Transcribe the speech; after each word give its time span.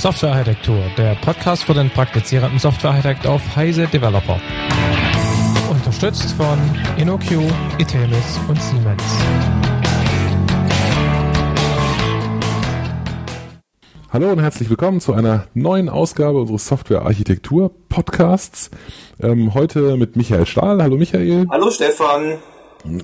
Softwarearchitektur, 0.00 0.82
der 0.96 1.14
Podcast 1.16 1.64
für 1.64 1.74
den 1.74 1.90
praktizierenden 1.90 2.58
Softwarearchitekt 2.58 3.26
auf 3.26 3.54
Heise 3.54 3.86
Developer. 3.86 4.40
Unterstützt 5.70 6.32
von 6.32 6.58
InnoQ, 6.96 7.32
Itemis 7.76 8.40
und 8.48 8.58
Siemens. 8.62 9.02
Hallo 14.10 14.32
und 14.32 14.40
herzlich 14.40 14.70
willkommen 14.70 15.00
zu 15.00 15.12
einer 15.12 15.44
neuen 15.52 15.90
Ausgabe 15.90 16.40
unseres 16.40 16.66
Softwarearchitektur 16.66 17.70
Podcasts. 17.90 18.70
Ähm, 19.20 19.52
heute 19.52 19.98
mit 19.98 20.16
Michael 20.16 20.46
Stahl. 20.46 20.82
Hallo 20.82 20.96
Michael. 20.96 21.46
Hallo 21.50 21.70
Stefan. 21.70 22.38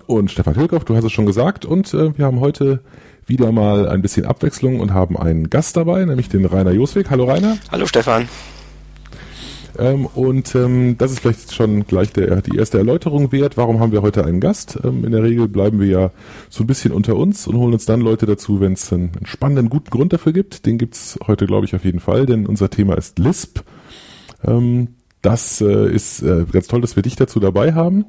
Und 0.07 0.31
Stefan 0.31 0.55
Hilkoff, 0.55 0.87
du 0.87 0.97
hast 0.97 1.05
es 1.05 1.13
schon 1.13 1.27
gesagt. 1.27 1.67
Und 1.67 1.93
äh, 1.93 2.17
wir 2.17 2.25
haben 2.25 2.41
heute 2.41 2.81
wieder 3.27 3.51
mal 3.53 3.89
ein 3.89 4.03
bisschen 4.03 4.25
Abwechslung 4.25 4.81
und 4.81 4.95
haben 4.95 5.17
einen 5.17 5.51
Gast 5.51 5.77
dabei, 5.77 6.05
nämlich 6.05 6.29
den 6.29 6.45
Rainer 6.45 6.73
Joswig. 6.73 7.11
Hallo 7.11 7.25
Rainer. 7.25 7.59
Hallo 7.71 7.87
Stefan. 7.87 8.29
Ähm, 9.79 10.07
und 10.07 10.55
ähm, 10.55 10.97
das 10.97 11.13
ist 11.13 11.21
vielleicht 11.21 11.53
schon 11.53 11.87
gleich 11.87 12.13
der, 12.13 12.41
die 12.41 12.57
erste 12.57 12.79
Erläuterung 12.79 13.33
wert. 13.33 13.57
Warum 13.57 13.81
haben 13.81 13.93
wir 13.93 14.03
heute 14.03 14.25
einen 14.25 14.41
Gast? 14.41 14.79
Ähm, 14.85 15.05
in 15.05 15.13
der 15.13 15.23
Regel 15.23 15.49
bleiben 15.49 15.81
wir 15.81 15.87
ja 15.87 16.11
so 16.49 16.65
ein 16.65 16.67
bisschen 16.67 16.93
unter 16.93 17.17
uns 17.17 17.47
und 17.47 17.57
holen 17.57 17.75
uns 17.75 17.85
dann 17.85 18.01
Leute 18.01 18.27
dazu, 18.27 18.61
wenn 18.61 18.73
es 18.73 18.93
einen, 18.93 19.13
einen, 19.17 19.27
spannenden, 19.27 19.69
guten 19.69 19.91
Grund 19.91 20.13
dafür 20.13 20.33
gibt. 20.33 20.65
Den 20.65 20.79
gibt's 20.79 21.19
heute, 21.27 21.47
glaube 21.47 21.67
ich, 21.67 21.75
auf 21.75 21.85
jeden 21.85 22.01
Fall, 22.01 22.27
denn 22.27 22.47
unser 22.47 22.71
Thema 22.71 22.97
ist 22.97 23.19
Lisp. 23.19 23.61
Ähm, 24.45 24.89
das 25.21 25.61
äh, 25.61 25.93
ist 25.93 26.23
äh, 26.23 26.45
ganz 26.51 26.69
toll, 26.69 26.81
dass 26.81 26.97
wir 26.97 27.03
dich 27.03 27.17
dazu 27.17 27.41
dabei 27.41 27.75
haben. 27.75 28.07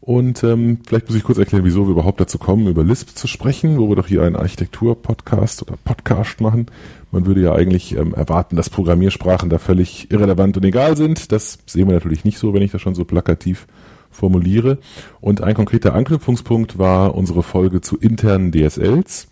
Und 0.00 0.42
ähm, 0.44 0.78
vielleicht 0.86 1.08
muss 1.08 1.16
ich 1.16 1.24
kurz 1.24 1.38
erklären, 1.38 1.64
wieso 1.64 1.86
wir 1.86 1.92
überhaupt 1.92 2.20
dazu 2.20 2.38
kommen, 2.38 2.66
über 2.66 2.82
Lisp 2.82 3.10
zu 3.10 3.26
sprechen, 3.26 3.78
wo 3.78 3.88
wir 3.88 3.96
doch 3.96 4.06
hier 4.06 4.22
einen 4.22 4.36
Architektur-Podcast 4.36 5.62
oder 5.62 5.76
Podcast 5.84 6.40
machen. 6.40 6.66
Man 7.12 7.26
würde 7.26 7.42
ja 7.42 7.54
eigentlich 7.54 7.94
ähm, 7.96 8.14
erwarten, 8.14 8.56
dass 8.56 8.70
Programmiersprachen 8.70 9.50
da 9.50 9.58
völlig 9.58 10.10
irrelevant 10.10 10.56
und 10.56 10.64
egal 10.64 10.96
sind. 10.96 11.32
Das 11.32 11.58
sehen 11.66 11.86
wir 11.86 11.94
natürlich 11.94 12.24
nicht 12.24 12.38
so, 12.38 12.54
wenn 12.54 12.62
ich 12.62 12.70
das 12.70 12.80
schon 12.80 12.94
so 12.94 13.04
plakativ 13.04 13.66
formuliere. 14.10 14.78
Und 15.20 15.42
ein 15.42 15.54
konkreter 15.54 15.94
Anknüpfungspunkt 15.94 16.78
war 16.78 17.14
unsere 17.14 17.42
Folge 17.42 17.82
zu 17.82 17.98
internen 17.98 18.52
DSLs, 18.52 19.28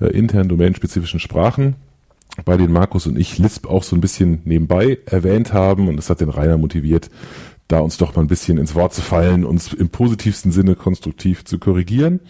äh, 0.00 0.06
internen 0.08 0.48
domänenspezifischen 0.48 1.20
Sprachen, 1.20 1.76
bei 2.44 2.56
denen 2.56 2.72
Markus 2.72 3.06
und 3.06 3.18
ich 3.18 3.38
Lisp 3.38 3.66
auch 3.66 3.82
so 3.82 3.96
ein 3.96 4.00
bisschen 4.00 4.42
nebenbei 4.44 4.98
erwähnt 5.06 5.52
haben 5.52 5.88
und 5.88 5.96
das 5.96 6.08
hat 6.08 6.20
den 6.20 6.30
Rainer 6.30 6.58
motiviert, 6.58 7.10
da 7.72 7.80
uns 7.80 7.96
doch 7.96 8.14
mal 8.14 8.22
ein 8.22 8.28
bisschen 8.28 8.58
ins 8.58 8.74
Wort 8.74 8.94
zu 8.94 9.02
fallen, 9.02 9.44
uns 9.44 9.72
im 9.72 9.88
positivsten 9.88 10.52
Sinne 10.52 10.74
konstruktiv 10.76 11.44
zu 11.44 11.58
korrigieren. 11.58 12.20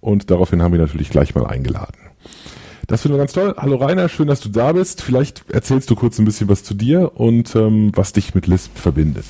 Und 0.00 0.30
daraufhin 0.30 0.62
haben 0.62 0.72
wir 0.72 0.80
natürlich 0.80 1.10
gleich 1.10 1.34
mal 1.34 1.46
eingeladen. 1.46 1.98
Das 2.86 3.02
finden 3.02 3.16
wir 3.16 3.18
ganz 3.18 3.32
toll. 3.32 3.54
Hallo 3.58 3.76
Rainer, 3.76 4.08
schön, 4.08 4.28
dass 4.28 4.40
du 4.40 4.48
da 4.48 4.70
bist. 4.72 5.02
Vielleicht 5.02 5.50
erzählst 5.50 5.90
du 5.90 5.96
kurz 5.96 6.20
ein 6.20 6.24
bisschen 6.24 6.48
was 6.48 6.62
zu 6.62 6.72
dir 6.72 7.12
und 7.16 7.56
ähm, 7.56 7.90
was 7.96 8.12
dich 8.12 8.34
mit 8.34 8.46
Lisp 8.46 8.78
verbindet. 8.78 9.24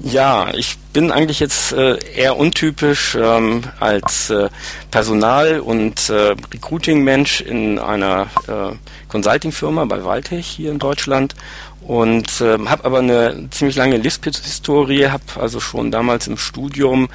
Ja, 0.00 0.52
ich 0.54 0.76
bin 0.92 1.10
eigentlich 1.10 1.40
jetzt 1.40 1.72
äh, 1.72 1.96
eher 2.14 2.36
untypisch 2.36 3.16
ähm, 3.18 3.62
als 3.80 4.28
äh, 4.28 4.50
Personal- 4.90 5.60
und 5.60 6.10
äh, 6.10 6.36
Recruiting-Mensch 6.52 7.40
in 7.40 7.78
einer 7.78 8.26
äh, 8.46 8.76
Consulting-Firma 9.08 9.86
bei 9.86 10.04
Waltech 10.04 10.46
hier 10.46 10.70
in 10.70 10.78
Deutschland 10.78 11.34
und 11.88 12.42
äh, 12.42 12.58
habe 12.66 12.84
aber 12.84 12.98
eine 12.98 13.48
ziemlich 13.50 13.74
lange 13.74 13.96
Lisp-Historie, 13.96 15.06
habe 15.08 15.24
also 15.40 15.58
schon 15.58 15.90
damals 15.90 16.26
im 16.26 16.36
Studium 16.36 17.08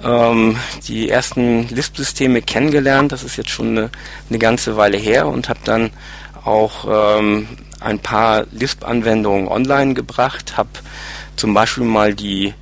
ähm, 0.00 0.56
die 0.86 1.10
ersten 1.10 1.66
Lisp-Systeme 1.68 2.40
kennengelernt. 2.40 3.10
Das 3.10 3.24
ist 3.24 3.36
jetzt 3.36 3.50
schon 3.50 3.76
eine, 3.76 3.90
eine 4.30 4.38
ganze 4.38 4.76
Weile 4.76 4.96
her 4.96 5.26
und 5.26 5.48
habe 5.48 5.58
dann 5.64 5.90
auch 6.44 7.18
ähm, 7.18 7.48
ein 7.80 7.98
paar 7.98 8.46
Lisp-Anwendungen 8.52 9.48
online 9.48 9.94
gebracht, 9.94 10.56
habe 10.56 10.70
zum 11.34 11.52
Beispiel 11.52 11.84
mal 11.84 12.14
die 12.14 12.54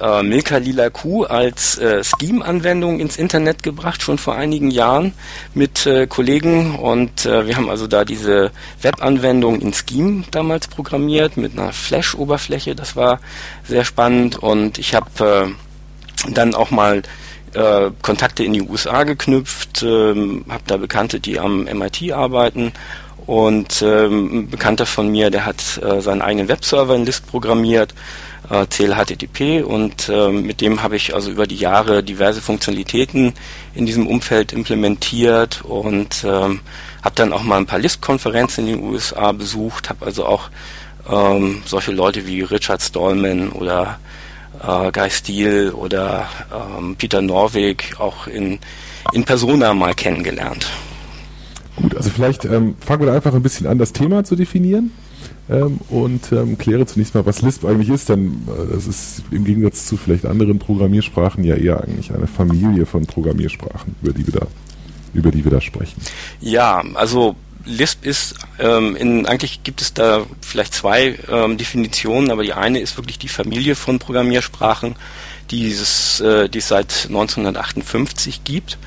äh, 0.00 0.22
Milka 0.22 0.58
Lila 0.58 0.90
Kuh 0.90 1.24
als 1.24 1.78
äh, 1.78 2.02
Scheme-Anwendung 2.04 3.00
ins 3.00 3.16
Internet 3.16 3.62
gebracht, 3.62 4.02
schon 4.02 4.18
vor 4.18 4.34
einigen 4.34 4.70
Jahren 4.70 5.12
mit 5.54 5.86
äh, 5.86 6.06
Kollegen. 6.06 6.76
Und 6.76 7.26
äh, 7.26 7.46
wir 7.46 7.56
haben 7.56 7.70
also 7.70 7.86
da 7.86 8.04
diese 8.04 8.50
Web-Anwendung 8.82 9.60
in 9.60 9.72
Scheme 9.72 10.24
damals 10.30 10.68
programmiert 10.68 11.36
mit 11.36 11.58
einer 11.58 11.72
Flash-Oberfläche. 11.72 12.74
Das 12.74 12.96
war 12.96 13.20
sehr 13.66 13.84
spannend. 13.84 14.36
Und 14.36 14.78
ich 14.78 14.94
habe 14.94 15.54
äh, 16.26 16.30
dann 16.32 16.54
auch 16.54 16.70
mal 16.70 17.02
äh, 17.54 17.90
Kontakte 18.02 18.44
in 18.44 18.52
die 18.52 18.62
USA 18.62 19.04
geknüpft, 19.04 19.82
ähm, 19.82 20.44
habe 20.48 20.62
da 20.66 20.76
Bekannte, 20.76 21.20
die 21.20 21.38
am 21.38 21.64
MIT 21.64 22.12
arbeiten. 22.12 22.72
Und 23.26 23.82
ähm, 23.82 24.40
ein 24.40 24.50
Bekannter 24.50 24.86
von 24.86 25.08
mir, 25.08 25.30
der 25.30 25.44
hat 25.44 25.80
äh, 25.82 26.00
seinen 26.00 26.22
eigenen 26.22 26.48
Webserver 26.48 26.96
in 26.96 27.04
List 27.04 27.26
programmiert 27.26 27.94
äh, 28.50 28.66
CLHTTP 28.66 29.64
und 29.64 30.08
äh, 30.08 30.30
mit 30.30 30.60
dem 30.60 30.82
habe 30.82 30.96
ich 30.96 31.14
also 31.14 31.30
über 31.30 31.46
die 31.46 31.56
Jahre 31.56 32.02
diverse 32.02 32.40
Funktionalitäten 32.40 33.32
in 33.74 33.86
diesem 33.86 34.06
Umfeld 34.06 34.52
implementiert 34.52 35.62
und 35.64 36.24
ähm, 36.24 36.60
habe 37.02 37.14
dann 37.14 37.32
auch 37.32 37.42
mal 37.42 37.58
ein 37.58 37.66
paar 37.66 37.78
Lisp-Konferenzen 37.78 38.66
in 38.66 38.76
den 38.76 38.84
USA 38.84 39.32
besucht, 39.32 39.88
habe 39.88 40.04
also 40.04 40.26
auch 40.26 40.50
ähm, 41.08 41.62
solche 41.64 41.92
Leute 41.92 42.26
wie 42.26 42.42
Richard 42.42 42.82
Stallman 42.82 43.50
oder 43.50 43.98
äh, 44.62 44.90
Guy 44.92 45.10
Steele 45.10 45.72
oder 45.72 46.28
ähm, 46.52 46.96
Peter 46.96 47.22
Norweg 47.22 47.94
auch 47.98 48.26
in, 48.26 48.58
in 49.12 49.24
Persona 49.24 49.72
mal 49.74 49.94
kennengelernt. 49.94 50.66
Gut, 51.76 51.96
also 51.96 52.10
vielleicht 52.10 52.44
ähm, 52.44 52.76
fangen 52.80 53.06
wir 53.06 53.12
einfach 53.12 53.32
ein 53.32 53.42
bisschen 53.42 53.66
an, 53.66 53.78
das 53.78 53.92
Thema 53.92 54.24
zu 54.24 54.36
definieren 54.36 54.92
ähm, 55.50 55.80
und 55.88 56.30
ähm, 56.32 56.56
kläre 56.58 56.86
zunächst 56.86 57.14
mal, 57.14 57.26
was 57.26 57.42
Lisp 57.42 57.64
eigentlich 57.64 57.88
ist, 57.88 58.08
denn 58.08 58.46
äh, 58.46 58.72
das 58.72 58.86
ist 58.86 59.22
im 59.30 59.44
Gegensatz 59.44 59.86
zu 59.86 59.96
vielleicht 59.96 60.24
anderen 60.24 60.58
Programmiersprachen 60.58 61.42
ja 61.42 61.56
eher 61.56 61.82
eigentlich 61.82 62.12
eine 62.12 62.26
Familie 62.26 62.86
von 62.86 63.04
Programmiersprachen, 63.04 63.96
über 64.02 64.12
die 64.12 64.26
wir 64.26 64.40
da, 64.40 64.46
über 65.12 65.30
die 65.30 65.44
wir 65.44 65.50
da 65.50 65.60
sprechen. 65.60 66.00
Ja, 66.40 66.84
also 66.94 67.34
Lisp 67.66 68.06
ist, 68.06 68.36
ähm, 68.58 68.96
in, 68.96 69.26
eigentlich 69.26 69.62
gibt 69.64 69.82
es 69.82 69.92
da 69.92 70.24
vielleicht 70.40 70.72
zwei 70.72 71.18
ähm, 71.28 71.58
Definitionen, 71.58 72.30
aber 72.30 72.42
die 72.42 72.52
eine 72.52 72.78
ist 72.78 72.96
wirklich 72.96 73.18
die 73.18 73.28
Familie 73.28 73.74
von 73.74 73.98
Programmiersprachen, 73.98 74.96
die, 75.50 75.68
es, 75.70 76.20
äh, 76.20 76.48
die 76.48 76.58
es 76.58 76.68
seit 76.68 77.06
1958 77.08 78.44
gibt 78.44 78.78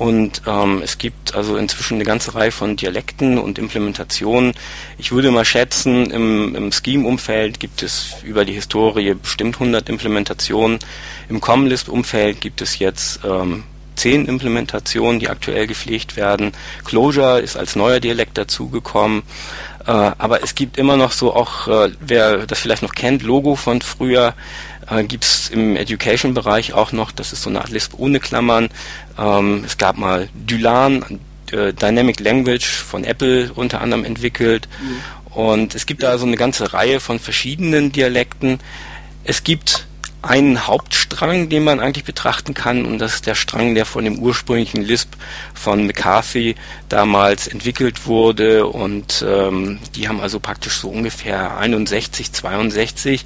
und 0.00 0.40
ähm, 0.46 0.80
es 0.82 0.96
gibt 0.96 1.34
also 1.34 1.58
inzwischen 1.58 1.96
eine 1.96 2.04
ganze 2.04 2.34
Reihe 2.34 2.52
von 2.52 2.74
Dialekten 2.74 3.36
und 3.36 3.58
Implementationen. 3.58 4.54
Ich 4.96 5.12
würde 5.12 5.30
mal 5.30 5.44
schätzen, 5.44 6.10
im, 6.10 6.54
im 6.54 6.72
Scheme-Umfeld 6.72 7.60
gibt 7.60 7.82
es 7.82 8.14
über 8.24 8.46
die 8.46 8.54
Historie 8.54 9.12
bestimmt 9.12 9.56
100 9.56 9.90
Implementationen. 9.90 10.78
Im 11.28 11.42
Common 11.42 11.66
Lisp-Umfeld 11.66 12.40
gibt 12.40 12.62
es 12.62 12.78
jetzt 12.78 13.20
ähm, 13.26 13.64
zehn 13.94 14.24
Implementationen, 14.24 15.20
die 15.20 15.28
aktuell 15.28 15.66
gepflegt 15.66 16.16
werden. 16.16 16.52
Clojure 16.86 17.40
ist 17.40 17.58
als 17.58 17.76
neuer 17.76 18.00
Dialekt 18.00 18.38
dazugekommen. 18.38 19.22
Äh, 19.86 19.90
aber 19.90 20.42
es 20.42 20.54
gibt 20.54 20.78
immer 20.78 20.96
noch 20.96 21.12
so 21.12 21.34
auch, 21.34 21.68
äh, 21.68 21.90
wer 22.00 22.46
das 22.46 22.60
vielleicht 22.60 22.82
noch 22.82 22.94
kennt, 22.94 23.22
Logo 23.22 23.54
von 23.54 23.82
früher, 23.82 24.32
äh, 24.90 25.04
gibt 25.04 25.24
es 25.24 25.48
im 25.48 25.76
Education-Bereich 25.76 26.72
auch 26.72 26.92
noch, 26.92 27.12
das 27.12 27.32
ist 27.32 27.42
so 27.42 27.50
eine 27.50 27.60
Art 27.60 27.70
Lisp 27.70 27.94
ohne 27.96 28.20
Klammern. 28.20 28.68
Ähm, 29.20 29.62
es 29.66 29.76
gab 29.76 29.98
mal 29.98 30.28
Dylan, 30.34 31.20
äh, 31.52 31.72
Dynamic 31.72 32.20
Language 32.20 32.66
von 32.66 33.04
Apple 33.04 33.52
unter 33.54 33.80
anderem 33.82 34.04
entwickelt. 34.04 34.68
Mhm. 34.82 35.34
Und 35.34 35.74
es 35.74 35.86
gibt 35.86 36.02
da 36.02 36.18
so 36.18 36.26
eine 36.26 36.36
ganze 36.36 36.72
Reihe 36.72 36.98
von 36.98 37.20
verschiedenen 37.20 37.92
Dialekten. 37.92 38.58
Es 39.22 39.44
gibt 39.44 39.86
einen 40.22 40.66
Hauptstrang, 40.66 41.48
den 41.48 41.64
man 41.64 41.80
eigentlich 41.80 42.04
betrachten 42.04 42.54
kann, 42.54 42.84
und 42.84 42.98
das 42.98 43.14
ist 43.14 43.26
der 43.26 43.34
Strang, 43.34 43.74
der 43.74 43.86
von 43.86 44.04
dem 44.04 44.18
ursprünglichen 44.18 44.82
Lisp 44.82 45.14
von 45.54 45.86
McCarthy 45.86 46.56
damals 46.88 47.48
entwickelt 47.48 48.06
wurde. 48.06 48.66
Und 48.66 49.24
ähm, 49.26 49.78
die 49.94 50.08
haben 50.08 50.20
also 50.20 50.40
praktisch 50.40 50.74
so 50.74 50.88
ungefähr 50.88 51.56
61, 51.56 52.32
62 52.32 53.24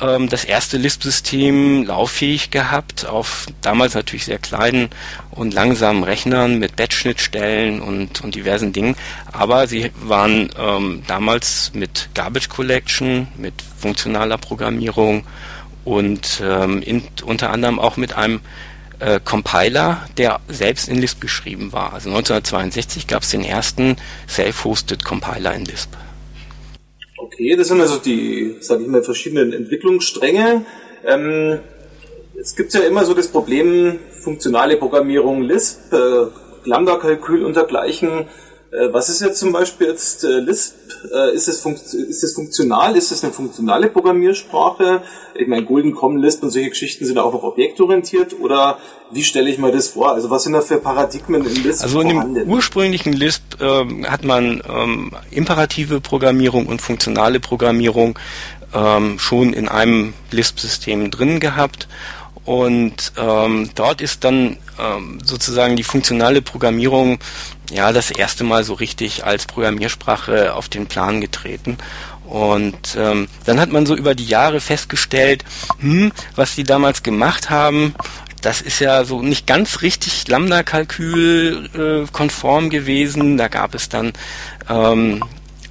ähm, 0.00 0.28
das 0.28 0.44
erste 0.44 0.76
Lisp-System 0.76 1.84
lauffähig 1.84 2.50
gehabt, 2.50 3.06
auf 3.06 3.46
damals 3.62 3.94
natürlich 3.94 4.26
sehr 4.26 4.38
kleinen 4.38 4.90
und 5.30 5.54
langsamen 5.54 6.02
Rechnern 6.02 6.58
mit 6.58 6.76
Batch-Schnittstellen 6.76 7.80
und, 7.80 8.22
und 8.22 8.34
diversen 8.34 8.72
Dingen. 8.72 8.96
Aber 9.32 9.66
sie 9.66 9.90
waren 10.00 10.50
ähm, 10.58 11.02
damals 11.06 11.72
mit 11.74 12.10
Garbage 12.14 12.48
Collection, 12.48 13.28
mit 13.36 13.54
funktionaler 13.78 14.38
Programmierung, 14.38 15.24
und 15.86 16.42
ähm, 16.44 16.82
in, 16.82 17.02
unter 17.24 17.50
anderem 17.50 17.78
auch 17.78 17.96
mit 17.96 18.16
einem 18.16 18.40
äh, 18.98 19.20
Compiler, 19.24 20.06
der 20.18 20.40
selbst 20.48 20.88
in 20.88 20.98
Lisp 20.98 21.20
geschrieben 21.20 21.72
war. 21.72 21.92
Also 21.92 22.08
1962 22.10 23.06
gab 23.06 23.22
es 23.22 23.30
den 23.30 23.44
ersten 23.44 23.96
Self-Hosted 24.28 25.04
Compiler 25.04 25.54
in 25.54 25.64
Lisp. 25.64 25.90
Okay, 27.16 27.56
das 27.56 27.68
sind 27.68 27.80
also 27.80 27.98
die, 27.98 28.56
sage 28.60 28.82
ich 28.82 28.88
mal, 28.88 29.02
verschiedenen 29.02 29.52
Entwicklungsstränge. 29.52 30.66
Ähm, 31.06 31.60
es 32.40 32.56
gibt 32.56 32.74
ja 32.74 32.80
immer 32.80 33.04
so 33.04 33.14
das 33.14 33.28
Problem, 33.28 34.00
funktionale 34.22 34.76
Programmierung 34.76 35.42
Lisp, 35.42 35.92
äh, 35.92 36.26
Lambda-Kalkül 36.64 37.44
und 37.44 37.54
dergleichen. 37.54 38.26
Äh, 38.76 38.92
was 38.92 39.08
ist 39.08 39.20
jetzt 39.20 39.38
zum 39.38 39.52
Beispiel 39.52 39.88
jetzt 39.88 40.24
äh, 40.24 40.40
Lisp? 40.40 40.74
Äh, 41.12 41.34
ist, 41.34 41.48
es 41.48 41.64
ist 41.64 42.24
es 42.24 42.34
funktional? 42.34 42.96
Ist 42.96 43.10
es 43.12 43.24
eine 43.24 43.32
funktionale 43.32 43.88
Programmiersprache? 43.88 45.02
Ich 45.34 45.46
meine, 45.46 45.64
Golden 45.64 45.94
Common 45.94 46.18
Lisp 46.18 46.42
und 46.42 46.50
solche 46.50 46.70
Geschichten 46.70 47.04
sind 47.04 47.18
auch 47.18 47.32
noch 47.32 47.42
objektorientiert 47.42 48.38
oder 48.40 48.78
wie 49.10 49.22
stelle 49.22 49.48
ich 49.50 49.58
mir 49.58 49.70
das 49.72 49.88
vor? 49.88 50.12
Also 50.12 50.30
was 50.30 50.44
sind 50.44 50.52
da 50.52 50.60
für 50.60 50.78
Paradigmen 50.78 51.46
in 51.46 51.62
Lisp 51.62 51.82
Also 51.82 52.00
in 52.00 52.10
vorhanden? 52.10 52.34
dem 52.34 52.50
ursprünglichen 52.50 53.12
Lisp 53.12 53.42
ähm, 53.60 54.06
hat 54.10 54.24
man 54.24 54.62
ähm, 54.68 55.12
imperative 55.30 56.00
Programmierung 56.00 56.66
und 56.66 56.82
funktionale 56.82 57.40
Programmierung 57.40 58.18
ähm, 58.74 59.18
schon 59.18 59.52
in 59.52 59.68
einem 59.68 60.14
Lisp-System 60.30 61.10
drin 61.10 61.40
gehabt 61.40 61.88
und 62.46 63.12
ähm, 63.18 63.70
dort 63.74 64.00
ist 64.00 64.22
dann 64.22 64.56
ähm, 64.78 65.18
sozusagen 65.22 65.76
die 65.76 65.82
funktionale 65.82 66.40
Programmierung 66.40 67.18
ja 67.70 67.92
das 67.92 68.12
erste 68.12 68.44
Mal 68.44 68.62
so 68.62 68.74
richtig 68.74 69.24
als 69.24 69.46
Programmiersprache 69.46 70.54
auf 70.54 70.68
den 70.68 70.86
Plan 70.86 71.20
getreten. 71.20 71.76
Und 72.24 72.96
ähm, 72.96 73.28
dann 73.44 73.60
hat 73.60 73.70
man 73.70 73.84
so 73.84 73.96
über 73.96 74.14
die 74.14 74.26
Jahre 74.26 74.60
festgestellt, 74.60 75.44
hm, 75.80 76.12
was 76.36 76.54
die 76.54 76.64
damals 76.64 77.02
gemacht 77.02 77.50
haben, 77.50 77.94
das 78.42 78.60
ist 78.60 78.78
ja 78.78 79.04
so 79.04 79.22
nicht 79.22 79.48
ganz 79.48 79.82
richtig 79.82 80.28
Lambda-Kalkül 80.28 82.04
äh, 82.06 82.12
konform 82.12 82.70
gewesen. 82.70 83.36
Da 83.36 83.48
gab 83.48 83.74
es 83.74 83.88
dann 83.88 84.12
ähm, 84.68 85.20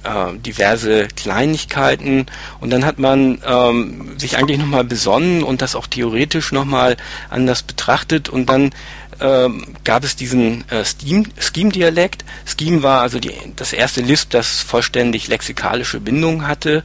äh, 0.06 0.38
diverse 0.38 1.08
Kleinigkeiten 1.08 2.26
und 2.60 2.70
dann 2.70 2.84
hat 2.84 2.98
man 2.98 3.38
ähm, 3.46 4.18
sich 4.18 4.38
eigentlich 4.38 4.58
nochmal 4.58 4.84
besonnen 4.84 5.42
und 5.42 5.62
das 5.62 5.74
auch 5.74 5.86
theoretisch 5.86 6.52
nochmal 6.52 6.96
anders 7.28 7.62
betrachtet 7.62 8.28
und 8.28 8.48
dann 8.48 8.70
ähm, 9.20 9.64
gab 9.84 10.04
es 10.04 10.16
diesen 10.16 10.64
äh, 10.70 10.84
Scheme-Dialekt. 10.84 12.24
Scheme 12.44 12.82
war 12.82 13.00
also 13.02 13.18
die, 13.18 13.32
das 13.56 13.72
erste 13.72 14.00
Lisp, 14.00 14.30
das 14.30 14.60
vollständig 14.60 15.28
lexikalische 15.28 16.00
Bindungen 16.00 16.46
hatte, 16.46 16.84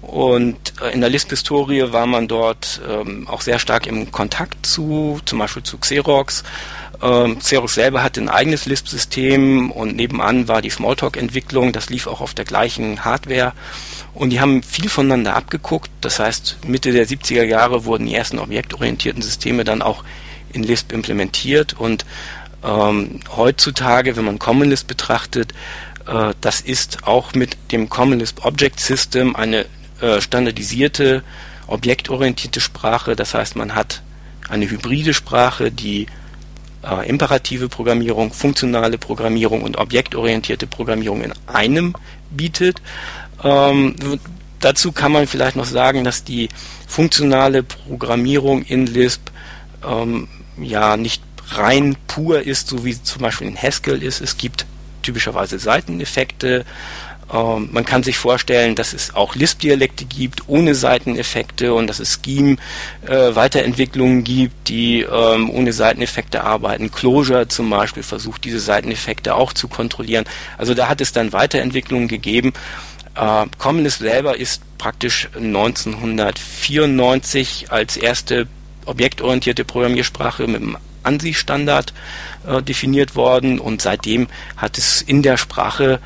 Und 0.07 0.57
äh, 0.81 0.93
in 0.93 1.01
der 1.01 1.11
Lisp-Historie 1.11 1.93
war 1.93 2.07
man 2.07 2.29
dort 2.29 2.81
ähm, 2.89 3.27
auch 3.29 3.41
sehr 3.41 3.59
stark 3.59 3.87
im 3.87 4.13
Kontakt 4.13 4.65
zu, 4.65 5.21
zum 5.25 5.39
Beispiel 5.39 5.63
zu 5.63 5.79
Xerox 5.79 6.45
ähm, 7.03 7.39
Xerox 7.39 7.75
selber 7.75 8.03
hatte 8.03 8.21
ein 8.21 8.29
eigenes 8.29 8.67
Lisp-System 8.67 9.71
und 9.71 9.97
nebenan 9.97 10.49
war 10.49 10.63
die 10.63 10.71
Smalltalk-Entwicklung, 10.71 11.73
das 11.73 11.91
lief 11.91 12.07
auch 12.07 12.21
auf 12.21 12.35
der 12.35 12.45
gleichen 12.45 13.05
Hardware. 13.05 13.53
Und 14.15 14.31
die 14.31 14.41
haben 14.41 14.63
viel 14.63 14.89
voneinander 14.89 15.37
abgeguckt. 15.37 15.91
Das 16.01 16.19
heißt, 16.19 16.59
Mitte 16.67 16.93
der 16.93 17.07
70er 17.07 17.45
Jahre 17.45 17.85
wurden 17.85 18.07
die 18.07 18.15
ersten 18.15 18.39
objektorientierten 18.39 19.21
Systeme 19.21 19.65
dann 19.65 19.83
auch 19.83 20.05
in 20.53 20.63
Lisp 20.63 20.91
implementiert. 20.93 21.75
Und 21.79 22.07
ähm, 22.65 23.21
heutzutage, 23.37 24.17
wenn 24.17 24.25
man 24.25 24.39
Common 24.39 24.71
Lisp 24.71 24.89
betrachtet, 24.89 25.53
äh, 26.07 26.33
das 26.41 26.63
ist 26.63 27.07
auch 27.07 27.35
mit 27.35 27.59
dem 27.73 27.91
Common 27.91 28.21
Lisp 28.21 28.43
Object 28.47 28.81
System 28.81 29.37
eine 29.37 29.67
äh, 30.01 30.21
standardisierte, 30.21 31.23
objektorientierte 31.67 32.61
Sprache. 32.61 33.17
Das 33.17 33.35
heißt, 33.35 33.57
man 33.57 33.75
hat 33.75 34.03
eine 34.49 34.69
hybride 34.71 35.15
Sprache, 35.15 35.71
die 35.71 36.07
äh, 36.83 37.09
imperative 37.09 37.69
Programmierung, 37.69 38.33
funktionale 38.33 38.99
Programmierung 38.99 39.63
und 39.63 39.77
objektorientierte 39.77 40.67
Programmierung 40.67 41.23
in 41.23 41.33
einem 41.47 41.95
bietet. 42.31 42.81
Ähm, 43.43 43.95
dazu 44.61 44.93
kann 44.93 45.13
man 45.13 45.27
vielleicht 45.27 45.57
noch 45.57 45.65
sagen, 45.65 46.05
dass 46.05 46.25
die 46.25 46.49
funktionale 46.87 47.63
Programmierung 47.63 48.63
in 48.63 48.87
Lisp 48.87 49.31
ähm, 49.87 50.29
ja 50.59 50.97
nicht 50.97 51.23
rein 51.49 51.97
pur 52.07 52.43
ist, 52.43 52.69
so 52.69 52.85
wie 52.85 53.01
zum 53.01 53.23
Beispiel 53.23 53.49
in 53.49 53.57
Haskell 53.57 54.03
ist. 54.03 54.21
Es 54.21 54.37
gibt 54.37 54.67
typischerweise 55.03 55.59
Seiteneffekte, 55.59 56.65
ähm, 57.33 57.69
man 57.73 57.85
kann 57.85 58.03
sich 58.03 58.19
vorstellen, 58.19 58.75
dass 58.75 58.93
es 58.93 59.15
auch 59.15 59.35
Lisp-Dialekte 59.35 60.05
gibt 60.05 60.49
ohne 60.49 60.75
Seiteneffekte 60.75 61.73
und 61.75 61.87
dass 61.89 61.99
es 61.99 62.21
Scheme-Weiterentwicklungen 62.25 64.21
äh, 64.21 64.23
gibt, 64.23 64.69
die 64.69 65.01
ähm, 65.01 65.51
ohne 65.51 65.73
Seiteneffekte 65.73 66.45
arbeiten. 66.45 66.91
Clojure 66.91 67.49
zum 67.49 67.69
Beispiel 67.71 68.05
versucht 68.05 68.45
diese 68.45 68.61
Seiteneffekte 68.61 69.35
auch 69.35 69.53
zu 69.53 69.69
kontrollieren. 69.69 70.25
Also 70.57 70.73
da 70.75 70.89
hat 70.89 71.01
es 71.01 71.13
dann 71.13 71.33
Weiterentwicklungen 71.33 72.09
gegeben. 72.09 72.53
Äh, 73.17 73.47
Common 73.59 73.83
Lisp 73.83 73.99
selber 74.01 74.39
ist 74.39 74.63
praktisch 74.79 75.29
1994 75.35 77.73
als 77.73 77.97
erste 77.97 78.47
objektorientierte 78.85 79.65
Programmiersprache 79.65 80.47
mit 80.47 80.61
dem 80.61 80.77
ANSI-Standard 81.03 81.93
äh, 82.47 82.63
definiert 82.63 83.17
worden 83.17 83.59
und 83.59 83.83
seitdem 83.83 84.29
hat 84.57 84.79
es 84.79 85.03
in 85.03 85.23
der 85.23 85.37
Sprache 85.37 85.99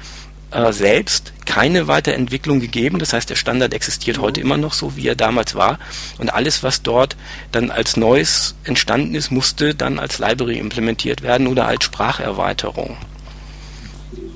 äh, 0.50 0.72
selbst 0.72 1.32
keine 1.46 1.88
Weiterentwicklung 1.88 2.60
gegeben. 2.60 2.98
Das 2.98 3.12
heißt, 3.12 3.30
der 3.30 3.36
Standard 3.36 3.74
existiert 3.74 4.18
mhm. 4.18 4.22
heute 4.22 4.40
immer 4.40 4.56
noch 4.56 4.72
so, 4.72 4.96
wie 4.96 5.06
er 5.06 5.14
damals 5.14 5.54
war. 5.54 5.78
Und 6.18 6.32
alles, 6.32 6.62
was 6.62 6.82
dort 6.82 7.16
dann 7.52 7.70
als 7.70 7.96
Neues 7.96 8.54
entstanden 8.64 9.14
ist, 9.14 9.30
musste 9.30 9.74
dann 9.74 9.98
als 9.98 10.18
Library 10.18 10.58
implementiert 10.58 11.22
werden 11.22 11.46
oder 11.46 11.66
als 11.66 11.84
Spracherweiterung. 11.84 12.96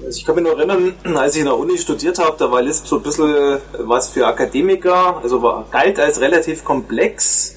Also 0.04 0.18
ich 0.18 0.24
kann 0.24 0.34
mich 0.34 0.44
noch 0.44 0.58
erinnern, 0.58 0.94
als 1.14 1.34
ich 1.34 1.40
in 1.40 1.46
der 1.46 1.56
Uni 1.56 1.78
studiert 1.78 2.18
habe, 2.18 2.36
da 2.38 2.50
war 2.50 2.62
Lisp 2.62 2.86
so 2.86 2.96
ein 2.96 3.02
bisschen 3.02 3.58
was 3.78 4.10
für 4.10 4.26
Akademiker, 4.26 5.20
also 5.22 5.42
war, 5.42 5.66
galt 5.70 5.98
als 5.98 6.20
relativ 6.20 6.62
komplex. 6.62 7.54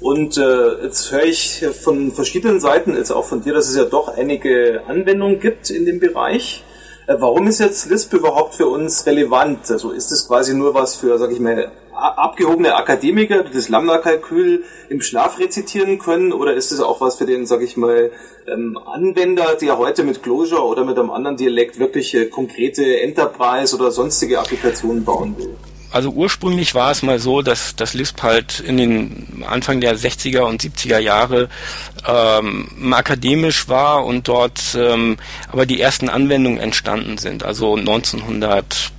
Und 0.00 0.36
äh, 0.36 0.82
jetzt 0.82 1.12
höre 1.12 1.24
ich 1.24 1.64
von 1.82 2.12
verschiedenen 2.12 2.60
Seiten, 2.60 2.96
jetzt 2.96 3.10
auch 3.10 3.24
von 3.24 3.42
dir, 3.42 3.54
dass 3.54 3.68
es 3.68 3.76
ja 3.76 3.84
doch 3.84 4.08
einige 4.08 4.82
Anwendungen 4.88 5.40
gibt 5.40 5.70
in 5.70 5.86
dem 5.86 6.00
Bereich. 6.00 6.64
Äh, 7.06 7.16
warum 7.18 7.46
ist 7.46 7.60
jetzt 7.60 7.90
Lisp 7.90 8.12
überhaupt 8.14 8.54
für 8.54 8.66
uns 8.66 9.04
relevant? 9.06 9.70
Also 9.70 9.90
ist 9.90 10.10
es 10.10 10.26
quasi 10.26 10.54
nur 10.54 10.74
was 10.74 10.96
für, 10.96 11.18
sag 11.18 11.30
ich 11.32 11.40
mal, 11.40 11.70
abgehobene 11.92 12.74
Akademiker, 12.74 13.44
die 13.44 13.52
das 13.52 13.68
Lambda-Kalkül 13.68 14.64
im 14.88 15.00
Schlaf 15.00 15.38
rezitieren 15.38 15.98
können, 15.98 16.32
oder 16.32 16.54
ist 16.54 16.72
es 16.72 16.80
auch 16.80 17.00
was 17.00 17.16
für 17.16 17.26
den, 17.26 17.46
sag 17.46 17.62
ich 17.62 17.76
mal, 17.76 18.10
ähm, 18.48 18.78
Anwender, 18.78 19.56
der 19.60 19.78
heute 19.78 20.02
mit 20.02 20.22
Clojure 20.22 20.64
oder 20.64 20.84
mit 20.84 20.98
einem 20.98 21.10
anderen 21.10 21.36
Dialekt 21.36 21.78
wirklich 21.78 22.14
äh, 22.14 22.26
konkrete 22.26 23.00
Enterprise 23.00 23.76
oder 23.76 23.90
sonstige 23.90 24.40
Applikationen 24.40 25.04
bauen 25.04 25.36
will? 25.38 25.56
Also 25.90 26.10
ursprünglich 26.10 26.74
war 26.74 26.90
es 26.90 27.02
mal 27.02 27.20
so, 27.20 27.40
dass 27.40 27.76
das 27.76 27.94
Lisp 27.94 28.22
halt 28.22 28.58
in 28.60 28.76
den 28.76 29.44
Anfang 29.46 29.80
der 29.80 29.96
60er 29.96 30.40
und 30.40 30.60
70er 30.60 30.98
Jahre 30.98 31.48
ähm, 32.06 32.92
akademisch 32.92 33.68
war 33.68 34.04
und 34.04 34.26
dort 34.26 34.60
ähm, 34.76 35.16
aber 35.52 35.66
die 35.66 35.80
ersten 35.80 36.08
Anwendungen 36.08 36.58
entstanden 36.58 37.18
sind. 37.18 37.44
Also 37.44 37.76
1900 37.76 38.92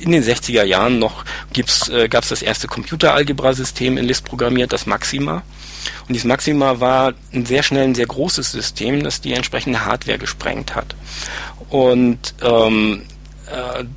in 0.00 0.12
den 0.12 0.22
60er 0.22 0.62
Jahren 0.64 0.98
noch 0.98 1.24
äh, 1.90 2.08
gab 2.08 2.22
es 2.22 2.30
das 2.30 2.42
erste 2.42 2.68
Computeralgebra-System 2.68 3.98
in 3.98 4.06
Lisp 4.06 4.26
programmiert, 4.26 4.72
das 4.72 4.86
Maxima. 4.86 5.42
Und 6.06 6.14
dieses 6.14 6.24
Maxima 6.24 6.80
war 6.80 7.14
ein 7.32 7.46
sehr 7.46 7.62
schnell 7.62 7.84
ein 7.84 7.94
sehr 7.94 8.06
großes 8.06 8.52
System, 8.52 9.02
das 9.02 9.20
die 9.20 9.32
entsprechende 9.32 9.84
Hardware 9.84 10.18
gesprengt 10.18 10.74
hat. 10.74 10.94
Und 11.68 12.34
ähm, 12.42 13.02
äh, 13.02 13.09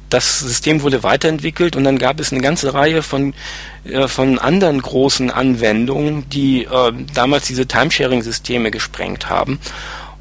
das 0.10 0.40
System 0.40 0.82
wurde 0.82 1.04
weiterentwickelt 1.04 1.76
und 1.76 1.84
dann 1.84 1.98
gab 1.98 2.20
es 2.20 2.32
eine 2.32 2.42
ganze 2.42 2.74
Reihe 2.74 3.02
von, 3.04 3.34
äh, 3.86 4.08
von 4.08 4.40
anderen 4.40 4.82
großen 4.82 5.32
Anwendungen, 5.32 6.30
die 6.30 6.66
äh, 6.66 6.92
damals 7.14 7.48
diese 7.48 7.68
Timesharing-Systeme 7.68 8.72
gesprengt 8.72 9.30
haben. 9.30 9.60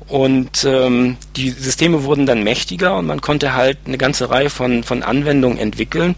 Und 0.08 0.64
ähm, 0.64 1.16
die 1.36 1.50
Systeme 1.50 2.04
wurden 2.04 2.26
dann 2.26 2.42
mächtiger 2.42 2.96
und 2.96 3.06
man 3.06 3.20
konnte 3.20 3.54
halt 3.54 3.78
eine 3.86 3.96
ganze 3.96 4.28
Reihe 4.28 4.50
von, 4.50 4.84
von 4.84 5.02
Anwendungen 5.02 5.58
entwickeln. 5.58 6.16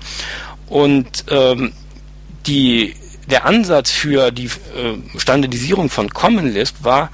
Und 0.68 1.24
ähm, 1.30 1.72
die, 2.46 2.94
der 3.30 3.46
Ansatz 3.46 3.90
für 3.90 4.32
die 4.32 4.46
äh, 4.46 5.18
Standardisierung 5.18 5.90
von 5.90 6.10
Common 6.10 6.52
Lisp 6.52 6.76
war 6.82 7.10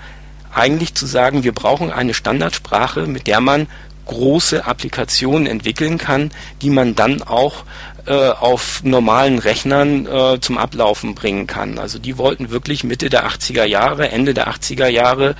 eigentlich 0.53 0.95
zu 0.95 1.07
sagen, 1.07 1.45
wir 1.45 1.53
brauchen 1.53 1.93
eine 1.93 2.15
Standardsprache, 2.15 3.07
mit 3.07 3.27
der 3.27 3.41
man 3.41 3.67
große 4.07 4.65
Applikationen 4.65 5.47
entwickeln 5.47 5.99
kann, 5.99 6.31
die 6.63 6.71
man 6.71 6.95
dann 6.95 7.23
auch 7.23 7.65
äh, 8.07 8.31
auf 8.31 8.83
normalen 8.83 9.39
Rechnern 9.39 10.07
äh, 10.07 10.41
zum 10.41 10.59
Ablaufen 10.59 11.15
bringen 11.15 11.47
kann. 11.47 11.79
Also 11.79 11.99
die 11.99 12.19
wollten 12.19 12.51
wirklich 12.51 12.83
Mitte 12.83 13.11
der 13.11 13.29
80er 13.29 13.65
Jahre, 13.65 14.09
Ende 14.09 14.35
der 14.35 14.49
80er 14.49 14.89
Jahre 14.89 15.37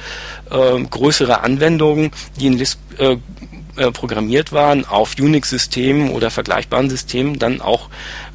äh, 0.51 0.81
größere 0.83 1.41
Anwendungen, 1.41 2.11
die 2.39 2.47
in 2.47 2.59
Lisp 2.59 2.79
äh, 2.99 3.17
äh, 3.77 3.93
programmiert 3.93 4.53
waren, 4.53 4.85
auf 4.85 5.15
Unix-Systemen 5.19 6.11
oder 6.11 6.31
vergleichbaren 6.31 6.91
Systemen 6.91 7.39
dann 7.39 7.61
auch 7.61 7.89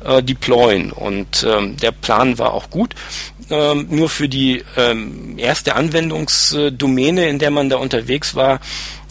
äh, 0.04 0.24
deployen. 0.24 0.92
Und 0.92 1.46
ähm, 1.48 1.78
der 1.78 1.92
Plan 1.92 2.40
war 2.40 2.54
auch 2.54 2.70
gut. 2.70 2.96
Ähm, 3.50 3.86
nur 3.92 4.10
für 4.10 4.28
die 4.28 4.64
ähm, 4.76 5.38
erste 5.38 5.76
Anwendungsdomäne, 5.76 7.28
in 7.28 7.38
der 7.38 7.52
man 7.52 7.70
da 7.70 7.78
unterwegs 7.78 8.34
war, 8.34 8.60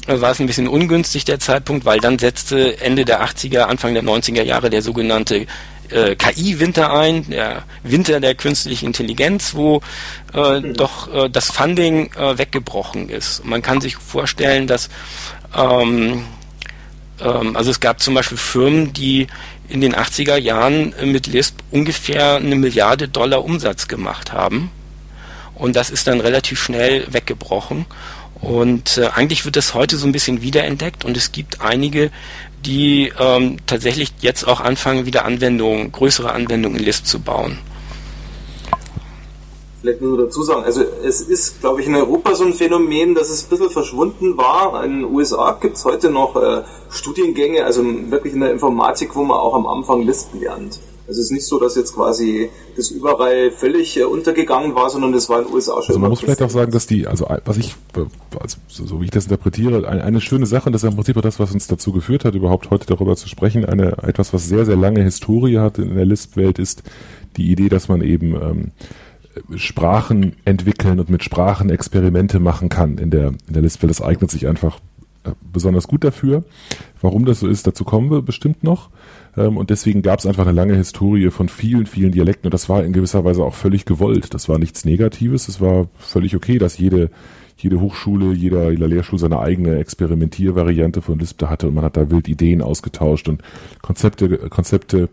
war 0.06 0.30
es 0.30 0.40
ein 0.40 0.46
bisschen 0.46 0.68
ungünstig 0.68 1.24
der 1.24 1.38
Zeitpunkt, 1.40 1.84
weil 1.84 2.00
dann 2.00 2.18
setzte 2.18 2.80
Ende 2.80 3.04
der 3.04 3.24
80er, 3.24 3.60
Anfang 3.62 3.94
der 3.94 4.02
90er 4.02 4.42
Jahre 4.42 4.70
der 4.70 4.82
sogenannte 4.82 5.46
äh, 5.90 6.16
KI-Winter 6.16 6.92
ein, 6.92 7.28
der 7.30 7.64
Winter 7.82 8.20
der 8.20 8.34
künstlichen 8.34 8.86
Intelligenz, 8.86 9.54
wo 9.54 9.80
äh, 10.34 10.60
mhm. 10.60 10.74
doch 10.74 11.12
äh, 11.12 11.30
das 11.30 11.50
Funding 11.50 12.12
äh, 12.14 12.38
weggebrochen 12.38 13.08
ist. 13.08 13.44
Man 13.44 13.62
kann 13.62 13.80
sich 13.80 13.96
vorstellen, 13.96 14.66
dass 14.66 14.88
ähm, 15.56 16.24
ähm, 17.20 17.56
also 17.56 17.70
es 17.70 17.80
gab 17.80 18.00
zum 18.00 18.14
Beispiel 18.14 18.38
Firmen, 18.38 18.92
die 18.92 19.26
in 19.68 19.80
den 19.80 19.94
80er 19.94 20.36
Jahren 20.36 20.92
äh, 20.94 21.06
mit 21.06 21.26
Lisp 21.26 21.58
ungefähr 21.70 22.36
eine 22.36 22.56
Milliarde 22.56 23.08
Dollar 23.08 23.44
Umsatz 23.44 23.88
gemacht 23.88 24.32
haben. 24.32 24.70
Und 25.54 25.76
das 25.76 25.90
ist 25.90 26.06
dann 26.06 26.20
relativ 26.20 26.60
schnell 26.60 27.06
weggebrochen. 27.12 27.86
Und 28.44 28.98
äh, 28.98 29.06
eigentlich 29.14 29.44
wird 29.44 29.56
das 29.56 29.74
heute 29.74 29.96
so 29.96 30.06
ein 30.06 30.12
bisschen 30.12 30.42
wiederentdeckt 30.42 31.04
und 31.04 31.16
es 31.16 31.32
gibt 31.32 31.62
einige, 31.62 32.10
die 32.64 33.12
ähm, 33.18 33.56
tatsächlich 33.66 34.12
jetzt 34.20 34.46
auch 34.46 34.60
anfangen, 34.60 35.06
wieder 35.06 35.24
Anwendungen, 35.24 35.92
größere 35.92 36.30
Anwendungen 36.32 36.78
in 36.78 36.84
Lisp 36.84 37.06
zu 37.06 37.20
bauen. 37.20 37.58
Vielleicht 39.80 40.00
nur 40.00 40.16
dazu 40.16 40.42
sagen, 40.42 40.64
also 40.64 40.82
es 41.04 41.20
ist, 41.20 41.60
glaube 41.60 41.82
ich, 41.82 41.86
in 41.86 41.94
Europa 41.94 42.34
so 42.34 42.44
ein 42.44 42.54
Phänomen, 42.54 43.14
dass 43.14 43.28
es 43.28 43.44
ein 43.44 43.50
bisschen 43.50 43.70
verschwunden 43.70 44.36
war. 44.36 44.82
In 44.84 45.00
den 45.00 45.04
USA 45.04 45.58
gibt 45.60 45.76
es 45.76 45.84
heute 45.84 46.10
noch 46.10 46.36
äh, 46.36 46.62
Studiengänge, 46.90 47.64
also 47.64 47.82
wirklich 48.10 48.32
in 48.32 48.40
der 48.40 48.50
Informatik, 48.50 49.14
wo 49.14 49.24
man 49.24 49.36
auch 49.36 49.54
am 49.54 49.66
Anfang 49.66 50.02
Lisp 50.02 50.34
lernt. 50.40 50.80
Es 51.06 51.18
ist 51.18 51.30
nicht 51.30 51.46
so, 51.46 51.58
dass 51.58 51.76
jetzt 51.76 51.94
quasi 51.94 52.50
das 52.76 52.90
überall 52.90 53.50
völlig 53.50 53.98
äh, 53.98 54.04
untergegangen 54.04 54.74
war, 54.74 54.88
sondern 54.88 55.12
das 55.12 55.28
war 55.28 55.40
in 55.40 55.46
den 55.46 55.54
USA 55.54 55.74
schon. 55.74 55.88
Also 55.88 55.98
man 55.98 56.10
muss 56.10 56.20
vielleicht 56.20 56.42
auch 56.42 56.50
sagen, 56.50 56.72
dass 56.72 56.86
die, 56.86 57.06
also 57.06 57.26
was 57.44 57.56
ich, 57.58 57.74
also 58.40 58.56
so 58.68 59.00
wie 59.00 59.04
ich 59.04 59.10
das 59.10 59.24
interpretiere, 59.24 59.86
eine, 59.86 60.02
eine 60.02 60.20
schöne 60.20 60.46
Sache, 60.46 60.66
und 60.66 60.72
das 60.72 60.82
ist 60.82 60.88
im 60.88 60.96
Prinzip 60.96 61.16
auch 61.16 61.22
das, 61.22 61.38
was 61.38 61.52
uns 61.52 61.66
dazu 61.66 61.92
geführt 61.92 62.24
hat, 62.24 62.34
überhaupt 62.34 62.70
heute 62.70 62.86
darüber 62.86 63.16
zu 63.16 63.28
sprechen, 63.28 63.64
eine 63.64 63.98
etwas, 64.02 64.32
was 64.32 64.48
sehr, 64.48 64.64
sehr 64.64 64.76
lange 64.76 65.02
Historie 65.02 65.58
hat 65.58 65.78
in 65.78 65.94
der 65.94 66.06
Lisp-Welt, 66.06 66.58
ist 66.58 66.82
die 67.36 67.50
Idee, 67.50 67.68
dass 67.68 67.88
man 67.88 68.00
eben 68.00 68.34
ähm, 68.34 68.70
Sprachen 69.56 70.36
entwickeln 70.44 71.00
und 71.00 71.10
mit 71.10 71.24
Sprachen 71.24 71.70
Experimente 71.70 72.38
machen 72.38 72.68
kann 72.68 72.98
in 72.98 73.10
der, 73.10 73.28
in 73.46 73.52
der 73.52 73.62
Lisp-Welt. 73.62 73.90
Das 73.90 74.02
eignet 74.02 74.30
sich 74.30 74.46
einfach 74.46 74.78
äh, 75.24 75.32
besonders 75.52 75.88
gut 75.88 76.04
dafür. 76.04 76.44
Warum 77.00 77.24
das 77.24 77.40
so 77.40 77.48
ist, 77.48 77.66
dazu 77.66 77.84
kommen 77.84 78.10
wir 78.10 78.22
bestimmt 78.22 78.62
noch. 78.62 78.90
Ähm, 79.36 79.56
und 79.56 79.70
deswegen 79.70 80.02
gab 80.02 80.18
es 80.18 80.26
einfach 80.26 80.46
eine 80.46 80.52
lange 80.52 80.76
Historie 80.76 81.30
von 81.30 81.48
vielen, 81.48 81.86
vielen 81.86 82.12
Dialekten. 82.12 82.46
Und 82.46 82.54
das 82.54 82.68
war 82.68 82.84
in 82.84 82.92
gewisser 82.92 83.24
Weise 83.24 83.44
auch 83.44 83.54
völlig 83.54 83.84
gewollt. 83.84 84.34
Das 84.34 84.48
war 84.48 84.58
nichts 84.58 84.84
Negatives, 84.84 85.48
es 85.48 85.60
war 85.60 85.88
völlig 85.98 86.36
okay, 86.36 86.58
dass 86.58 86.78
jede 86.78 87.10
jede 87.56 87.80
Hochschule, 87.80 88.32
jeder, 88.32 88.70
jeder 88.70 88.88
Lehrstuhl 88.88 89.18
seine 89.18 89.38
eigene 89.38 89.78
Experimentiervariante 89.78 91.02
von 91.02 91.18
Lisp 91.18 91.38
da 91.38 91.48
hatte. 91.48 91.68
Und 91.68 91.74
man 91.74 91.84
hat 91.84 91.96
da 91.96 92.10
wild 92.10 92.28
Ideen 92.28 92.62
ausgetauscht 92.62 93.28
und 93.28 93.42
Konzepte, 93.80 94.28
Konzepte 94.50 95.08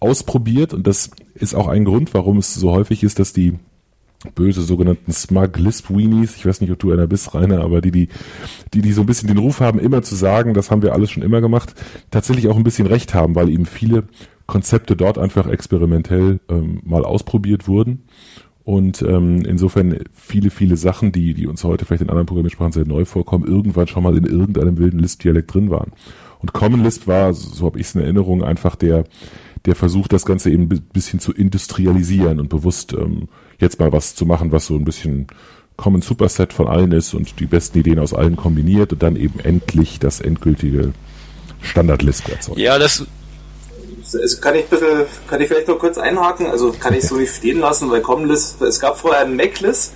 ausprobiert. 0.00 0.74
Und 0.74 0.86
das 0.86 1.10
ist 1.34 1.54
auch 1.54 1.68
ein 1.68 1.84
Grund, 1.84 2.14
warum 2.14 2.38
es 2.38 2.54
so 2.54 2.72
häufig 2.72 3.02
ist, 3.02 3.18
dass 3.18 3.32
die 3.32 3.58
böse 4.34 4.62
sogenannten 4.62 5.12
Smug 5.12 5.56
Lisp 5.58 5.90
Weenies, 5.90 6.36
ich 6.36 6.46
weiß 6.46 6.60
nicht, 6.60 6.72
ob 6.72 6.78
du 6.78 6.92
einer 6.92 7.06
bist, 7.06 7.34
Rainer, 7.34 7.60
aber 7.60 7.80
die, 7.80 7.92
die, 7.92 8.08
die, 8.74 8.82
die 8.82 8.92
so 8.92 9.02
ein 9.02 9.06
bisschen 9.06 9.28
den 9.28 9.38
Ruf 9.38 9.60
haben, 9.60 9.78
immer 9.78 10.02
zu 10.02 10.16
sagen, 10.16 10.54
das 10.54 10.70
haben 10.70 10.82
wir 10.82 10.92
alles 10.92 11.10
schon 11.10 11.22
immer 11.22 11.40
gemacht, 11.40 11.74
tatsächlich 12.10 12.48
auch 12.48 12.56
ein 12.56 12.64
bisschen 12.64 12.86
recht 12.86 13.14
haben, 13.14 13.34
weil 13.34 13.48
eben 13.48 13.66
viele 13.66 14.04
Konzepte 14.46 14.96
dort 14.96 15.18
einfach 15.18 15.46
experimentell 15.46 16.40
ähm, 16.48 16.80
mal 16.84 17.04
ausprobiert 17.04 17.68
wurden. 17.68 18.04
Und 18.64 19.00
ähm, 19.00 19.46
insofern 19.46 19.98
viele, 20.12 20.50
viele 20.50 20.76
Sachen, 20.76 21.10
die, 21.10 21.32
die 21.32 21.46
uns 21.46 21.64
heute 21.64 21.86
vielleicht 21.86 22.02
in 22.02 22.10
anderen 22.10 22.26
Programmiersprachen 22.26 22.72
sehr 22.72 22.86
neu 22.86 23.06
vorkommen, 23.06 23.46
irgendwann 23.46 23.86
schon 23.86 24.02
mal 24.02 24.16
in 24.16 24.24
irgendeinem 24.24 24.76
wilden 24.76 24.98
Lisp-Dialekt 24.98 25.54
drin 25.54 25.70
waren. 25.70 25.92
Und 26.40 26.52
Common 26.52 26.82
Lisp 26.82 27.06
war, 27.06 27.32
so 27.32 27.64
habe 27.64 27.80
ich 27.80 27.86
es 27.86 27.94
in 27.94 28.02
Erinnerung, 28.02 28.44
einfach 28.44 28.76
der, 28.76 29.04
der 29.64 29.74
Versuch, 29.74 30.06
das 30.06 30.26
Ganze 30.26 30.50
eben 30.50 30.64
ein 30.64 30.82
bisschen 30.92 31.18
zu 31.18 31.32
industrialisieren 31.32 32.40
und 32.40 32.48
bewusst 32.50 32.92
ähm, 32.92 33.28
jetzt 33.58 33.80
mal 33.80 33.92
was 33.92 34.14
zu 34.14 34.26
machen, 34.26 34.52
was 34.52 34.66
so 34.66 34.74
ein 34.74 34.84
bisschen 34.84 35.26
Common 35.76 36.02
Superset 36.02 36.52
von 36.52 36.66
allen 36.66 36.92
ist 36.92 37.14
und 37.14 37.38
die 37.38 37.46
besten 37.46 37.78
Ideen 37.78 37.98
aus 37.98 38.12
allen 38.12 38.36
kombiniert 38.36 38.92
und 38.92 39.02
dann 39.02 39.16
eben 39.16 39.38
endlich 39.40 39.98
das 39.98 40.20
endgültige 40.20 40.92
Standard-Lisp 41.62 42.28
erzeugt. 42.28 42.58
Ja, 42.58 42.78
das 42.78 43.06
also 44.14 44.40
kann 44.40 44.54
ich 44.54 44.64
bisschen, 44.66 45.04
kann 45.28 45.40
ich 45.40 45.48
vielleicht 45.48 45.68
noch 45.68 45.78
kurz 45.78 45.98
einhaken, 45.98 46.46
also 46.46 46.72
kann 46.72 46.94
ich 46.94 47.06
so 47.06 47.16
nicht 47.16 47.34
stehen 47.34 47.60
lassen, 47.60 47.90
weil 47.90 48.00
Common 48.00 48.28
Lisp, 48.28 48.62
es 48.62 48.80
gab 48.80 48.98
vorher 48.98 49.20
ein 49.22 49.36
Mac 49.36 49.60
Lisp, 49.60 49.92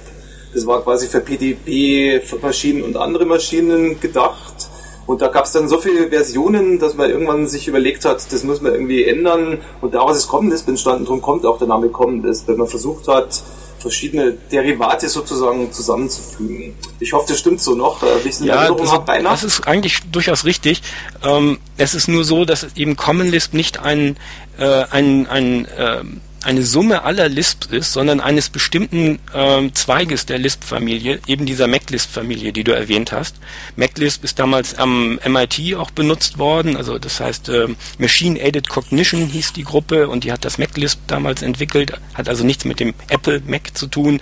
das 0.54 0.66
war 0.66 0.82
quasi 0.82 1.06
für 1.06 1.20
PDB-Maschinen 1.20 2.82
und 2.82 2.96
andere 2.96 3.24
Maschinen 3.24 3.98
gedacht. 4.00 4.68
Und 5.06 5.20
da 5.20 5.28
gab 5.28 5.44
es 5.44 5.52
dann 5.52 5.68
so 5.68 5.78
viele 5.78 6.08
Versionen, 6.08 6.78
dass 6.78 6.94
man 6.94 7.10
irgendwann 7.10 7.46
sich 7.46 7.68
überlegt 7.68 8.04
hat, 8.04 8.32
das 8.32 8.44
muss 8.44 8.60
man 8.60 8.72
irgendwie 8.72 9.04
ändern. 9.04 9.58
Und 9.80 9.94
daraus 9.94 10.16
ist 10.16 10.28
Common 10.28 10.50
Lisp 10.50 10.68
entstanden, 10.68 11.04
darum 11.04 11.20
kommt 11.20 11.44
auch 11.44 11.58
der 11.58 11.68
Name 11.68 11.88
Common 11.88 12.22
Lisp, 12.22 12.48
wenn 12.48 12.56
man 12.56 12.68
versucht 12.68 13.08
hat, 13.08 13.42
verschiedene 13.82 14.32
Derivate 14.50 15.08
sozusagen 15.08 15.70
zusammenzufügen. 15.72 16.74
Ich 17.00 17.12
hoffe, 17.12 17.26
das 17.28 17.40
stimmt 17.40 17.60
so 17.60 17.74
noch. 17.74 18.00
Ich 18.24 18.38
ja, 18.40 18.70
das, 18.70 19.00
das 19.06 19.42
ist 19.42 19.66
eigentlich 19.66 19.98
durchaus 20.10 20.44
richtig. 20.44 20.82
Ähm, 21.24 21.58
es 21.76 21.94
ist 21.94 22.08
nur 22.08 22.24
so, 22.24 22.44
dass 22.44 22.66
eben 22.76 22.96
Common 22.96 23.28
Lisp 23.28 23.54
nicht 23.54 23.80
ein, 23.80 24.16
äh, 24.58 24.84
ein, 24.90 25.26
ein 25.26 25.64
äh, 25.66 26.04
eine 26.44 26.64
Summe 26.64 27.02
aller 27.02 27.28
Lisps 27.28 27.66
ist, 27.68 27.92
sondern 27.92 28.20
eines 28.20 28.50
bestimmten 28.50 29.18
ähm, 29.34 29.74
Zweiges 29.74 30.26
der 30.26 30.38
Lisp-Familie, 30.38 31.20
eben 31.26 31.46
dieser 31.46 31.66
MacLisp-Familie, 31.66 32.52
die 32.52 32.64
du 32.64 32.72
erwähnt 32.72 33.12
hast. 33.12 33.36
MacLisp 33.76 34.24
ist 34.24 34.38
damals 34.38 34.74
am 34.76 35.18
MIT 35.26 35.76
auch 35.76 35.90
benutzt 35.90 36.38
worden, 36.38 36.76
also 36.76 36.98
das 36.98 37.20
heißt 37.20 37.48
äh, 37.48 37.68
Machine 37.98 38.40
Aided 38.40 38.68
Cognition 38.68 39.26
hieß 39.26 39.52
die 39.52 39.64
Gruppe 39.64 40.08
und 40.08 40.24
die 40.24 40.32
hat 40.32 40.44
das 40.44 40.58
MacLisp 40.58 41.00
damals 41.06 41.42
entwickelt, 41.42 41.92
hat 42.14 42.28
also 42.28 42.44
nichts 42.44 42.64
mit 42.64 42.80
dem 42.80 42.94
Apple 43.08 43.42
Mac 43.46 43.76
zu 43.76 43.86
tun 43.86 44.20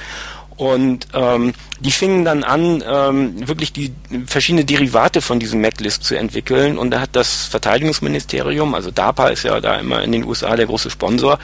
und 0.61 1.09
ähm, 1.15 1.55
die 1.81 1.91
fingen 1.91 2.27
dann 2.27 2.45
an, 2.45 2.85
ähm, 2.87 3.49
wirklich 3.49 3.73
die 3.73 3.93
verschiedene 4.27 4.67
Derivate 4.67 5.23
von 5.23 5.41
diesem 5.41 5.63
MacLisp 5.63 6.03
zu 6.03 6.17
entwickeln. 6.17 6.77
Und 6.77 6.91
da 6.91 7.01
hat 7.01 7.17
das 7.17 7.47
Verteidigungsministerium, 7.47 8.75
also 8.75 8.91
DARPA 8.91 9.29
ist 9.29 9.45
ja 9.45 9.59
da 9.63 9.77
immer 9.77 10.03
in 10.03 10.13
den 10.13 10.23
USA 10.23 10.55
der 10.57 10.67
große 10.67 10.91
Sponsor, 10.91 11.39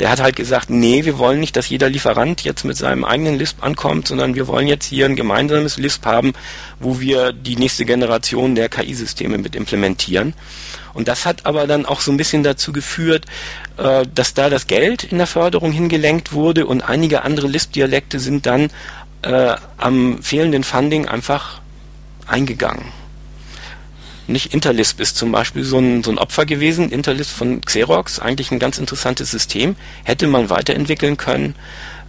der 0.00 0.10
hat 0.10 0.20
halt 0.20 0.34
gesagt, 0.34 0.68
nee, 0.68 1.04
wir 1.04 1.16
wollen 1.18 1.38
nicht, 1.38 1.54
dass 1.54 1.68
jeder 1.68 1.88
Lieferant 1.88 2.42
jetzt 2.42 2.64
mit 2.64 2.76
seinem 2.76 3.04
eigenen 3.04 3.38
Lisp 3.38 3.62
ankommt, 3.62 4.08
sondern 4.08 4.34
wir 4.34 4.48
wollen 4.48 4.66
jetzt 4.66 4.86
hier 4.86 5.06
ein 5.06 5.14
gemeinsames 5.14 5.78
Lisp 5.78 6.04
haben, 6.04 6.32
wo 6.80 6.98
wir 6.98 7.32
die 7.32 7.54
nächste 7.54 7.84
Generation 7.84 8.56
der 8.56 8.68
KI-Systeme 8.68 9.38
mit 9.38 9.54
implementieren. 9.54 10.34
Und 10.96 11.08
das 11.08 11.26
hat 11.26 11.44
aber 11.44 11.66
dann 11.66 11.84
auch 11.84 12.00
so 12.00 12.10
ein 12.10 12.16
bisschen 12.16 12.42
dazu 12.42 12.72
geführt, 12.72 13.26
äh, 13.76 14.06
dass 14.14 14.32
da 14.32 14.48
das 14.48 14.66
Geld 14.66 15.04
in 15.04 15.18
der 15.18 15.26
Förderung 15.26 15.70
hingelenkt 15.70 16.32
wurde 16.32 16.66
und 16.66 16.80
einige 16.80 17.22
andere 17.22 17.48
Lisp-Dialekte 17.48 18.18
sind 18.18 18.46
dann 18.46 18.70
äh, 19.22 19.54
am 19.76 20.22
fehlenden 20.22 20.64
Funding 20.64 21.06
einfach 21.06 21.60
eingegangen. 22.26 22.86
Nicht 24.26 24.54
Interlisp 24.54 24.98
ist 25.00 25.16
zum 25.16 25.30
Beispiel 25.30 25.64
so 25.64 25.78
ein, 25.78 26.02
so 26.02 26.10
ein 26.10 26.18
Opfer 26.18 26.46
gewesen. 26.46 26.90
Interlisp 26.90 27.30
von 27.30 27.60
Xerox, 27.60 28.18
eigentlich 28.18 28.50
ein 28.50 28.58
ganz 28.58 28.78
interessantes 28.78 29.30
System, 29.30 29.76
hätte 30.02 30.26
man 30.26 30.50
weiterentwickeln 30.50 31.16
können 31.16 31.54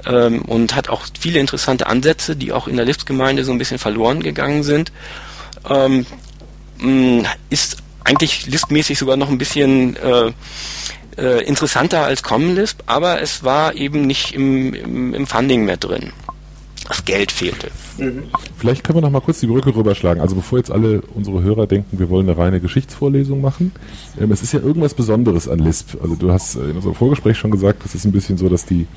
ähm, 0.06 0.42
und 0.44 0.76
hat 0.76 0.90
auch 0.90 1.06
viele 1.20 1.40
interessante 1.40 1.88
Ansätze, 1.88 2.36
die 2.36 2.54
auch 2.54 2.68
in 2.68 2.78
der 2.78 2.86
Lisp-Gemeinde 2.86 3.44
so 3.44 3.52
ein 3.52 3.58
bisschen 3.58 3.80
verloren 3.80 4.24
gegangen 4.24 4.64
sind. 4.64 4.92
Ähm, 5.70 6.06
ist 7.50 7.78
eigentlich 8.08 8.46
listmäßig 8.48 8.98
sogar 8.98 9.18
noch 9.18 9.30
ein 9.30 9.38
bisschen 9.38 9.98
äh, 9.98 10.32
äh, 11.18 11.44
interessanter 11.44 12.04
als 12.04 12.24
Common 12.24 12.56
Lisp, 12.56 12.82
aber 12.86 13.22
es 13.22 13.44
war 13.44 13.76
eben 13.76 14.08
nicht 14.08 14.34
im, 14.34 14.74
im, 14.74 15.14
im 15.14 15.28
Funding 15.28 15.66
mehr 15.66 15.78
drin. 15.78 16.14
Das 16.88 17.04
Geld 17.04 17.32
fehlte. 17.32 17.70
Vielleicht 18.58 18.84
können 18.84 18.98
wir 18.98 19.02
noch 19.02 19.10
mal 19.10 19.20
kurz 19.20 19.40
die 19.42 19.48
Brücke 19.48 19.76
rüberschlagen. 19.76 20.22
Also 20.22 20.36
bevor 20.36 20.60
jetzt 20.60 20.72
alle 20.72 21.02
unsere 21.16 21.42
Hörer 21.42 21.68
denken, 21.68 22.00
wir 22.00 22.10
wollen 22.10 22.30
eine 22.30 22.38
reine 22.38 22.62
Geschichtsvorlesung 22.62 23.42
machen. 23.42 23.74
Ähm, 24.20 24.32
es 24.32 24.42
ist 24.42 24.54
ja 24.54 24.62
irgendwas 24.62 24.94
Besonderes 24.94 25.50
an 25.50 25.60
Lisp. 25.60 25.98
Also 26.02 26.16
du 26.16 26.32
hast 26.32 26.56
in 26.56 26.76
unserem 26.76 26.96
Vorgespräch 26.96 27.38
schon 27.38 27.52
gesagt, 27.52 27.84
das 27.84 27.94
ist 27.94 28.06
ein 28.06 28.12
bisschen 28.12 28.38
so, 28.38 28.48
dass 28.48 28.66
die 28.66 28.88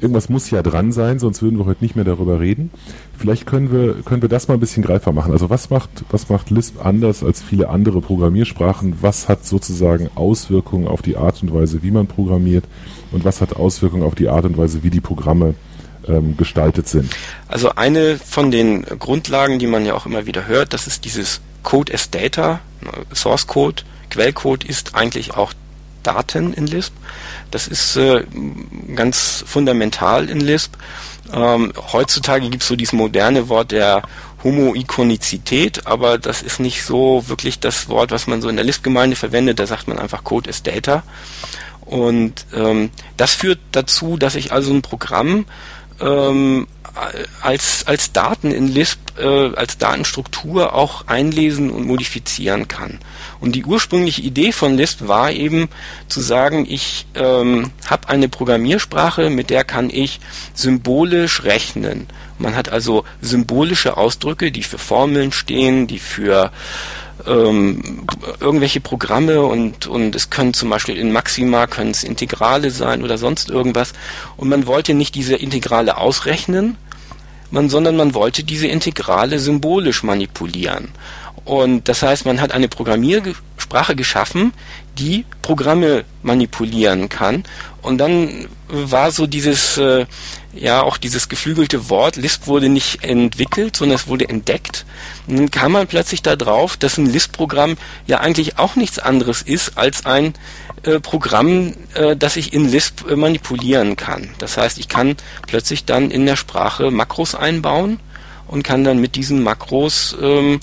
irgendwas 0.00 0.28
muss 0.28 0.50
ja 0.50 0.62
dran 0.62 0.92
sein, 0.92 1.18
sonst 1.18 1.42
würden 1.42 1.58
wir 1.58 1.66
heute 1.66 1.82
nicht 1.82 1.96
mehr 1.96 2.04
darüber 2.04 2.38
reden. 2.38 2.70
Vielleicht 3.16 3.46
können 3.46 3.72
wir 3.72 3.94
können 4.04 4.22
wir 4.22 4.28
das 4.28 4.46
mal 4.46 4.54
ein 4.54 4.60
bisschen 4.60 4.84
greifbar 4.84 5.12
machen. 5.12 5.32
Also 5.32 5.50
was 5.50 5.70
macht 5.70 5.90
was 6.10 6.28
macht 6.28 6.50
Lisp 6.50 6.84
anders 6.84 7.24
als 7.24 7.42
viele 7.42 7.68
andere 7.68 8.00
Programmiersprachen? 8.00 8.98
Was 9.00 9.28
hat 9.28 9.44
sozusagen 9.44 10.08
Auswirkungen 10.14 10.86
auf 10.86 11.02
die 11.02 11.16
Art 11.16 11.42
und 11.42 11.52
Weise, 11.52 11.82
wie 11.82 11.90
man 11.90 12.06
programmiert? 12.06 12.64
Und 13.10 13.24
was 13.24 13.40
hat 13.40 13.56
Auswirkungen 13.56 14.04
auf 14.04 14.14
die 14.14 14.28
Art 14.28 14.44
und 14.44 14.56
Weise, 14.56 14.84
wie 14.84 14.90
die 14.90 15.00
Programme 15.00 15.54
ähm, 16.08 16.36
gestaltet 16.36 16.88
sind. 16.88 17.14
Also 17.48 17.74
eine 17.74 18.18
von 18.18 18.50
den 18.50 18.84
Grundlagen, 18.84 19.58
die 19.58 19.66
man 19.66 19.84
ja 19.84 19.94
auch 19.94 20.06
immer 20.06 20.26
wieder 20.26 20.46
hört, 20.46 20.72
das 20.72 20.86
ist 20.86 21.04
dieses 21.04 21.40
Code 21.62 21.92
as 21.92 22.10
Data, 22.10 22.60
Source 23.14 23.46
Code, 23.46 23.82
Quellcode 24.10 24.64
ist 24.64 24.94
eigentlich 24.94 25.34
auch 25.34 25.52
Daten 26.02 26.52
in 26.52 26.66
Lisp. 26.66 26.94
Das 27.50 27.68
ist 27.68 27.96
äh, 27.96 28.24
ganz 28.94 29.44
fundamental 29.46 30.28
in 30.28 30.40
Lisp. 30.40 30.74
Ähm, 31.32 31.72
heutzutage 31.92 32.48
gibt 32.48 32.62
es 32.62 32.68
so 32.68 32.76
dieses 32.76 32.92
moderne 32.92 33.48
Wort 33.48 33.72
der 33.72 34.02
Homoikonizität, 34.42 35.86
aber 35.86 36.18
das 36.18 36.42
ist 36.42 36.60
nicht 36.60 36.82
so 36.82 37.24
wirklich 37.28 37.60
das 37.60 37.88
Wort, 37.88 38.10
was 38.10 38.26
man 38.26 38.40
so 38.40 38.48
in 38.48 38.56
der 38.56 38.64
Lisp-Gemeinde 38.64 39.16
verwendet. 39.16 39.58
Da 39.58 39.66
sagt 39.66 39.88
man 39.88 39.98
einfach 39.98 40.24
Code 40.24 40.48
is 40.48 40.62
Data. 40.62 41.02
Und 41.84 42.46
ähm, 42.54 42.90
das 43.16 43.34
führt 43.34 43.58
dazu, 43.72 44.16
dass 44.16 44.36
ich 44.36 44.52
also 44.52 44.72
ein 44.72 44.82
Programm 44.82 45.44
ähm, 46.00 46.66
als, 47.40 47.86
als 47.86 48.12
Daten 48.12 48.50
in 48.50 48.68
Lisp, 48.68 48.98
äh, 49.18 49.54
als 49.54 49.78
Datenstruktur 49.78 50.74
auch 50.74 51.06
einlesen 51.06 51.70
und 51.70 51.86
modifizieren 51.86 52.68
kann. 52.68 52.98
Und 53.40 53.52
die 53.52 53.64
ursprüngliche 53.64 54.22
Idee 54.22 54.52
von 54.52 54.76
Lisp 54.76 55.06
war 55.06 55.30
eben 55.30 55.68
zu 56.08 56.20
sagen, 56.20 56.66
ich 56.68 57.06
ähm, 57.14 57.70
habe 57.86 58.08
eine 58.08 58.28
Programmiersprache, 58.28 59.30
mit 59.30 59.50
der 59.50 59.64
kann 59.64 59.88
ich 59.90 60.20
symbolisch 60.54 61.44
rechnen. 61.44 62.06
Man 62.38 62.56
hat 62.56 62.70
also 62.70 63.04
symbolische 63.20 63.96
Ausdrücke, 63.96 64.50
die 64.50 64.62
für 64.62 64.78
Formeln 64.78 65.32
stehen, 65.32 65.86
die 65.86 65.98
für 65.98 66.50
ähm, 67.26 68.06
irgendwelche 68.40 68.80
Programme 68.80 69.42
und, 69.42 69.86
und 69.86 70.14
es 70.14 70.30
können 70.30 70.54
zum 70.54 70.70
Beispiel 70.70 70.96
in 70.96 71.12
Maxima 71.12 71.66
können 71.66 71.90
es 71.90 72.04
Integrale 72.04 72.70
sein 72.70 73.02
oder 73.02 73.18
sonst 73.18 73.50
irgendwas. 73.50 73.92
Und 74.36 74.48
man 74.48 74.66
wollte 74.66 74.94
nicht 74.94 75.14
diese 75.14 75.36
Integrale 75.36 75.96
ausrechnen, 75.96 76.76
man, 77.50 77.68
sondern 77.68 77.96
man 77.96 78.14
wollte 78.14 78.44
diese 78.44 78.66
Integrale 78.66 79.38
symbolisch 79.38 80.02
manipulieren. 80.02 80.88
Und 81.44 81.88
das 81.88 82.02
heißt, 82.02 82.26
man 82.26 82.40
hat 82.40 82.52
eine 82.52 82.68
Programmiersprache 82.68 83.96
geschaffen, 83.96 84.52
die 84.98 85.24
Programme 85.42 86.04
manipulieren 86.22 87.08
kann. 87.08 87.44
Und 87.82 87.98
dann 87.98 88.48
war 88.68 89.10
so 89.10 89.26
dieses, 89.26 89.78
äh, 89.78 90.06
ja, 90.52 90.82
auch 90.82 90.96
dieses 90.96 91.28
geflügelte 91.28 91.88
Wort, 91.90 92.16
Lisp 92.16 92.46
wurde 92.46 92.68
nicht 92.68 93.04
entwickelt, 93.04 93.76
sondern 93.76 93.96
es 93.96 94.08
wurde 94.08 94.28
entdeckt. 94.28 94.84
Und 95.26 95.36
dann 95.36 95.50
kam 95.50 95.72
man 95.72 95.86
plötzlich 95.86 96.22
da 96.22 96.34
drauf, 96.34 96.76
dass 96.76 96.98
ein 96.98 97.06
Lisp-Programm 97.06 97.76
ja 98.06 98.18
eigentlich 98.18 98.58
auch 98.58 98.74
nichts 98.74 98.98
anderes 98.98 99.42
ist 99.42 99.78
als 99.78 100.06
ein 100.06 100.34
äh, 100.82 100.98
Programm, 100.98 101.74
äh, 101.94 102.16
das 102.16 102.36
ich 102.36 102.52
in 102.52 102.68
Lisp 102.68 103.08
äh, 103.08 103.14
manipulieren 103.14 103.96
kann. 103.96 104.30
Das 104.38 104.56
heißt, 104.56 104.78
ich 104.78 104.88
kann 104.88 105.16
plötzlich 105.46 105.84
dann 105.84 106.10
in 106.10 106.26
der 106.26 106.36
Sprache 106.36 106.90
Makros 106.90 107.34
einbauen 107.34 108.00
und 108.48 108.64
kann 108.64 108.82
dann 108.82 108.98
mit 108.98 109.14
diesen 109.14 109.42
Makros 109.44 110.16
ähm, 110.20 110.60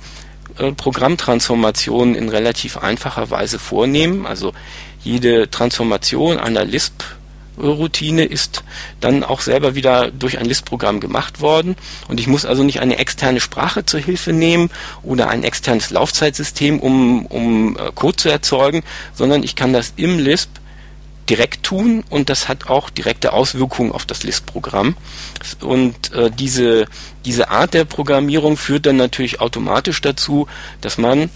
äh, 0.58 0.74
Programmtransformationen 0.74 2.16
in 2.16 2.28
relativ 2.28 2.78
einfacher 2.78 3.30
Weise 3.30 3.60
vornehmen. 3.60 4.26
Also 4.26 4.54
jede 5.04 5.50
Transformation 5.50 6.38
einer 6.38 6.66
Lisp 6.66 7.04
Routine 7.58 8.24
ist 8.24 8.64
dann 9.00 9.24
auch 9.24 9.42
selber 9.42 9.76
wieder 9.76 10.12
durch 10.12 10.38
ein 10.38 10.46
Lisp-Programm 10.46 11.00
gemacht 11.00 11.42
worden. 11.42 11.76
Und 12.08 12.20
ich 12.20 12.28
muss 12.28 12.46
also 12.46 12.64
nicht 12.64 12.80
eine 12.80 12.98
externe 12.98 13.40
Sprache 13.40 13.86
zur 13.86 14.00
Hilfe 14.00 14.34
nehmen 14.34 14.70
oder 15.04 15.30
ein 15.30 15.44
externes 15.44 15.90
Laufzeitsystem, 15.90 16.80
um, 16.80 17.26
um 17.26 17.78
äh, 17.78 17.92
Code 17.94 18.18
zu 18.18 18.30
erzeugen, 18.30 18.84
sondern 19.14 19.44
ich 19.44 19.56
kann 19.56 19.74
das 19.74 19.94
im 19.96 20.20
Lisp 20.20 20.50
direkt 21.30 21.64
tun 21.64 22.04
und 22.10 22.30
das 22.30 22.48
hat 22.48 22.70
auch 22.70 22.90
direkte 22.90 23.34
Auswirkungen 23.34 23.92
auf 23.92 24.06
das 24.06 24.24
Lisp-Programm. 24.24 24.96
Und 25.62 26.14
äh, 26.14 26.32
diese, 26.32 26.86
diese 27.26 27.50
Art 27.50 27.74
der 27.74 27.86
Programmierung 27.86 28.56
führt 28.56 28.86
dann 28.86 28.98
natürlich 28.98 29.42
automatisch 29.42 30.02
dazu, 30.02 30.48
dass 30.82 30.98
man 30.98 31.30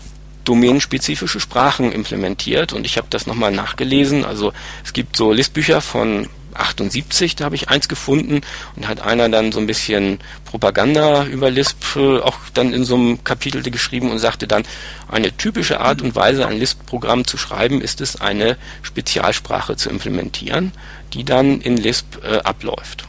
domänenspezifische 0.45 1.39
Sprachen 1.39 1.91
implementiert 1.91 2.73
und 2.73 2.85
ich 2.85 2.97
habe 2.97 3.07
das 3.09 3.27
nochmal 3.27 3.51
nachgelesen. 3.51 4.25
Also 4.25 4.53
es 4.83 4.93
gibt 4.93 5.15
so 5.15 5.31
Listbücher 5.31 5.81
von 5.81 6.27
78, 6.53 7.35
da 7.35 7.45
habe 7.45 7.55
ich 7.55 7.69
eins 7.69 7.87
gefunden 7.87 8.41
und 8.75 8.87
hat 8.87 9.01
einer 9.01 9.29
dann 9.29 9.51
so 9.51 9.59
ein 9.59 9.67
bisschen 9.67 10.19
Propaganda 10.45 11.25
über 11.25 11.49
Lisp 11.49 11.95
äh, 11.95 12.19
auch 12.19 12.37
dann 12.53 12.73
in 12.73 12.83
so 12.83 12.95
einem 12.95 13.23
Kapitel 13.23 13.61
geschrieben 13.63 14.11
und 14.11 14.19
sagte 14.19 14.47
dann, 14.47 14.63
eine 15.07 15.35
typische 15.35 15.79
Art 15.79 16.01
und 16.01 16.15
Weise, 16.15 16.47
ein 16.47 16.57
Lisp-Programm 16.57 17.25
zu 17.25 17.37
schreiben, 17.37 17.81
ist 17.81 18.01
es, 18.01 18.19
eine 18.19 18.57
Spezialsprache 18.81 19.75
zu 19.75 19.89
implementieren, 19.89 20.71
die 21.13 21.23
dann 21.23 21.61
in 21.61 21.77
Lisp 21.77 22.23
äh, 22.23 22.37
abläuft. 22.39 23.05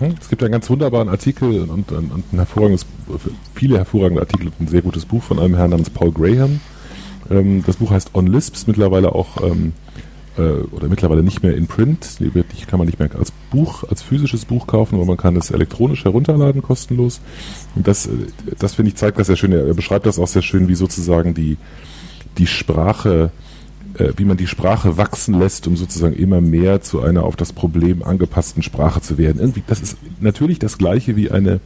Mhm. 0.00 0.14
Es 0.20 0.28
gibt 0.28 0.42
einen 0.42 0.52
ganz 0.52 0.68
wunderbaren 0.68 1.08
Artikel 1.08 1.62
und, 1.62 1.92
und, 1.92 2.12
und 2.12 2.32
ein 2.32 2.36
hervorragendes, 2.36 2.86
viele 3.54 3.78
hervorragende 3.78 4.20
Artikel 4.20 4.48
und 4.48 4.60
ein 4.60 4.68
sehr 4.68 4.82
gutes 4.82 5.04
Buch 5.06 5.22
von 5.22 5.38
einem 5.38 5.56
Herrn 5.56 5.70
namens 5.70 5.90
Paul 5.90 6.12
Graham. 6.12 6.60
Ähm, 7.30 7.64
das 7.66 7.76
Buch 7.76 7.90
heißt 7.90 8.14
On 8.14 8.26
Lisps, 8.26 8.66
mittlerweile 8.66 9.14
auch 9.14 9.42
ähm, 9.42 9.72
äh, 10.36 10.42
oder 10.42 10.88
mittlerweile 10.88 11.22
nicht 11.22 11.42
mehr 11.42 11.56
in 11.56 11.66
Print. 11.66 12.18
Die 12.20 12.30
kann 12.66 12.78
man 12.78 12.86
nicht 12.86 12.98
mehr 12.98 13.08
als 13.16 13.32
Buch, 13.50 13.84
als 13.84 14.02
physisches 14.02 14.44
Buch 14.44 14.66
kaufen, 14.66 14.96
aber 14.96 15.06
man 15.06 15.16
kann 15.16 15.36
es 15.36 15.50
elektronisch 15.50 16.04
herunterladen, 16.04 16.62
kostenlos. 16.62 17.20
Und 17.74 17.86
das, 17.86 18.06
äh, 18.06 18.10
das 18.58 18.74
finde 18.74 18.90
ich 18.90 18.96
zeigt 18.96 19.18
das 19.18 19.28
sehr 19.28 19.36
schön. 19.36 19.52
Er 19.52 19.74
beschreibt 19.74 20.06
das 20.06 20.18
auch 20.18 20.28
sehr 20.28 20.42
schön, 20.42 20.68
wie 20.68 20.74
sozusagen 20.74 21.34
die, 21.34 21.56
die 22.38 22.46
Sprache 22.46 23.30
äh, 23.98 24.12
wie 24.16 24.24
man 24.24 24.36
die 24.36 24.46
Sprache 24.46 24.96
wachsen 24.96 25.38
lässt, 25.38 25.66
um 25.66 25.76
sozusagen 25.76 26.14
immer 26.14 26.40
mehr 26.40 26.80
zu 26.80 27.02
einer 27.02 27.24
auf 27.24 27.36
das 27.36 27.52
Problem 27.52 28.02
angepassten 28.02 28.62
Sprache 28.62 29.00
zu 29.00 29.18
werden. 29.18 29.40
Irgendwie, 29.40 29.62
das 29.66 29.80
ist 29.80 29.98
natürlich 30.20 30.58
das 30.58 30.78
gleiche 30.78 31.16
wie 31.16 31.30
eine, 31.30 31.60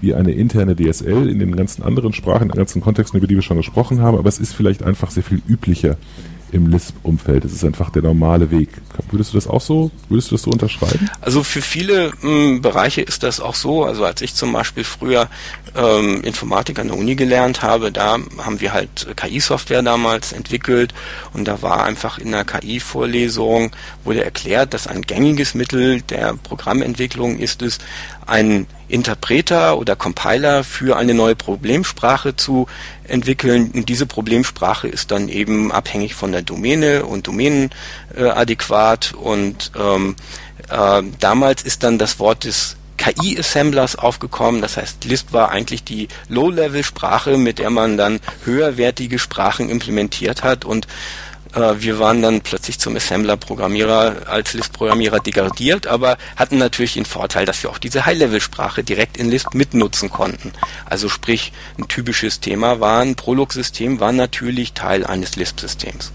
wie 0.00 0.14
eine 0.14 0.32
interne 0.32 0.76
DSL 0.76 1.28
in 1.28 1.38
den 1.38 1.56
ganzen 1.56 1.82
anderen 1.82 2.12
Sprachen, 2.12 2.44
in 2.44 2.48
den 2.48 2.58
ganzen 2.58 2.82
Kontexten, 2.82 3.18
über 3.18 3.26
die 3.26 3.34
wir 3.34 3.42
schon 3.42 3.56
gesprochen 3.56 4.00
haben, 4.00 4.18
aber 4.18 4.28
es 4.28 4.38
ist 4.38 4.54
vielleicht 4.54 4.82
einfach 4.82 5.10
sehr 5.10 5.22
viel 5.22 5.42
üblicher 5.48 5.96
im 6.52 6.66
Lisp-Umfeld. 6.68 7.44
Es 7.44 7.52
ist 7.52 7.64
einfach 7.64 7.90
der 7.90 8.02
normale 8.02 8.50
Weg. 8.50 8.68
Würdest 9.10 9.32
du 9.32 9.38
das 9.38 9.46
auch 9.46 9.60
so, 9.60 9.90
würdest 10.08 10.30
du 10.30 10.34
das 10.34 10.42
so 10.42 10.50
unterschreiben? 10.50 11.10
Also 11.20 11.42
für 11.42 11.62
viele 11.62 12.12
mh, 12.20 12.22
hm, 12.22 12.62
Bereiche 12.62 13.00
ist 13.00 13.22
das 13.22 13.40
auch 13.40 13.54
so. 13.54 13.84
Also 13.84 14.04
als 14.04 14.20
ich 14.20 14.34
zum 14.34 14.52
Beispiel 14.52 14.84
früher 14.84 15.28
ähm, 15.74 16.22
Informatik 16.22 16.78
an 16.78 16.88
der 16.88 16.96
Uni 16.96 17.14
gelernt 17.14 17.62
habe, 17.62 17.90
da 17.90 18.18
haben 18.38 18.60
wir 18.60 18.72
halt 18.72 19.08
KI-Software 19.16 19.82
damals 19.82 20.32
entwickelt 20.32 20.92
und 21.32 21.48
da 21.48 21.62
war 21.62 21.84
einfach 21.84 22.18
in 22.18 22.30
der 22.30 22.44
KI-Vorlesung 22.44 23.72
wurde 24.04 24.24
erklärt, 24.24 24.74
dass 24.74 24.86
ein 24.86 25.02
gängiges 25.02 25.54
Mittel 25.54 26.02
der 26.02 26.34
Programmentwicklung 26.34 27.38
ist 27.38 27.62
es, 27.62 27.78
einen 28.26 28.66
Interpreter 28.92 29.78
oder 29.78 29.96
Compiler 29.96 30.64
für 30.64 30.96
eine 30.96 31.14
neue 31.14 31.34
Problemsprache 31.34 32.36
zu 32.36 32.66
entwickeln. 33.04 33.70
Und 33.72 33.88
diese 33.88 34.04
Problemsprache 34.06 34.86
ist 34.86 35.10
dann 35.10 35.28
eben 35.28 35.72
abhängig 35.72 36.14
von 36.14 36.30
der 36.30 36.42
Domäne 36.42 37.06
und 37.06 37.26
domänenadäquat. 37.26 39.12
Äh, 39.12 39.16
und 39.16 39.72
ähm, 39.78 40.16
äh, 40.68 41.02
damals 41.20 41.62
ist 41.62 41.82
dann 41.82 41.98
das 41.98 42.18
Wort 42.18 42.44
des 42.44 42.76
KI-Assemblers 42.98 43.96
aufgekommen. 43.96 44.60
Das 44.60 44.76
heißt, 44.76 45.04
Lisp 45.04 45.32
war 45.32 45.50
eigentlich 45.50 45.84
die 45.84 46.08
Low-Level-Sprache, 46.28 47.38
mit 47.38 47.58
der 47.58 47.70
man 47.70 47.96
dann 47.96 48.20
höherwertige 48.44 49.18
Sprachen 49.18 49.70
implementiert 49.70 50.44
hat 50.44 50.64
und 50.66 50.86
wir 51.54 51.98
waren 51.98 52.22
dann 52.22 52.40
plötzlich 52.40 52.78
zum 52.78 52.96
Assembler-Programmierer 52.96 54.26
als 54.26 54.54
Lisp-Programmierer 54.54 55.20
degradiert, 55.20 55.86
aber 55.86 56.16
hatten 56.36 56.58
natürlich 56.58 56.94
den 56.94 57.04
Vorteil, 57.04 57.44
dass 57.44 57.62
wir 57.62 57.70
auch 57.70 57.78
diese 57.78 58.06
High-Level-Sprache 58.06 58.82
direkt 58.82 59.16
in 59.16 59.30
Lisp 59.30 59.54
mitnutzen 59.54 60.10
konnten. 60.10 60.52
Also 60.86 61.08
sprich, 61.08 61.52
ein 61.78 61.88
typisches 61.88 62.40
Thema 62.40 62.80
war 62.80 63.00
ein 63.00 63.16
Prolog-System, 63.16 64.00
war 64.00 64.12
natürlich 64.12 64.72
Teil 64.72 65.04
eines 65.04 65.36
Lisp-Systems. 65.36 66.12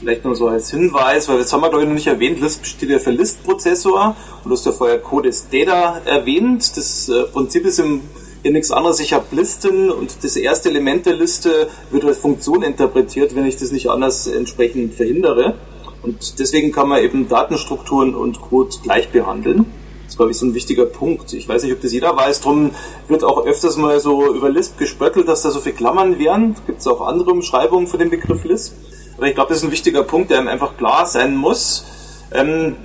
Vielleicht 0.00 0.24
nur 0.24 0.36
so 0.36 0.48
als 0.48 0.70
Hinweis, 0.70 1.28
weil 1.28 1.38
das 1.38 1.52
haben 1.52 1.60
wir 1.60 1.70
glaube 1.70 1.82
ich 1.82 1.88
noch 1.88 1.96
nicht 1.96 2.06
erwähnt, 2.06 2.40
Lisp 2.40 2.64
steht 2.64 2.88
ja 2.88 3.00
für 3.00 3.10
List-Prozessor 3.10 4.16
und 4.44 4.48
du 4.48 4.56
hast 4.56 4.64
ja 4.64 4.72
vorher 4.72 4.98
Codes 4.98 5.48
Data 5.50 6.00
erwähnt. 6.04 6.76
Das 6.76 7.08
äh, 7.08 7.24
Prinzip 7.24 7.66
ist 7.66 7.80
im 7.80 8.02
ja 8.42 8.50
nichts 8.50 8.70
anderes. 8.70 9.00
Ich 9.00 9.12
habe 9.12 9.24
Listen 9.32 9.90
und 9.90 10.22
das 10.22 10.36
erste 10.36 10.68
Element 10.68 11.06
der 11.06 11.14
Liste 11.14 11.68
wird 11.90 12.04
als 12.04 12.18
Funktion 12.18 12.62
interpretiert, 12.62 13.34
wenn 13.34 13.46
ich 13.46 13.56
das 13.56 13.72
nicht 13.72 13.88
anders 13.88 14.26
entsprechend 14.26 14.94
verhindere. 14.94 15.54
Und 16.02 16.38
deswegen 16.38 16.72
kann 16.72 16.88
man 16.88 17.02
eben 17.02 17.28
Datenstrukturen 17.28 18.14
und 18.14 18.40
Code 18.40 18.70
gleich 18.82 19.10
behandeln. 19.10 19.66
Das 20.04 20.14
ist, 20.14 20.16
glaube 20.16 20.30
ich, 20.30 20.38
so 20.38 20.46
ein 20.46 20.54
wichtiger 20.54 20.86
Punkt. 20.86 21.34
Ich 21.34 21.48
weiß 21.48 21.64
nicht, 21.64 21.72
ob 21.72 21.82
das 21.82 21.92
jeder 21.92 22.16
weiß. 22.16 22.40
Darum 22.40 22.70
wird 23.08 23.24
auch 23.24 23.44
öfters 23.44 23.76
mal 23.76 24.00
so 24.00 24.34
über 24.34 24.48
Lisp 24.48 24.78
gespöttelt, 24.78 25.28
dass 25.28 25.42
da 25.42 25.50
so 25.50 25.60
viele 25.60 25.74
Klammern 25.74 26.18
wären. 26.18 26.54
Gibt 26.66 26.80
es 26.80 26.86
auch 26.86 27.06
andere 27.06 27.30
Umschreibungen 27.30 27.88
für 27.88 27.98
den 27.98 28.08
Begriff 28.08 28.44
Lisp. 28.44 28.74
Aber 29.18 29.26
ich 29.26 29.34
glaube, 29.34 29.48
das 29.50 29.58
ist 29.58 29.64
ein 29.64 29.72
wichtiger 29.72 30.04
Punkt, 30.04 30.30
der 30.30 30.38
einem 30.38 30.48
einfach 30.48 30.76
klar 30.78 31.04
sein 31.04 31.36
muss. 31.36 31.84
Ähm, 32.32 32.76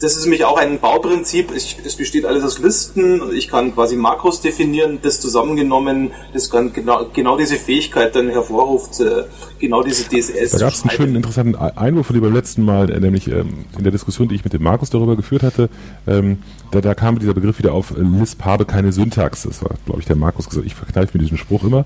das 0.00 0.16
ist 0.16 0.24
nämlich 0.24 0.46
auch 0.46 0.56
ein 0.56 0.80
Bauprinzip. 0.80 1.52
Ich, 1.54 1.76
es 1.84 1.94
besteht 1.94 2.24
alles 2.24 2.42
aus 2.42 2.58
Listen. 2.58 3.20
Ich 3.34 3.48
kann 3.48 3.74
quasi 3.74 3.96
Makros 3.96 4.40
definieren, 4.40 4.98
das 5.02 5.20
zusammengenommen, 5.20 6.12
das 6.32 6.50
kann 6.50 6.72
genau, 6.72 7.06
genau 7.12 7.36
diese 7.36 7.56
Fähigkeit 7.56 8.16
dann 8.16 8.30
hervorruft, 8.30 8.98
äh, 9.00 9.24
genau 9.58 9.82
diese 9.82 10.08
DSS. 10.08 10.52
Da 10.52 10.58
gab 10.58 10.72
es 10.72 10.82
einen 10.82 10.90
schönen 10.90 11.16
interessanten 11.16 11.54
Einwurf 11.54 12.06
von 12.06 12.14
dir 12.14 12.22
beim 12.22 12.32
letzten 12.32 12.64
Mal, 12.64 12.90
äh, 12.90 12.98
nämlich 12.98 13.28
ähm, 13.28 13.66
in 13.76 13.82
der 13.84 13.92
Diskussion, 13.92 14.28
die 14.28 14.36
ich 14.36 14.44
mit 14.44 14.54
dem 14.54 14.62
Markus 14.62 14.88
darüber 14.88 15.16
geführt 15.16 15.42
hatte. 15.42 15.68
Ähm, 16.06 16.38
da, 16.70 16.80
da 16.80 16.94
kam 16.94 17.18
dieser 17.18 17.34
Begriff 17.34 17.58
wieder 17.58 17.74
auf, 17.74 17.90
äh, 17.90 18.00
Lisp 18.00 18.42
habe 18.44 18.64
keine 18.64 18.92
Syntax. 18.92 19.42
Das 19.42 19.62
war, 19.62 19.72
glaube 19.84 20.00
ich, 20.00 20.06
der 20.06 20.16
Markus 20.16 20.48
gesagt. 20.48 20.66
Ich 20.66 20.74
verkneife 20.74 21.18
mir 21.18 21.22
diesen 21.22 21.36
Spruch 21.36 21.62
immer. 21.62 21.84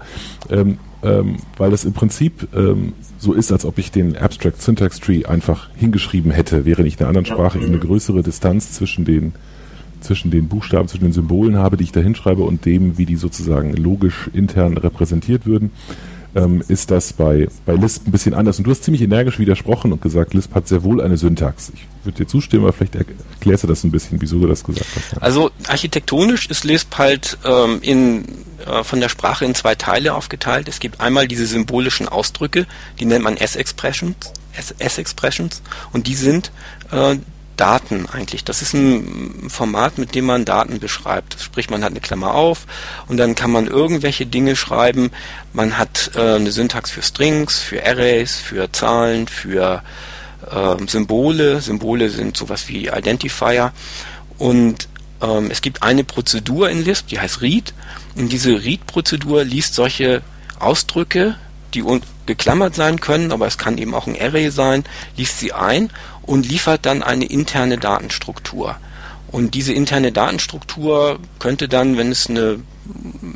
Ähm, 0.51 0.79
ähm, 1.03 1.37
weil 1.59 1.71
das 1.71 1.85
im 1.85 1.93
Prinzip 1.93 2.49
ähm, 2.55 2.95
so 3.25 3.33
ist, 3.33 3.51
als 3.51 3.65
ob 3.65 3.79
ich 3.79 3.91
den 3.91 4.17
Abstract 4.17 4.63
Syntax 4.63 5.01
Tree 5.01 5.25
einfach 5.25 5.69
hingeschrieben 5.75 6.31
hätte, 6.31 6.65
während 6.65 6.87
ich 6.87 6.95
in 6.95 7.01
einer 7.01 7.09
anderen 7.09 7.27
Sprache 7.27 7.59
eben 7.59 7.69
eine 7.69 7.79
größere 7.79 8.23
Distanz 8.23 8.73
zwischen 8.73 9.05
den 9.05 9.33
zwischen 10.01 10.31
den 10.31 10.49
Buchstaben, 10.49 10.87
zwischen 10.87 11.05
den 11.05 11.15
Symbolen 11.15 11.57
habe, 11.57 11.79
die 11.79 11.85
ich 11.85 11.93
da 11.93 12.01
hinschreibe 12.01 12.43
und 12.43 12.67
dem, 12.67 12.99
wie 12.99 13.07
die 13.07 13.17
sozusagen 13.17 13.73
logisch 13.73 14.29
intern 14.35 14.77
repräsentiert 14.77 15.47
würden 15.47 15.71
ähm, 16.35 16.63
ist 16.69 16.91
das 16.91 17.13
bei, 17.13 17.49
bei 17.67 17.75
Lisp 17.75 18.07
ein 18.07 18.13
bisschen 18.13 18.35
anders. 18.35 18.59
Und 18.59 18.65
du 18.65 18.71
hast 18.71 18.85
ziemlich 18.85 19.03
energisch 19.03 19.39
widersprochen 19.39 19.93
und 19.93 20.03
gesagt, 20.03 20.35
Lisp 20.35 20.55
hat 20.55 20.69
sehr 20.69 20.83
wohl 20.83 21.01
eine 21.01 21.17
Syntax. 21.17 21.73
Ich 21.75 21.87
würde 22.05 22.19
dir 22.19 22.27
zustimmen, 22.27 22.65
aber 22.65 22.73
vielleicht 22.73 22.97
erklärst 22.97 23.65
du 23.65 23.69
das 23.69 23.85
ein 23.85 23.91
bisschen, 23.91 24.21
wieso 24.21 24.39
du 24.39 24.47
das 24.47 24.65
gesagt 24.65 24.87
hast. 24.95 25.23
Also 25.23 25.51
architektonisch 25.69 26.47
ist 26.49 26.65
Lisp 26.65 26.99
halt 26.99 27.39
ähm, 27.45 27.79
in, 27.83 28.25
äh, 28.67 28.85
von 28.85 29.01
der 29.01 29.09
Sprache 29.09 29.45
in 29.45 29.55
zwei 29.55 29.75
Teile 29.75 30.15
aufgeteilt. 30.15 30.69
Es 30.69 30.81
gibt 30.81 31.01
einmal 31.01 31.29
diese 31.29 31.47
symbolischen 31.47 32.09
Ausdrücke, 32.09 32.67
die 32.99 33.05
nennt 33.05 33.25
man 33.25 33.37
S-Expressions. 33.37 34.33
S-Expressions 34.79 35.63
und 35.93 36.07
die 36.07 36.15
sind 36.15 36.53
äh, 36.93 37.17
Daten 37.57 38.07
eigentlich. 38.11 38.45
Das 38.45 38.63
ist 38.63 38.75
ein 38.75 39.49
Format, 39.49 39.99
mit 39.99 40.15
dem 40.15 40.27
man 40.27 40.45
Daten 40.45 40.81
beschreibt. 40.81 41.37
Sprich, 41.41 41.71
man 41.71 41.83
hat 41.83 41.91
eine 41.91 42.01
Klammer 42.01 42.35
auf 42.35 42.67
und 43.09 43.17
dann 43.17 43.35
kann 43.35 43.51
man 43.51 43.67
irgendwelche 43.67 44.27
Dinge 44.27 44.57
schreiben. 44.57 45.11
Man 45.53 45.79
hat 45.79 46.13
äh, 46.15 46.37
eine 46.37 46.53
Syntax 46.53 46.91
für 46.91 47.03
Strings, 47.03 47.59
für 47.61 47.87
Arrays, 47.87 48.37
für 48.37 48.71
Zahlen, 48.73 49.29
für 49.29 49.83
äh, 50.51 50.87
Symbole. 50.87 51.61
Symbole 51.61 52.11
sind 52.11 52.37
sowas 52.37 52.69
wie 52.69 52.89
Identifier. 52.89 53.73
Und 54.39 54.89
ähm, 55.23 55.51
es 55.51 55.63
gibt 55.63 55.83
eine 55.83 56.05
Prozedur 56.05 56.71
in 56.71 56.85
Lisp, 56.85 57.09
die 57.09 57.19
heißt 57.19 57.41
Read. 57.41 57.73
Und 58.17 58.31
diese 58.31 58.63
Read-Prozedur 58.63 59.45
liest 59.45 59.75
solche 59.75 60.23
Ausdrücke, 60.59 61.37
die 61.75 61.85
geklammert 62.27 62.75
sein 62.75 63.01
können, 63.01 63.33
aber 63.33 63.47
es 63.47 63.59
kann 63.59 63.79
eben 63.79 63.95
auch 63.95 64.07
ein 64.07 64.21
Array 64.21 64.51
sein, 64.51 64.85
liest 65.17 65.41
sie 65.41 65.53
ein 65.53 65.91
und 66.27 66.47
liefert 66.47 66.87
dann 66.87 67.03
eine 67.03 67.27
interne 67.27 67.79
Datenstruktur. 67.79 68.77
Und 69.29 69.55
diese 69.55 69.73
interne 69.73 70.13
Datenstruktur 70.13 71.19
könnte 71.39 71.69
dann, 71.69 71.97
wenn 71.97 72.13
es 72.13 72.29
eine 72.29 72.61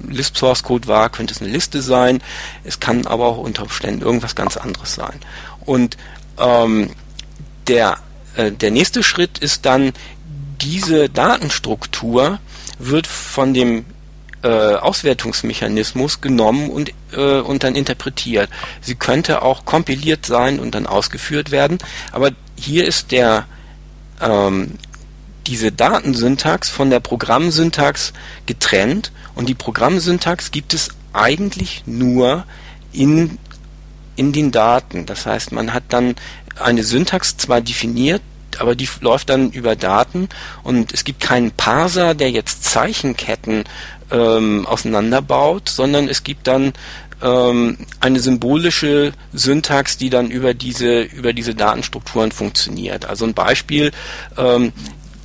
Lisp 0.08 0.36
Source 0.36 0.62
Code 0.62 0.86
war, 0.86 1.08
könnte 1.10 1.34
es 1.34 1.40
eine 1.40 1.50
Liste 1.50 1.82
sein. 1.82 2.22
Es 2.64 2.78
kann 2.78 3.06
aber 3.06 3.26
auch 3.26 3.38
unter 3.38 3.62
Umständen 3.64 4.02
irgendwas 4.02 4.34
ganz 4.34 4.56
anderes 4.56 4.94
sein. 4.94 5.20
Und 5.64 5.96
ähm, 6.38 6.90
der, 7.66 7.98
äh, 8.36 8.52
der 8.52 8.70
nächste 8.70 9.02
Schritt 9.02 9.38
ist 9.38 9.66
dann, 9.66 9.92
diese 10.60 11.08
Datenstruktur 11.08 12.38
wird 12.78 13.06
von 13.06 13.54
dem 13.54 13.84
äh, 14.42 14.48
Auswertungsmechanismus 14.48 16.20
genommen 16.20 16.70
und, 16.70 16.92
äh, 17.12 17.40
und 17.40 17.64
dann 17.64 17.74
interpretiert. 17.74 18.48
Sie 18.80 18.94
könnte 18.94 19.42
auch 19.42 19.64
kompiliert 19.64 20.26
sein 20.26 20.60
und 20.60 20.74
dann 20.74 20.86
ausgeführt 20.86 21.50
werden, 21.50 21.78
aber 22.12 22.30
hier 22.56 22.86
ist 22.86 23.12
der 23.12 23.46
ähm, 24.20 24.78
diese 25.46 25.72
Datensyntax 25.72 26.68
von 26.68 26.90
der 26.90 27.00
Programmsyntax 27.00 28.12
getrennt 28.46 29.12
und 29.34 29.48
die 29.48 29.54
Programmsyntax 29.54 30.50
gibt 30.50 30.74
es 30.74 30.90
eigentlich 31.12 31.84
nur 31.86 32.44
in, 32.92 33.38
in 34.16 34.32
den 34.32 34.50
Daten. 34.50 35.06
Das 35.06 35.26
heißt, 35.26 35.52
man 35.52 35.72
hat 35.72 35.84
dann 35.88 36.16
eine 36.60 36.84
Syntax 36.84 37.36
zwar 37.36 37.60
definiert, 37.60 38.20
aber 38.58 38.74
die 38.74 38.88
läuft 39.00 39.30
dann 39.30 39.50
über 39.50 39.76
Daten 39.76 40.28
und 40.64 40.92
es 40.92 41.04
gibt 41.04 41.20
keinen 41.20 41.52
Parser, 41.52 42.14
der 42.14 42.30
jetzt 42.30 42.64
Zeichenketten 42.64 43.64
ähm, 44.10 44.66
auseinanderbaut, 44.66 45.68
sondern 45.68 46.08
es 46.08 46.24
gibt 46.24 46.46
dann 46.46 46.72
ähm, 47.22 47.78
eine 48.00 48.20
symbolische 48.20 49.12
Syntax, 49.32 49.96
die 49.96 50.10
dann 50.10 50.30
über 50.30 50.54
diese 50.54 51.02
über 51.02 51.32
diese 51.32 51.54
Datenstrukturen 51.54 52.32
funktioniert. 52.32 53.06
Also 53.06 53.24
ein 53.24 53.34
Beispiel: 53.34 53.92
ähm, 54.36 54.72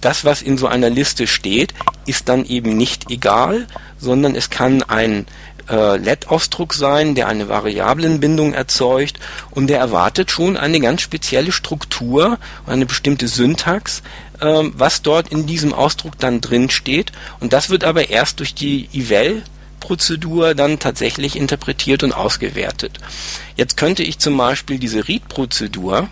Das, 0.01 0.25
was 0.25 0.41
in 0.41 0.57
so 0.57 0.67
einer 0.67 0.89
Liste 0.89 1.27
steht, 1.27 1.73
ist 2.05 2.29
dann 2.29 2.45
eben 2.45 2.75
nicht 2.75 3.09
egal, 3.09 3.67
sondern 3.97 4.35
es 4.35 4.49
kann 4.49 4.83
ein 4.83 5.25
äh, 5.69 5.97
LED-Ausdruck 5.97 6.73
sein, 6.73 7.15
der 7.15 7.27
eine 7.27 7.47
Variablenbindung 7.47 8.53
erzeugt 8.53 9.19
und 9.51 9.67
der 9.67 9.79
erwartet 9.79 10.31
schon 10.31 10.57
eine 10.57 10.79
ganz 10.79 11.01
spezielle 11.01 11.51
Struktur, 11.51 12.37
eine 12.65 12.85
bestimmte 12.85 13.27
Syntax, 13.27 14.03
ähm, 14.41 14.73
was 14.75 15.01
dort 15.01 15.29
in 15.29 15.45
diesem 15.45 15.73
Ausdruck 15.73 16.17
dann 16.19 16.41
drin 16.41 16.69
steht. 16.69 17.11
Und 17.39 17.53
das 17.53 17.69
wird 17.69 17.83
aber 17.83 18.09
erst 18.09 18.39
durch 18.39 18.53
die 18.53 18.89
Eval 18.93 19.43
Prozedur 19.83 20.55
dann 20.55 20.79
tatsächlich 20.79 21.35
interpretiert 21.35 22.03
und 22.03 22.13
ausgewertet. 22.13 22.99
Jetzt 23.57 23.75
könnte 23.75 24.01
ich 24.01 24.17
zum 24.17 24.37
Beispiel 24.37 24.79
diese 24.79 25.09
Read-Prozedur, 25.09 26.07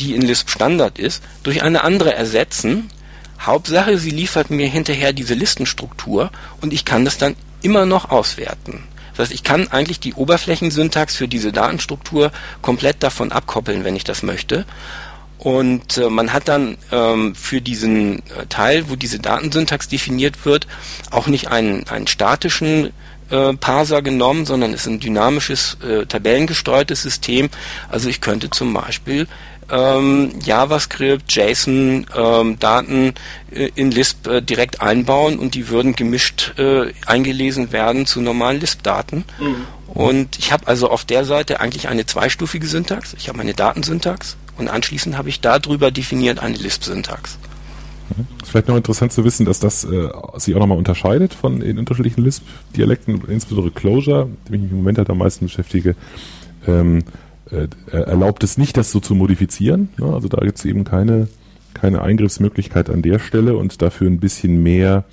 die 0.00 0.14
in 0.14 0.22
Lisp 0.22 0.50
Standard 0.50 0.98
ist, 0.98 1.22
durch 1.44 1.62
eine 1.62 1.84
andere 1.84 2.12
ersetzen. 2.14 2.90
Hauptsache, 3.40 3.98
sie 3.98 4.10
liefert 4.10 4.50
mir 4.50 4.66
hinterher 4.66 5.12
diese 5.12 5.34
Listenstruktur 5.34 6.32
und 6.60 6.72
ich 6.72 6.84
kann 6.84 7.04
das 7.04 7.18
dann 7.18 7.36
immer 7.62 7.86
noch 7.86 8.10
auswerten. 8.10 8.82
Das 9.12 9.28
heißt, 9.28 9.34
ich 9.34 9.44
kann 9.44 9.68
eigentlich 9.68 10.00
die 10.00 10.14
Oberflächensyntax 10.14 11.14
für 11.14 11.28
diese 11.28 11.52
Datenstruktur 11.52 12.32
komplett 12.62 13.02
davon 13.02 13.32
abkoppeln, 13.32 13.84
wenn 13.84 13.96
ich 13.96 14.04
das 14.04 14.22
möchte. 14.22 14.66
Und 15.46 15.96
äh, 15.96 16.10
man 16.10 16.32
hat 16.32 16.48
dann 16.48 16.76
ähm, 16.90 17.36
für 17.36 17.60
diesen 17.60 18.18
äh, 18.18 18.46
Teil, 18.48 18.90
wo 18.90 18.96
diese 18.96 19.20
Datensyntax 19.20 19.86
definiert 19.86 20.44
wird, 20.44 20.66
auch 21.12 21.28
nicht 21.28 21.52
einen, 21.52 21.86
einen 21.86 22.08
statischen 22.08 22.92
äh, 23.30 23.52
Parser 23.52 24.02
genommen, 24.02 24.44
sondern 24.44 24.74
es 24.74 24.80
ist 24.80 24.86
ein 24.88 24.98
dynamisches, 24.98 25.78
äh, 25.88 26.04
tabellengesteuertes 26.04 27.00
System. 27.00 27.48
Also 27.88 28.08
ich 28.08 28.20
könnte 28.20 28.50
zum 28.50 28.74
Beispiel 28.74 29.28
ähm, 29.70 30.32
JavaScript, 30.44 31.30
JSON 31.32 32.06
ähm, 32.16 32.58
Daten 32.58 33.14
äh, 33.52 33.70
in 33.76 33.92
Lisp 33.92 34.26
äh, 34.26 34.42
direkt 34.42 34.80
einbauen 34.80 35.38
und 35.38 35.54
die 35.54 35.68
würden 35.68 35.94
gemischt 35.94 36.58
äh, 36.58 36.92
eingelesen 37.06 37.70
werden 37.70 38.04
zu 38.06 38.20
normalen 38.20 38.58
Lisp-Daten. 38.58 39.22
Mhm. 39.38 39.66
Und 39.86 40.40
ich 40.40 40.50
habe 40.50 40.66
also 40.66 40.90
auf 40.90 41.04
der 41.04 41.24
Seite 41.24 41.60
eigentlich 41.60 41.86
eine 41.86 42.04
zweistufige 42.04 42.66
Syntax. 42.66 43.14
Ich 43.16 43.28
habe 43.28 43.38
meine 43.38 43.54
Datensyntax 43.54 44.36
und 44.58 44.68
anschließend 44.68 45.16
habe 45.16 45.28
ich 45.28 45.40
darüber 45.40 45.90
definiert 45.90 46.38
eine 46.38 46.56
Lisp-Syntax. 46.56 47.38
Mhm. 48.16 48.26
Ist 48.42 48.50
vielleicht 48.50 48.68
noch 48.68 48.76
interessant 48.76 49.12
zu 49.12 49.24
wissen, 49.24 49.46
dass 49.46 49.60
das 49.60 49.84
äh, 49.84 50.08
sich 50.36 50.54
auch 50.54 50.60
nochmal 50.60 50.78
unterscheidet 50.78 51.34
von 51.34 51.60
den 51.60 51.78
unterschiedlichen 51.78 52.22
Lisp-Dialekten, 52.22 53.22
insbesondere 53.28 53.72
Closure, 53.72 54.26
mit 54.26 54.48
dem 54.48 54.54
ich 54.54 54.60
mich 54.62 54.70
im 54.70 54.78
Moment 54.78 54.98
halt 54.98 55.10
am 55.10 55.18
meisten 55.18 55.46
beschäftige, 55.46 55.96
ähm, 56.66 57.02
äh, 57.50 57.68
erlaubt 57.90 58.42
es 58.44 58.58
nicht, 58.58 58.76
das 58.76 58.90
so 58.90 59.00
zu 59.00 59.14
modifizieren. 59.14 59.88
Ne? 59.98 60.06
Also 60.06 60.28
da 60.28 60.38
gibt 60.44 60.58
es 60.58 60.64
eben 60.64 60.84
keine, 60.84 61.28
keine 61.74 62.02
Eingriffsmöglichkeit 62.02 62.90
an 62.90 63.02
der 63.02 63.18
Stelle 63.18 63.56
und 63.56 63.82
dafür 63.82 64.08
ein 64.08 64.18
bisschen 64.18 64.62
mehr, 64.62 65.04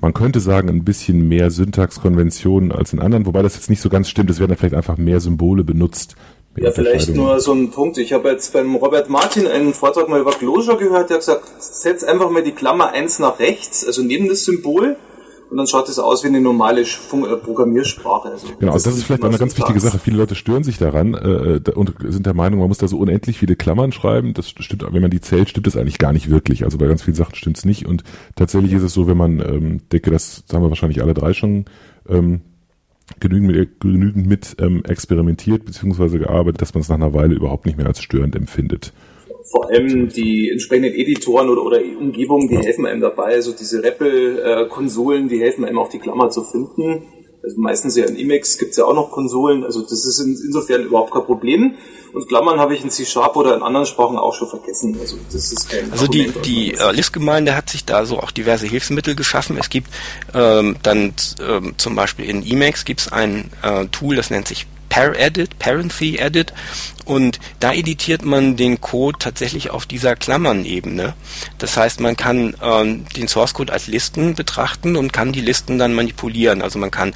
man 0.00 0.14
könnte 0.14 0.40
sagen, 0.40 0.68
ein 0.70 0.84
bisschen 0.84 1.28
mehr 1.28 1.50
Syntaxkonventionen 1.50 2.72
als 2.72 2.92
in 2.92 3.00
anderen, 3.00 3.26
wobei 3.26 3.42
das 3.42 3.56
jetzt 3.56 3.68
nicht 3.68 3.82
so 3.82 3.90
ganz 3.90 4.08
stimmt. 4.08 4.30
Es 4.30 4.38
werden 4.38 4.50
dann 4.50 4.58
vielleicht 4.58 4.74
einfach 4.74 4.96
mehr 4.96 5.20
Symbole 5.20 5.64
benutzt, 5.64 6.16
ja, 6.56 6.70
vielleicht 6.72 7.14
nur 7.14 7.40
so 7.40 7.52
ein 7.52 7.70
Punkt. 7.70 7.98
Ich 7.98 8.12
habe 8.12 8.30
jetzt 8.30 8.52
beim 8.52 8.74
Robert 8.74 9.08
Martin 9.08 9.46
einen 9.46 9.72
Vortrag 9.72 10.08
mal 10.08 10.20
über 10.20 10.32
Closure 10.32 10.76
gehört, 10.76 11.10
der 11.10 11.16
hat 11.16 11.20
gesagt, 11.20 11.44
setz 11.58 12.02
einfach 12.02 12.30
mal 12.30 12.42
die 12.42 12.52
Klammer 12.52 12.90
1 12.90 13.20
nach 13.20 13.38
rechts, 13.38 13.86
also 13.86 14.02
neben 14.02 14.28
das 14.28 14.44
Symbol, 14.44 14.96
und 15.50 15.56
dann 15.56 15.66
schaut 15.66 15.88
es 15.88 15.98
aus 15.98 16.22
wie 16.22 16.28
eine 16.28 16.40
normale 16.40 16.82
äh, 16.82 17.36
Programmiersprache. 17.42 18.28
Also 18.30 18.46
genau, 18.58 18.72
das, 18.72 18.84
das 18.84 18.96
ist 18.96 19.04
vielleicht 19.04 19.24
eine 19.24 19.36
ganz 19.36 19.58
wichtige 19.58 19.80
Sache. 19.80 19.98
Viele 19.98 20.16
Leute 20.16 20.36
stören 20.36 20.62
sich 20.62 20.78
daran 20.78 21.14
äh, 21.14 21.70
und 21.72 21.94
sind 22.06 22.24
der 22.24 22.34
Meinung, 22.34 22.60
man 22.60 22.68
muss 22.68 22.78
da 22.78 22.86
so 22.86 22.98
unendlich 22.98 23.38
viele 23.38 23.56
Klammern 23.56 23.90
schreiben. 23.90 24.32
Das 24.32 24.48
stimmt, 24.48 24.84
wenn 24.88 25.02
man 25.02 25.10
die 25.10 25.20
zählt, 25.20 25.48
stimmt 25.48 25.66
das 25.66 25.76
eigentlich 25.76 25.98
gar 25.98 26.12
nicht 26.12 26.30
wirklich. 26.30 26.64
Also 26.64 26.78
bei 26.78 26.86
ganz 26.86 27.02
vielen 27.02 27.16
Sachen 27.16 27.34
stimmt 27.34 27.58
es 27.58 27.64
nicht. 27.64 27.84
Und 27.84 28.04
tatsächlich 28.36 28.72
ist 28.72 28.84
es 28.84 28.94
so, 28.94 29.08
wenn 29.08 29.16
man, 29.16 29.40
ähm, 29.40 29.80
denke, 29.90 30.12
das 30.12 30.44
haben 30.52 30.62
wir 30.62 30.68
wahrscheinlich 30.68 31.02
alle 31.02 31.14
drei 31.14 31.32
schon 31.32 31.64
ähm, 32.08 32.42
genügend 33.18 33.52
mit, 33.52 33.80
genügend 33.80 34.26
mit 34.26 34.56
ähm, 34.60 34.82
experimentiert 34.86 35.64
bzw. 35.64 36.18
gearbeitet, 36.18 36.62
dass 36.62 36.74
man 36.74 36.82
es 36.82 36.88
nach 36.88 36.96
einer 36.96 37.14
Weile 37.14 37.34
überhaupt 37.34 37.66
nicht 37.66 37.78
mehr 37.78 37.86
als 37.86 38.00
störend 38.00 38.36
empfindet. 38.36 38.92
Vor 39.50 39.68
allem 39.68 40.08
die 40.08 40.50
entsprechenden 40.50 40.94
Editoren 40.94 41.48
oder, 41.48 41.64
oder 41.64 41.80
Umgebungen, 41.98 42.48
die 42.48 42.54
ja. 42.54 42.60
helfen 42.60 42.86
einem 42.86 43.00
dabei. 43.00 43.34
Also 43.34 43.52
diese 43.52 43.82
REPL-Konsolen, 43.82 45.28
die 45.28 45.40
helfen 45.40 45.64
einem 45.64 45.78
auch 45.78 45.88
die 45.88 45.98
Klammer 45.98 46.30
zu 46.30 46.44
finden. 46.44 47.02
Also 47.42 47.58
meistens 47.58 47.96
ja 47.96 48.04
in 48.04 48.16
Emacs 48.16 48.58
gibt 48.58 48.72
es 48.72 48.76
ja 48.76 48.84
auch 48.84 48.94
noch 48.94 49.10
Konsolen, 49.10 49.64
also 49.64 49.80
das 49.80 50.04
ist 50.04 50.20
insofern 50.20 50.84
überhaupt 50.84 51.12
kein 51.12 51.24
Problem. 51.24 51.74
Und 52.12 52.28
Klammern 52.28 52.58
habe 52.58 52.74
ich 52.74 52.82
in 52.82 52.90
C-Sharp 52.90 53.36
oder 53.36 53.54
in 53.54 53.62
anderen 53.62 53.86
Sprachen 53.86 54.18
auch 54.18 54.34
schon 54.34 54.48
vergessen. 54.48 54.96
Also 55.00 55.16
das 55.32 55.52
ist 55.52 55.70
kein 55.70 55.90
Also 55.92 56.06
die, 56.06 56.32
die 56.44 56.74
äh, 56.74 56.90
Lisp-Gemeinde 56.92 57.54
hat 57.54 57.70
sich 57.70 57.84
da 57.84 58.04
so 58.04 58.18
auch 58.18 58.30
diverse 58.32 58.66
Hilfsmittel 58.66 59.14
geschaffen. 59.14 59.56
Es 59.58 59.70
gibt 59.70 59.88
ähm, 60.34 60.76
dann 60.82 61.14
ähm, 61.40 61.74
zum 61.76 61.94
Beispiel 61.94 62.28
in 62.28 62.44
Emacs 62.44 62.84
gibt 62.84 63.00
es 63.00 63.12
ein 63.12 63.50
äh, 63.62 63.86
Tool, 63.86 64.16
das 64.16 64.30
nennt 64.30 64.48
sich 64.48 64.66
Par-Edit, 64.90 65.58
Parency-Edit 65.58 66.52
und 67.06 67.40
da 67.58 67.72
editiert 67.72 68.24
man 68.24 68.56
den 68.56 68.80
Code 68.82 69.18
tatsächlich 69.18 69.70
auf 69.70 69.86
dieser 69.86 70.14
Klammern-Ebene. 70.14 71.14
Das 71.56 71.76
heißt, 71.76 72.00
man 72.00 72.16
kann 72.16 72.54
ähm, 72.62 73.06
den 73.16 73.26
Source-Code 73.26 73.72
als 73.72 73.86
Listen 73.86 74.34
betrachten 74.34 74.96
und 74.96 75.12
kann 75.12 75.32
die 75.32 75.40
Listen 75.40 75.78
dann 75.78 75.94
manipulieren. 75.94 76.60
Also 76.60 76.78
man 76.78 76.90
kann 76.90 77.14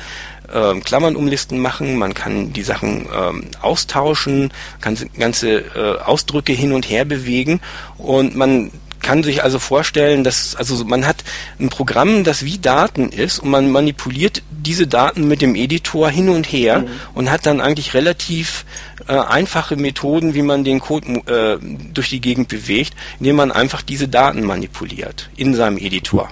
ähm, 0.53 0.83
Klammern 0.83 1.17
um 1.17 1.27
Listen 1.27 1.59
machen, 1.59 1.97
man 1.97 2.15
kann 2.15 2.53
die 2.53 2.63
Sachen 2.63 3.07
ähm, 3.15 3.49
austauschen, 3.61 4.53
kann 4.81 4.97
ganze 5.19 5.59
äh, 5.59 5.99
Ausdrücke 6.01 6.53
hin 6.53 6.73
und 6.73 6.89
her 6.89 7.05
bewegen 7.05 7.61
und 7.99 8.35
man 8.37 8.71
kann 9.05 9.23
sich 9.23 9.45
also 9.45 9.61
vorstellen, 9.61 10.25
dass 10.25 10.57
also 10.57 10.85
man 10.85 11.07
hat 11.07 11.23
ein 11.61 11.69
Programm, 11.69 12.25
das 12.25 12.45
wie 12.45 12.59
Daten 12.59 13.11
ist 13.11 13.39
und 13.39 13.51
man 13.51 13.71
manipuliert 13.71 14.43
diese 14.51 14.87
Daten 14.87 15.29
mit 15.29 15.43
dem 15.43 15.55
Editor 15.55 16.11
hin 16.11 16.29
und 16.29 16.47
her 16.47 16.81
mhm. 16.81 16.89
und 17.15 17.31
hat 17.31 17.47
dann 17.47 17.61
eigentlich 17.61 17.95
relativ 17.95 18.65
äh, 19.07 19.13
einfache 19.13 19.77
Methoden, 19.77 20.35
wie 20.35 20.43
man 20.43 20.65
den 20.65 20.81
Code 20.81 21.07
äh, 21.27 21.59
durch 21.93 22.09
die 22.09 22.21
Gegend 22.21 22.49
bewegt, 22.49 22.95
indem 23.21 23.37
man 23.37 23.53
einfach 23.53 23.83
diese 23.83 24.09
Daten 24.09 24.43
manipuliert 24.43 25.31
in 25.37 25.55
seinem 25.55 25.77
Editor. 25.77 26.31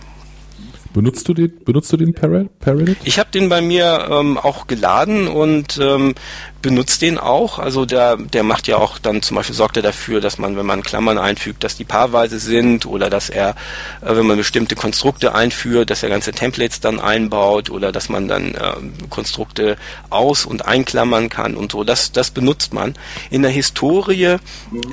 Benutzt 0.94 1.28
du 1.28 1.34
den, 1.34 1.52
benutzt 1.64 1.92
du 1.92 1.96
den 1.96 2.12
Parallel? 2.12 2.96
Ich 3.04 3.18
habe 3.18 3.30
den 3.30 3.48
bei 3.48 3.62
mir 3.62 4.08
ähm, 4.10 4.36
auch 4.36 4.66
geladen 4.66 5.26
und 5.26 5.78
ähm, 5.80 6.14
benutzt 6.62 7.02
den 7.02 7.18
auch. 7.18 7.58
Also 7.58 7.84
der, 7.84 8.16
der 8.16 8.44
macht 8.44 8.68
ja 8.68 8.76
auch 8.76 8.98
dann 8.98 9.20
zum 9.20 9.36
Beispiel 9.36 9.54
sorgt 9.54 9.76
er 9.76 9.82
dafür, 9.82 10.20
dass 10.20 10.38
man, 10.38 10.56
wenn 10.56 10.64
man 10.64 10.82
Klammern 10.82 11.18
einfügt, 11.18 11.64
dass 11.64 11.76
die 11.76 11.84
paarweise 11.84 12.38
sind 12.38 12.86
oder 12.86 13.10
dass 13.10 13.30
er, 13.30 13.50
äh, 14.00 14.16
wenn 14.16 14.26
man 14.26 14.36
bestimmte 14.36 14.74
Konstrukte 14.74 15.34
einführt, 15.34 15.90
dass 15.90 16.02
er 16.02 16.08
ganze 16.08 16.32
Templates 16.32 16.80
dann 16.80 17.00
einbaut 17.00 17.70
oder 17.70 17.90
dass 17.90 18.08
man 18.08 18.28
dann 18.28 18.54
äh, 18.54 18.72
Konstrukte 19.10 19.76
aus- 20.10 20.46
und 20.46 20.64
einklammern 20.66 21.28
kann 21.28 21.56
und 21.56 21.72
so. 21.72 21.84
Das, 21.84 22.12
das 22.12 22.30
benutzt 22.30 22.72
man. 22.72 22.94
In 23.30 23.42
der 23.42 23.50
Historie 23.50 24.36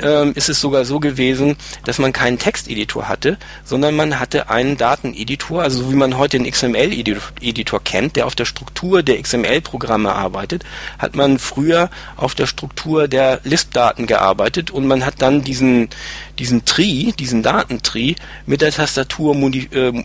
äh, 0.01 0.31
ist 0.31 0.49
es 0.49 0.59
sogar 0.59 0.85
so 0.85 0.99
gewesen, 0.99 1.55
dass 1.85 1.99
man 1.99 2.13
keinen 2.13 2.39
Texteditor 2.39 3.07
hatte, 3.07 3.37
sondern 3.63 3.95
man 3.95 4.19
hatte 4.19 4.49
einen 4.49 4.77
Dateneditor, 4.77 5.61
also 5.61 5.88
wie 5.91 5.95
man 5.95 6.17
heute 6.17 6.37
den 6.37 6.49
XML-Editor 6.49 7.83
kennt, 7.83 8.15
der 8.15 8.25
auf 8.25 8.35
der 8.35 8.45
Struktur 8.45 9.03
der 9.03 9.21
XML-Programme 9.21 10.13
arbeitet, 10.13 10.63
hat 10.97 11.15
man 11.15 11.39
früher 11.39 11.89
auf 12.15 12.35
der 12.35 12.47
Struktur 12.47 13.07
der 13.07 13.41
Lisp-Daten 13.43 14.07
gearbeitet 14.07 14.71
und 14.71 14.87
man 14.87 15.05
hat 15.05 15.21
dann 15.21 15.43
diesen, 15.43 15.89
diesen 16.37 16.65
Tree, 16.65 17.11
diesen 17.17 17.43
Datentree 17.43 18.15
mit 18.45 18.61
der 18.61 18.71
Tastatur 18.71 19.35
äh, 19.35 20.03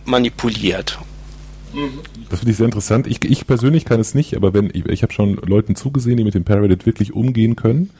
Das 2.29 2.39
finde 2.39 2.51
ich 2.51 2.57
sehr 2.57 2.65
interessant. 2.65 3.07
Ich, 3.07 3.23
ich 3.23 3.47
persönlich 3.47 3.85
kann 3.85 3.99
es 3.99 4.15
nicht, 4.15 4.35
aber 4.35 4.53
wenn 4.53 4.69
ich, 4.73 4.85
ich 4.85 5.03
habe 5.03 5.13
schon 5.13 5.35
Leuten 5.35 5.75
zugesehen, 5.75 6.17
die 6.17 6.23
mit 6.23 6.33
dem 6.33 6.43
Paradit 6.43 6.85
wirklich 6.85 7.13
umgehen 7.13 7.55
können 7.55 7.91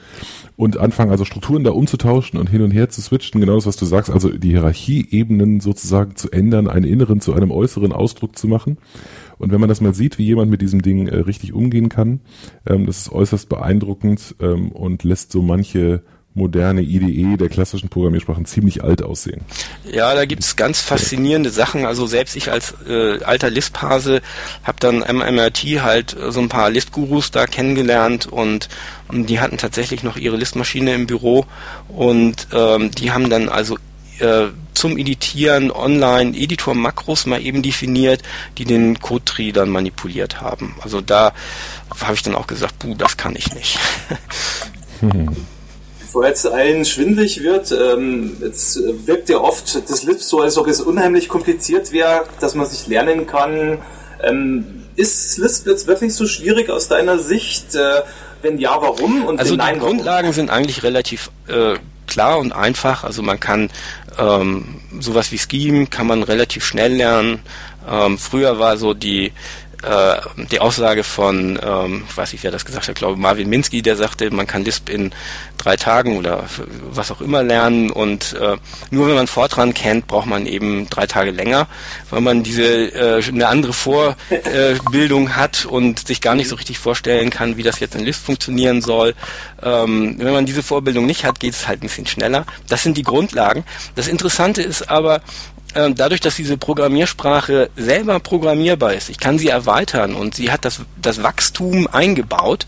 und 0.56 0.78
anfangen, 0.78 1.12
also 1.12 1.26
Strukturen 1.26 1.64
da 1.64 1.72
umzutauschen 1.72 2.40
und 2.40 2.50
hin 2.50 2.62
und 2.62 2.72
her 2.72 2.90
zu 2.90 3.02
switchen, 3.02 3.42
genau 3.42 3.56
das, 3.56 3.66
was 3.66 3.76
du 3.76 3.86
sagst, 3.86 4.10
also 4.10 4.30
die 4.30 4.50
Hierarchieebenen 4.50 5.60
sozusagen 5.60 6.16
zu 6.16 6.32
ändern, 6.32 6.68
einen 6.68 6.86
inneren 6.86 7.22
zu 7.22 7.34
einem 7.34 7.52
äußeren 7.52 7.92
Ausdruck 7.92 8.38
zu 8.38 8.48
machen. 8.48 8.78
Und 9.38 9.52
wenn 9.52 9.60
man 9.60 9.70
das 9.70 9.82
mal 9.82 9.94
sieht, 9.94 10.18
wie 10.18 10.26
jemand 10.26 10.50
mit 10.50 10.62
diesem 10.62 10.82
Ding 10.82 11.08
äh, 11.08 11.18
richtig 11.18 11.54
umgehen 11.54 11.90
kann, 11.90 12.22
ähm, 12.66 12.86
das 12.86 13.00
ist 13.00 13.12
äußerst 13.12 13.50
beeindruckend 13.50 14.36
ähm, 14.40 14.72
und 14.72 15.04
lässt 15.04 15.32
so 15.32 15.42
manche 15.42 16.04
moderne 16.36 16.82
IDE 16.82 17.38
der 17.38 17.48
klassischen 17.48 17.88
Programmiersprachen 17.88 18.45
ziemlich 18.45 18.84
alt 18.84 19.02
aussehen. 19.02 19.41
Ja, 19.89 20.13
da 20.13 20.26
gibt's 20.26 20.58
ganz 20.58 20.82
faszinierende 20.82 21.50
Sachen. 21.50 21.86
Also 21.86 22.06
selbst 22.06 22.36
ich 22.36 22.52
als 22.52 22.76
äh, 22.88 23.24
alter 23.24 23.50
Lisp-Hase 23.50 24.21
habe 24.63 24.78
dann 24.82 25.02
am 25.02 25.17
MRT 25.17 25.82
halt 25.82 26.15
so 26.30 26.41
ein 26.41 26.50
paar 26.50 26.69
Lisp-Gurus 26.69 27.32
da 27.32 27.48
kennengelernt 27.48 28.28
und, 28.28 28.67
und 29.08 29.30
die 29.30 29.39
hatten 29.39 29.58
tatsächlich 29.58 30.04
noch 30.04 30.17
ihre 30.17 30.36
Lisp-Maschine 30.36 30.93
im 30.93 31.08
Büro 31.08 31.45
und 31.88 32.48
ähm, 32.52 32.91
die 32.91 33.12
haben 33.12 33.30
dann 33.30 33.48
also 33.48 33.78
äh, 34.19 34.48
zum 34.74 34.98
Editieren 34.98 35.71
online 35.71 36.38
Editor-Makros 36.38 37.28
mal 37.28 37.41
eben 37.41 37.62
definiert, 37.62 38.24
die 38.58 38.65
den 38.65 39.00
Code-Tree 39.00 39.54
dann 39.54 39.69
manipuliert 39.69 40.41
haben. 40.41 40.76
Also 40.82 41.00
da 41.00 41.34
habe 42.02 42.13
ich 42.13 42.24
dann 42.24 42.36
auch 42.36 42.48
gesagt, 42.48 42.80
puh, 42.80 42.93
das 42.93 43.15
kann 43.15 43.38
ich 43.38 43.54
nicht. 43.54 43.80
Bevor 46.15 46.30
jetzt 46.30 46.47
allen 46.47 46.86
schwindlig 46.86 47.43
wird, 47.43 47.73
ähm, 47.73 48.38
jetzt 48.41 48.80
wirkt 49.06 49.28
ja 49.28 49.39
oft 49.39 49.82
das 49.89 50.04
Lisp 50.04 50.21
so, 50.21 50.39
als 50.39 50.58
ob 50.58 50.65
es 50.67 50.80
unheimlich 50.80 51.28
kompliziert 51.28 51.91
wäre, 51.91 52.23
dass 52.39 52.56
man 52.56 52.65
sich 52.65 52.88
lernen 52.88 53.28
kann. 53.28 53.80
Ähm, 54.23 54.86
ist 54.95 55.38
Lisp 55.38 55.67
jetzt 55.67 55.88
wirklich 55.88 56.15
so 56.15 56.25
schwierig 56.25 56.69
aus 56.69 56.88
deiner 56.88 57.19
Sicht? 57.19 57.75
Äh, 57.75 58.04
wenn 58.41 58.58
ja, 58.60 58.82
warum? 58.82 59.25
Und 59.25 59.39
also 59.39 59.58
nein, 59.58 59.73
die 59.73 59.82
Grundlagen 59.82 60.28
warum? 60.28 60.34
sind 60.34 60.49
eigentlich 60.49 60.84
relativ 60.84 61.32
äh, 61.49 61.75
klar 62.08 62.39
und 62.39 62.54
einfach. 62.54 63.04
Also 63.04 63.21
man 63.21 63.38
kann 63.41 63.69
ähm, 64.17 64.80
sowas 65.01 65.34
wie 65.34 65.38
Scheme 65.38 65.88
kann 65.88 66.08
man 66.08 66.23
relativ 66.23 66.63
schnell 66.63 66.93
lernen. 66.93 67.39
Ähm, 67.91 68.17
früher 68.17 68.58
war 68.58 68.78
so 68.78 68.93
die 68.93 69.34
die 70.52 70.60
Aussage 70.60 71.04
von, 71.04 71.60
ähm, 71.64 72.04
ich 72.10 72.18
weiß 72.18 72.32
nicht, 72.34 72.44
wer 72.44 72.52
das 72.52 72.66
gesagt 72.66 72.88
hat, 72.88 72.96
glaube 72.96 73.20
Marvin 73.20 73.50
Minsky, 73.50 73.82
der 73.82 73.96
sagte, 73.96 74.32
man 74.32 74.48
kann 74.48 74.66
Lisp 74.66 74.90
in 74.90 75.12
drei 75.58 75.78
Tagen 75.78 76.18
oder 76.18 76.44
was 76.90 77.12
auch 77.12 77.22
immer 77.22 77.44
lernen 77.44 77.92
und 77.92 78.34
äh, 78.34 78.58
nur 78.92 79.08
wenn 79.08 79.16
man 79.16 79.28
Fortran 79.28 79.74
kennt, 79.74 80.08
braucht 80.08 80.28
man 80.28 80.46
eben 80.46 80.90
drei 80.90 81.08
Tage 81.08 81.32
länger, 81.32 81.68
weil 82.10 82.22
man 82.22 82.44
diese 82.44 82.64
äh, 82.64 83.24
eine 83.28 83.48
andere 83.48 83.74
Vorbildung 83.74 85.28
äh, 85.28 85.30
hat 85.36 85.66
und 85.66 86.08
sich 86.08 86.22
gar 86.22 86.36
nicht 86.36 86.50
so 86.50 86.56
richtig 86.56 86.80
vorstellen 86.80 87.30
kann, 87.30 87.58
wie 87.58 87.64
das 87.64 87.80
jetzt 87.80 87.96
in 87.96 88.04
Lisp 88.06 88.26
funktionieren 88.26 88.82
soll. 88.82 89.14
Ähm, 89.62 90.16
wenn 90.18 90.34
man 90.34 90.46
diese 90.46 90.64
Vorbildung 90.64 91.06
nicht 91.06 91.26
hat, 91.26 91.40
geht 91.40 91.54
es 91.54 91.68
halt 91.68 91.80
ein 91.80 91.88
bisschen 91.88 92.08
schneller. 92.08 92.46
Das 92.68 92.84
sind 92.84 92.98
die 92.98 93.04
Grundlagen. 93.04 93.64
Das 93.96 94.08
Interessante 94.08 94.62
ist 94.62 94.90
aber, 94.90 95.22
dadurch, 95.76 96.22
dass 96.22 96.36
diese 96.36 96.58
Programmiersprache 96.58 97.70
selber 97.76 98.20
programmierbar 98.20 98.94
ist, 98.94 99.10
ich 99.10 99.20
kann 99.20 99.38
sie 99.38 99.50
erweitern 99.50 100.16
und 100.16 100.36
sie 100.36 100.52
hat 100.52 100.66
das, 100.66 100.82
das 101.02 101.22
Wachstum 101.22 101.88
eingebaut, 101.92 102.66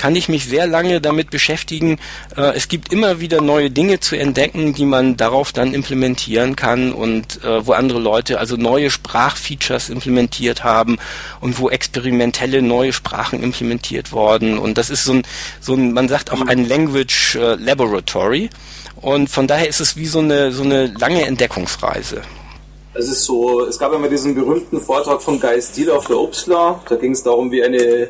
kann 0.00 0.16
ich 0.16 0.30
mich 0.30 0.46
sehr 0.46 0.66
lange 0.66 1.02
damit 1.02 1.28
beschäftigen. 1.28 1.98
Äh, 2.34 2.56
es 2.56 2.68
gibt 2.68 2.90
immer 2.90 3.20
wieder 3.20 3.42
neue 3.42 3.70
Dinge 3.70 4.00
zu 4.00 4.16
entdecken, 4.16 4.72
die 4.72 4.86
man 4.86 5.18
darauf 5.18 5.52
dann 5.52 5.74
implementieren 5.74 6.56
kann 6.56 6.92
und 6.92 7.44
äh, 7.44 7.66
wo 7.66 7.72
andere 7.72 7.98
Leute 7.98 8.40
also 8.40 8.56
neue 8.56 8.88
Sprachfeatures 8.88 9.90
implementiert 9.90 10.64
haben 10.64 10.96
und 11.42 11.58
wo 11.58 11.68
experimentelle 11.68 12.62
neue 12.62 12.94
Sprachen 12.94 13.42
implementiert 13.42 14.10
worden. 14.10 14.58
Und 14.58 14.78
das 14.78 14.88
ist 14.88 15.04
so 15.04 15.12
ein, 15.12 15.22
so 15.60 15.74
ein 15.74 15.92
man 15.92 16.08
sagt 16.08 16.32
auch 16.32 16.46
ein 16.46 16.66
Language 16.66 17.36
äh, 17.36 17.56
Laboratory. 17.56 18.48
Und 18.96 19.28
von 19.28 19.46
daher 19.46 19.68
ist 19.68 19.80
es 19.80 19.96
wie 19.96 20.06
so 20.06 20.20
eine, 20.20 20.50
so 20.50 20.62
eine 20.62 20.86
lange 20.86 21.26
Entdeckungsreise. 21.26 22.22
Es 22.92 23.08
ist 23.08 23.24
so, 23.24 23.64
es 23.64 23.78
gab 23.78 23.96
mal 23.96 24.10
diesen 24.10 24.34
berühmten 24.34 24.80
Vortrag 24.80 25.22
von 25.22 25.38
Guy 25.38 25.62
Steele 25.62 25.94
auf 25.94 26.08
der 26.08 26.18
Obstler. 26.18 26.82
Da 26.88 26.96
ging 26.96 27.12
es 27.12 27.22
darum, 27.22 27.52
wie 27.52 27.62
eine, 27.62 27.78
äh, 27.78 28.08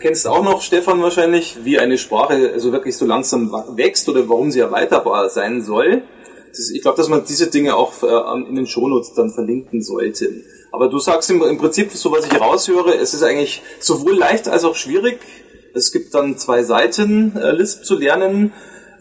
kennst 0.00 0.24
du 0.24 0.30
auch 0.30 0.42
noch, 0.42 0.60
Stefan 0.60 1.00
wahrscheinlich, 1.00 1.58
wie 1.62 1.78
eine 1.78 1.98
Sprache 1.98 2.50
also 2.52 2.72
wirklich 2.72 2.96
so 2.96 3.06
langsam 3.06 3.52
wächst 3.76 4.08
oder 4.08 4.28
warum 4.28 4.50
sie 4.50 4.58
erweiterbar 4.58 5.30
sein 5.30 5.62
soll. 5.62 6.02
Das, 6.50 6.70
ich 6.70 6.82
glaube, 6.82 6.96
dass 6.96 7.08
man 7.08 7.24
diese 7.28 7.48
Dinge 7.48 7.76
auch 7.76 8.02
äh, 8.02 8.48
in 8.48 8.56
den 8.56 8.66
Shownotes 8.66 9.14
dann 9.14 9.30
verlinken 9.30 9.82
sollte. 9.82 10.28
Aber 10.72 10.88
du 10.88 10.98
sagst 10.98 11.30
im, 11.30 11.40
im 11.44 11.56
Prinzip, 11.56 11.92
so 11.92 12.10
was 12.10 12.26
ich 12.26 12.40
raushöre, 12.40 12.96
es 12.96 13.14
ist 13.14 13.22
eigentlich 13.22 13.62
sowohl 13.78 14.16
leicht 14.16 14.48
als 14.48 14.64
auch 14.64 14.74
schwierig. 14.74 15.20
Es 15.74 15.92
gibt 15.92 16.12
dann 16.12 16.36
zwei 16.38 16.64
Seiten, 16.64 17.36
äh, 17.36 17.52
Lisp 17.52 17.84
zu 17.84 17.96
lernen. 17.96 18.52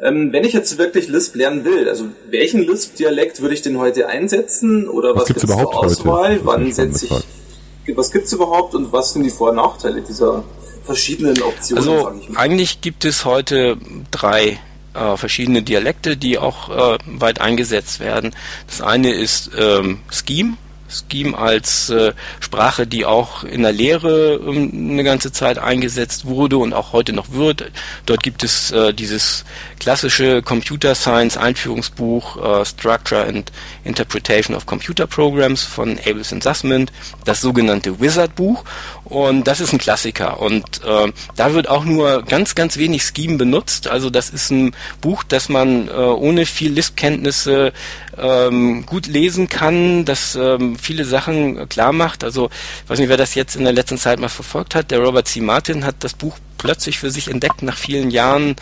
Ähm, 0.01 0.31
wenn 0.31 0.43
ich 0.43 0.53
jetzt 0.53 0.77
wirklich 0.77 1.07
Lisp 1.07 1.35
lernen 1.35 1.65
will, 1.65 1.89
also 1.89 2.05
welchen 2.29 2.61
Lisp-Dialekt 2.61 3.41
würde 3.41 3.55
ich 3.55 3.63
denn 3.63 3.79
heute 3.79 4.07
einsetzen 4.07 4.87
oder 4.87 5.15
was, 5.15 5.21
was 5.21 5.27
gibt 5.27 5.43
es 5.43 5.49
zur 5.49 5.75
Auswahl? 5.75 6.35
Heute? 6.35 6.45
Wann 6.45 6.71
setze 6.71 7.07
ich? 7.07 7.97
Was 7.97 8.11
gibt 8.11 8.25
es 8.25 8.33
überhaupt 8.33 8.75
und 8.75 8.91
was 8.91 9.13
sind 9.13 9.23
die 9.23 9.29
Vor- 9.29 9.51
und 9.51 9.55
Nachteile 9.55 10.01
dieser 10.01 10.43
verschiedenen 10.83 11.41
Optionen? 11.41 11.87
Also 11.87 12.11
eigentlich 12.35 12.81
gibt 12.81 13.05
es 13.05 13.25
heute 13.25 13.77
drei 14.11 14.59
äh, 14.93 15.17
verschiedene 15.17 15.63
Dialekte, 15.63 16.17
die 16.17 16.37
auch 16.37 16.69
äh, 16.69 16.97
weit 17.05 17.41
eingesetzt 17.41 17.99
werden. 17.99 18.35
Das 18.67 18.81
eine 18.81 19.13
ist 19.13 19.51
ähm, 19.57 19.99
Scheme. 20.11 20.57
Scheme 20.87 21.37
als 21.37 21.89
äh, 21.89 22.13
Sprache, 22.39 22.87
die 22.87 23.05
auch 23.05 23.43
in 23.43 23.63
der 23.63 23.71
Lehre 23.71 24.35
ähm, 24.35 24.71
eine 24.91 25.03
ganze 25.03 25.31
Zeit 25.31 25.59
eingesetzt 25.59 26.25
wurde 26.25 26.57
und 26.57 26.73
auch 26.73 26.93
heute 26.93 27.13
noch 27.13 27.31
wird. 27.31 27.71
Dort 28.05 28.23
gibt 28.23 28.43
es 28.43 28.71
äh, 28.71 28.93
dieses 28.93 29.45
klassische 29.79 30.41
Computer 30.41 30.95
Science 30.95 31.37
Einführungsbuch 31.37 32.61
äh, 32.61 32.65
Structure 32.65 33.25
and 33.25 33.51
Interpretation 33.83 34.55
of 34.55 34.65
Computer 34.65 35.07
Programs 35.07 35.63
von 35.63 35.99
Abels 36.05 36.31
and 36.33 36.43
Sussman, 36.43 36.89
das 37.25 37.41
sogenannte 37.41 37.99
Wizard 37.99 38.35
Buch 38.35 38.63
und 39.09 39.45
das 39.45 39.59
ist 39.59 39.73
ein 39.73 39.77
Klassiker 39.77 40.39
und 40.39 40.83
äh, 40.83 41.11
da 41.35 41.53
wird 41.53 41.69
auch 41.69 41.85
nur 41.85 42.23
ganz 42.23 42.55
ganz 42.55 42.77
wenig 42.77 43.03
Scheme 43.03 43.37
benutzt. 43.37 43.87
Also 43.87 44.09
das 44.09 44.29
ist 44.29 44.51
ein 44.51 44.75
Buch, 45.01 45.23
das 45.23 45.49
man 45.49 45.87
äh, 45.87 45.91
ohne 45.91 46.45
viel 46.45 46.73
Lisp-Kenntnisse 46.73 47.71
ähm, 48.17 48.85
gut 48.85 49.07
lesen 49.07 49.47
kann, 49.47 50.05
das 50.05 50.35
ähm, 50.35 50.77
viele 50.77 51.05
Sachen 51.05 51.69
klar 51.69 51.93
macht. 51.93 52.23
Also 52.23 52.49
ich 52.83 52.89
weiß 52.89 52.99
nicht, 52.99 53.09
wer 53.09 53.17
das 53.17 53.35
jetzt 53.35 53.55
in 53.55 53.63
der 53.63 53.73
letzten 53.73 53.97
Zeit 53.97 54.19
mal 54.19 54.29
verfolgt 54.29 54.75
hat. 54.75 54.91
Der 54.91 54.99
Robert 54.99 55.27
C. 55.27 55.41
Martin 55.41 55.85
hat 55.85 55.95
das 55.99 56.13
Buch 56.13 56.37
plötzlich 56.57 56.97
für 56.99 57.11
sich 57.11 57.29
entdeckt 57.29 57.61
nach 57.61 57.77
vielen 57.77 58.11
Jahren 58.11 58.55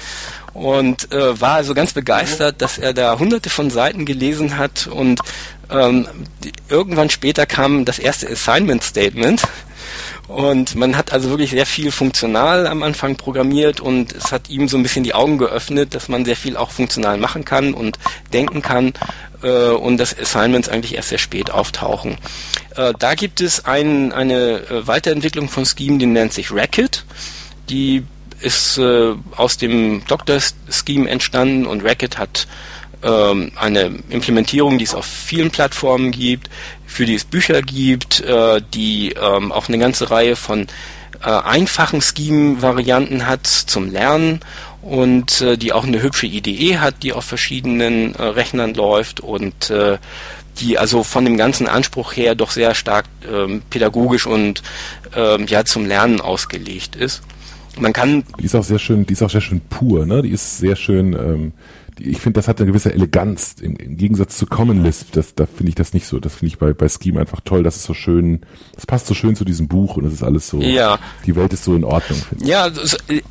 und 0.54 1.12
äh, 1.12 1.40
war 1.40 1.56
also 1.56 1.74
ganz 1.74 1.94
begeistert, 1.94 2.62
dass 2.62 2.78
er 2.78 2.94
da 2.94 3.18
hunderte 3.20 3.50
von 3.50 3.70
Seiten 3.70 4.06
gelesen 4.06 4.58
hat 4.58 4.88
und 4.88 5.20
ähm, 5.70 6.08
irgendwann 6.70 7.10
später 7.10 7.46
kam 7.46 7.86
das 7.86 8.00
erste 8.00 8.30
Assignment 8.30 8.84
Statement 8.84 9.42
und 10.28 10.76
man 10.76 10.98
hat 10.98 11.14
also 11.14 11.30
wirklich 11.30 11.52
sehr 11.52 11.66
viel 11.66 11.92
funktional 11.92 12.68
am 12.68 12.82
Anfang 12.84 13.16
programmiert 13.16 13.80
und 13.80 14.14
es 14.14 14.32
hat 14.32 14.50
ihm 14.50 14.68
so 14.68 14.78
ein 14.78 14.84
bisschen 14.84 15.04
die 15.04 15.14
Augen 15.14 15.38
geöffnet, 15.38 15.94
dass 15.94 16.10
man 16.10 16.26
sehr 16.26 16.36
viel 16.36 16.58
auch 16.58 16.72
funktional 16.72 17.18
machen 17.18 17.46
kann 17.46 17.74
und 17.74 18.00
denken 18.34 18.62
kann 18.62 18.94
äh, 19.44 19.70
und 19.70 19.98
dass 19.98 20.18
Assignments 20.18 20.68
eigentlich 20.68 20.96
erst 20.96 21.10
sehr 21.10 21.20
spät 21.20 21.52
auftauchen. 21.52 22.18
Äh, 22.76 22.94
da 22.98 23.14
gibt 23.14 23.40
es 23.40 23.66
ein, 23.66 24.12
eine 24.12 24.62
äh, 24.70 24.88
Weiterentwicklung 24.88 25.48
von 25.48 25.66
Scheme, 25.66 26.00
die 26.00 26.08
nennt 26.08 26.34
sich 26.34 26.52
Racket. 26.52 27.06
Die 27.70 28.04
ist 28.42 28.78
äh, 28.78 29.14
aus 29.36 29.58
dem 29.58 30.04
Doctor 30.08 30.40
Scheme 30.70 31.10
entstanden 31.10 31.66
und 31.66 31.84
Racket 31.84 32.18
hat 32.18 32.48
ähm, 33.06 33.52
eine 33.56 33.92
Implementierung, 34.10 34.78
die 34.78 34.84
es 34.84 34.96
auf 34.96 35.06
vielen 35.06 35.52
Plattformen 35.52 36.12
gibt, 36.12 36.50
für 36.88 37.06
die 37.06 37.16
es 37.16 37.24
Bücher 37.24 37.62
gibt, 37.62 38.22
äh, 38.22 38.62
die 38.74 39.12
ähm, 39.12 39.52
auch 39.52 39.68
eine 39.68 39.78
ganze 39.78 40.10
Reihe 40.10 40.36
von 40.36 40.68
äh, 41.24 41.30
einfachen 41.30 42.02
Scheme-Varianten 42.02 43.28
hat 43.28 43.48
zum 43.48 43.92
Lernen 43.92 44.42
und 44.82 45.42
äh, 45.42 45.58
die 45.58 45.74
auch 45.74 45.86
eine 45.86 46.02
hübsche 46.02 46.28
IDE 46.28 46.80
hat, 46.80 47.04
die 47.04 47.14
auf 47.14 47.26
verschiedenen 47.26 48.16
äh, 48.16 48.24
Rechnern 48.24 48.74
läuft 48.74 49.20
und 49.20 49.70
äh, 49.70 49.98
die 50.60 50.78
also 50.78 51.04
von 51.04 51.26
dem 51.26 51.38
ganzen 51.38 51.68
Anspruch 51.68 52.16
her 52.16 52.36
doch 52.36 52.52
sehr 52.52 52.76
stark 52.76 53.06
ähm, 53.30 53.62
pädagogisch 53.70 54.26
und 54.26 54.64
ähm, 55.16 55.48
ja 55.48 55.66
zum 55.66 55.86
Lernen 55.86 56.22
ausgelegt 56.22 56.96
ist. 56.96 57.22
Man 57.78 57.92
kann. 57.92 58.24
Die 58.40 58.46
ist 58.46 58.56
auch 58.56 58.64
sehr 58.64 58.80
schön, 58.80 59.06
die 59.06 59.14
ist 59.14 59.22
auch 59.22 59.30
sehr 59.30 59.42
schön 59.42 59.60
pur, 59.60 60.06
ne? 60.06 60.22
Die 60.22 60.30
ist 60.30 60.60
sehr 60.60 60.78
schön 60.78 61.14
ähm, 61.14 61.52
ich 62.00 62.20
finde, 62.20 62.40
das 62.40 62.48
hat 62.48 62.60
eine 62.60 62.68
gewisse 62.68 62.94
Eleganz 62.94 63.56
im, 63.62 63.76
im 63.78 63.98
Gegensatz 63.98 64.38
zu 64.38 64.46
Common 64.46 64.84
Lisp. 64.84 65.12
Das, 65.14 65.36
da 65.36 65.46
finde 65.46 65.70
ich 65.70 65.76
das 65.76 65.94
nicht 65.94 66.08
so. 66.08 66.20
Das 66.20 66.36
finde 66.36 66.48
ich 66.48 66.58
bei, 66.58 66.74
bei 66.74 66.88
Scheme 66.90 67.20
einfach 67.20 67.42
toll. 67.42 67.64
Das 67.64 67.78
ist 67.78 67.84
so 67.84 67.94
schön, 67.94 68.42
das 68.74 68.86
passt 68.86 69.08
so 69.08 69.14
schön 69.14 69.36
zu 69.36 69.46
diesem 69.46 69.68
Buch 69.68 69.98
und 69.98 70.06
es 70.06 70.14
ist 70.14 70.24
alles 70.24 70.48
so. 70.48 70.60
Ja. 70.60 71.00
Die 71.26 71.36
Welt 71.36 71.54
ist 71.54 71.64
so 71.64 71.76
in 71.76 71.84
Ordnung. 71.84 72.22
Ja, 72.44 72.68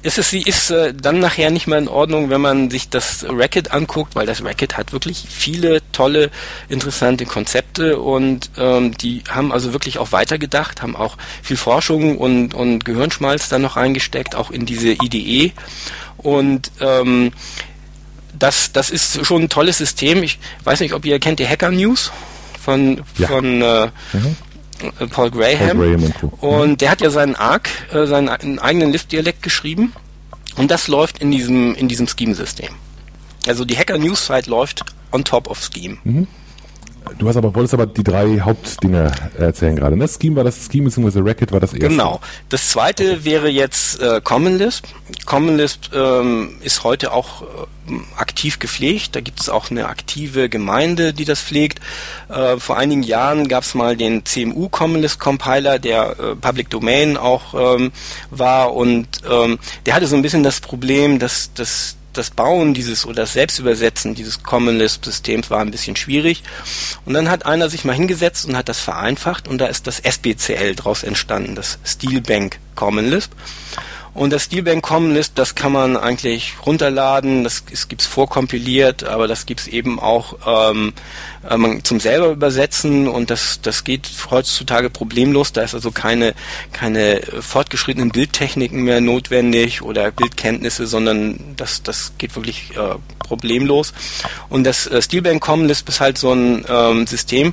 es 0.02 0.18
ist, 0.18 0.30
sie 0.30 0.42
ist 0.42 0.70
äh, 0.70 0.94
dann 0.94 1.18
nachher 1.18 1.50
nicht 1.50 1.66
mehr 1.66 1.78
in 1.78 1.88
Ordnung, 1.88 2.30
wenn 2.30 2.40
man 2.40 2.70
sich 2.70 2.88
das 2.88 3.26
Racket 3.28 3.72
anguckt, 3.72 4.14
weil 4.16 4.26
das 4.26 4.42
Racket 4.42 4.76
hat 4.76 4.92
wirklich 4.92 5.26
viele 5.28 5.80
tolle, 5.92 6.30
interessante 6.68 7.26
Konzepte 7.26 7.98
und 7.98 8.50
ähm, 8.56 8.96
die 8.96 9.22
haben 9.28 9.52
also 9.52 9.72
wirklich 9.72 9.98
auch 9.98 10.12
weitergedacht, 10.12 10.82
haben 10.82 10.96
auch 10.96 11.16
viel 11.42 11.56
Forschung 11.56 12.18
und, 12.18 12.54
und 12.54 12.84
Gehirnschmalz 12.84 13.48
dann 13.48 13.62
noch 13.62 13.76
reingesteckt, 13.76 14.34
auch 14.34 14.50
in 14.50 14.66
diese 14.66 14.92
IDE. 14.92 15.52
Und 16.16 16.70
ähm, 16.80 17.32
das, 18.38 18.72
das 18.72 18.90
ist 18.90 19.24
schon 19.24 19.42
ein 19.42 19.48
tolles 19.48 19.78
System. 19.78 20.22
Ich 20.22 20.38
weiß 20.64 20.80
nicht, 20.80 20.94
ob 20.94 21.04
ihr 21.04 21.18
kennt 21.18 21.38
die 21.38 21.48
Hacker 21.48 21.70
News 21.70 22.10
von, 22.60 23.02
ja. 23.18 23.28
von 23.28 23.62
äh, 23.62 23.86
mhm. 24.12 24.36
Paul 25.10 25.30
Graham. 25.30 25.78
Paul 25.78 25.96
Graham 25.96 26.04
und, 26.04 26.22
mhm. 26.22 26.28
und, 26.40 26.80
der 26.80 26.90
hat 26.90 27.00
ja 27.00 27.10
seinen 27.10 27.36
ARC, 27.36 27.68
äh, 27.92 28.06
seinen 28.06 28.58
eigenen 28.58 28.92
Lift-Dialekt 28.92 29.42
geschrieben. 29.42 29.92
Und 30.56 30.70
das 30.70 30.88
läuft 30.88 31.18
in 31.18 31.30
diesem, 31.30 31.74
in 31.74 31.88
diesem 31.88 32.06
Scheme-System. 32.06 32.68
Also 33.46 33.64
die 33.64 33.76
Hacker 33.76 33.98
News 33.98 34.26
Site 34.26 34.48
läuft 34.48 34.84
on 35.12 35.24
top 35.24 35.48
of 35.48 35.60
Scheme. 35.62 35.98
Mhm. 36.04 36.26
Du 37.18 37.28
hast 37.28 37.36
aber, 37.36 37.54
wolltest 37.54 37.74
aber 37.74 37.86
die 37.86 38.02
drei 38.02 38.40
Hauptdinge 38.40 39.12
erzählen 39.38 39.76
gerade. 39.76 39.96
Ne? 39.96 40.08
Scheme 40.08 40.36
war 40.36 40.44
das, 40.44 40.68
Scheme 40.70 40.86
bzw. 40.86 41.20
Racket 41.20 41.52
war 41.52 41.60
das 41.60 41.72
erste. 41.72 41.88
Genau. 41.88 42.20
Das 42.48 42.70
zweite 42.70 43.12
okay. 43.12 43.24
wäre 43.24 43.48
jetzt 43.48 44.00
äh, 44.00 44.20
Common 44.22 44.58
Lisp. 44.58 44.86
Common 45.26 45.56
Lisp 45.56 45.94
ähm, 45.94 46.56
ist 46.62 46.82
heute 46.82 47.12
auch 47.12 47.42
äh, 47.42 47.46
aktiv 48.16 48.58
gepflegt. 48.58 49.14
Da 49.14 49.20
gibt 49.20 49.40
es 49.40 49.48
auch 49.48 49.70
eine 49.70 49.88
aktive 49.88 50.48
Gemeinde, 50.48 51.12
die 51.12 51.24
das 51.24 51.40
pflegt. 51.40 51.80
Äh, 52.28 52.56
vor 52.56 52.78
einigen 52.78 53.02
Jahren 53.02 53.48
gab 53.48 53.64
es 53.64 53.74
mal 53.74 53.96
den 53.96 54.24
CMU 54.24 54.68
Common 54.68 55.02
Lisp 55.02 55.20
Compiler, 55.20 55.78
der 55.78 56.16
äh, 56.18 56.34
Public 56.36 56.70
Domain 56.70 57.16
auch 57.16 57.76
ähm, 57.76 57.92
war 58.30 58.74
und 58.74 59.06
ähm, 59.30 59.58
der 59.86 59.94
hatte 59.94 60.06
so 60.06 60.16
ein 60.16 60.22
bisschen 60.22 60.42
das 60.42 60.60
Problem, 60.60 61.18
dass, 61.18 61.52
dass 61.54 61.96
das 62.16 62.30
Bauen 62.30 62.74
dieses 62.74 63.06
oder 63.06 63.22
das 63.22 63.34
Selbstübersetzen 63.34 64.14
dieses 64.14 64.42
Common 64.42 64.78
Lisp 64.78 65.04
Systems 65.04 65.50
war 65.50 65.60
ein 65.60 65.70
bisschen 65.70 65.96
schwierig. 65.96 66.42
Und 67.04 67.14
dann 67.14 67.30
hat 67.30 67.46
einer 67.46 67.68
sich 67.68 67.84
mal 67.84 67.94
hingesetzt 67.94 68.46
und 68.46 68.56
hat 68.56 68.68
das 68.68 68.80
vereinfacht 68.80 69.48
und 69.48 69.58
da 69.58 69.66
ist 69.66 69.86
das 69.86 70.00
SBCL 70.00 70.74
draus 70.74 71.02
entstanden, 71.02 71.54
das 71.54 71.78
Steelbank 71.84 72.58
Common 72.74 73.10
Lisp. 73.10 73.32
Und 74.14 74.32
das 74.32 74.44
Steelbank 74.44 74.82
Common 74.82 75.12
Lisp, 75.12 75.34
das 75.34 75.56
kann 75.56 75.72
man 75.72 75.96
eigentlich 75.96 76.54
runterladen, 76.64 77.42
das, 77.42 77.64
das 77.68 77.88
gibt's 77.88 78.06
vorkompiliert, 78.06 79.02
aber 79.02 79.26
das 79.26 79.44
gibt's 79.44 79.66
eben 79.66 79.98
auch 79.98 80.36
ähm, 80.46 80.92
äh, 81.48 81.82
zum 81.82 81.98
selber 81.98 82.28
übersetzen 82.28 83.08
und 83.08 83.30
das, 83.30 83.60
das 83.60 83.82
geht 83.82 84.08
heutzutage 84.30 84.88
problemlos. 84.88 85.52
Da 85.52 85.62
ist 85.62 85.74
also 85.74 85.90
keine, 85.90 86.34
keine 86.72 87.22
fortgeschrittenen 87.40 88.10
Bildtechniken 88.10 88.84
mehr 88.84 89.00
notwendig 89.00 89.82
oder 89.82 90.12
Bildkenntnisse, 90.12 90.86
sondern 90.86 91.56
das, 91.56 91.82
das 91.82 92.12
geht 92.16 92.36
wirklich 92.36 92.70
äh, 92.76 92.94
problemlos. 93.18 93.92
Und 94.48 94.62
das 94.62 94.86
äh, 94.86 95.02
Steelbank 95.02 95.42
Common 95.42 95.66
Lisp 95.66 95.88
ist 95.88 96.00
halt 96.00 96.18
so 96.18 96.32
ein 96.32 96.64
ähm, 96.68 97.08
System, 97.08 97.52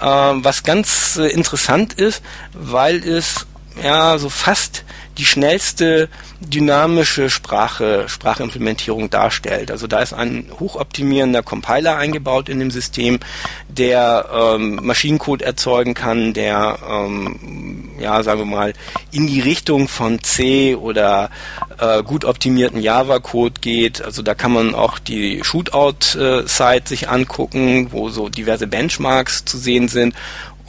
äh, 0.00 0.04
was 0.06 0.62
ganz 0.62 1.18
äh, 1.18 1.26
interessant 1.26 1.92
ist, 1.92 2.22
weil 2.54 2.96
es 3.06 3.46
ja 3.82 4.18
so 4.18 4.28
fast 4.28 4.84
die 5.22 5.26
schnellste 5.26 6.08
dynamische 6.40 7.30
Sprache, 7.30 8.06
Sprachimplementierung 8.08 9.08
darstellt. 9.08 9.70
Also 9.70 9.86
da 9.86 10.00
ist 10.00 10.12
ein 10.12 10.50
hochoptimierender 10.58 11.44
Compiler 11.44 11.96
eingebaut 11.96 12.48
in 12.48 12.58
dem 12.58 12.72
System, 12.72 13.20
der 13.68 14.28
ähm, 14.34 14.80
Maschinencode 14.82 15.42
erzeugen 15.42 15.94
kann, 15.94 16.32
der 16.32 16.76
ähm, 16.90 17.90
ja 18.00 18.20
sagen 18.24 18.40
wir 18.40 18.46
mal 18.46 18.72
in 19.12 19.28
die 19.28 19.38
Richtung 19.38 19.86
von 19.86 20.20
C 20.24 20.74
oder 20.74 21.30
äh, 21.78 22.02
gut 22.02 22.24
optimierten 22.24 22.82
Java-Code 22.82 23.60
geht. 23.60 24.02
Also 24.02 24.22
da 24.22 24.34
kann 24.34 24.52
man 24.52 24.74
auch 24.74 24.98
die 24.98 25.44
Shootout-Site 25.44 26.88
sich 26.88 27.08
angucken, 27.08 27.92
wo 27.92 28.08
so 28.08 28.28
diverse 28.28 28.66
Benchmarks 28.66 29.44
zu 29.44 29.56
sehen 29.56 29.86
sind 29.86 30.16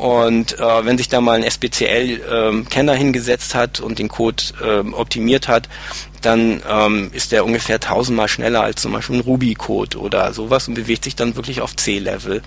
und 0.03 0.59
äh, 0.59 0.85
wenn 0.85 0.97
sich 0.97 1.07
da 1.07 1.21
mal 1.21 1.41
ein 1.41 1.49
SBCL-Kenner 1.49 2.91
ähm, 2.91 2.97
hingesetzt 2.97 3.55
hat 3.55 3.79
und 3.79 3.99
den 3.99 4.09
Code 4.09 4.43
ähm, 4.61 4.93
optimiert 4.93 5.47
hat, 5.47 5.69
dann 6.21 6.61
ähm, 6.69 7.09
ist 7.13 7.31
der 7.31 7.45
ungefähr 7.45 7.79
tausendmal 7.79 8.27
schneller 8.27 8.63
als 8.63 8.81
zum 8.81 8.91
Beispiel 8.91 9.15
ein 9.15 9.21
Ruby-Code 9.21 9.97
oder 9.97 10.33
sowas 10.33 10.67
und 10.67 10.73
bewegt 10.73 11.05
sich 11.05 11.15
dann 11.15 11.37
wirklich 11.37 11.61
auf 11.61 11.77
C-Level. 11.77 12.41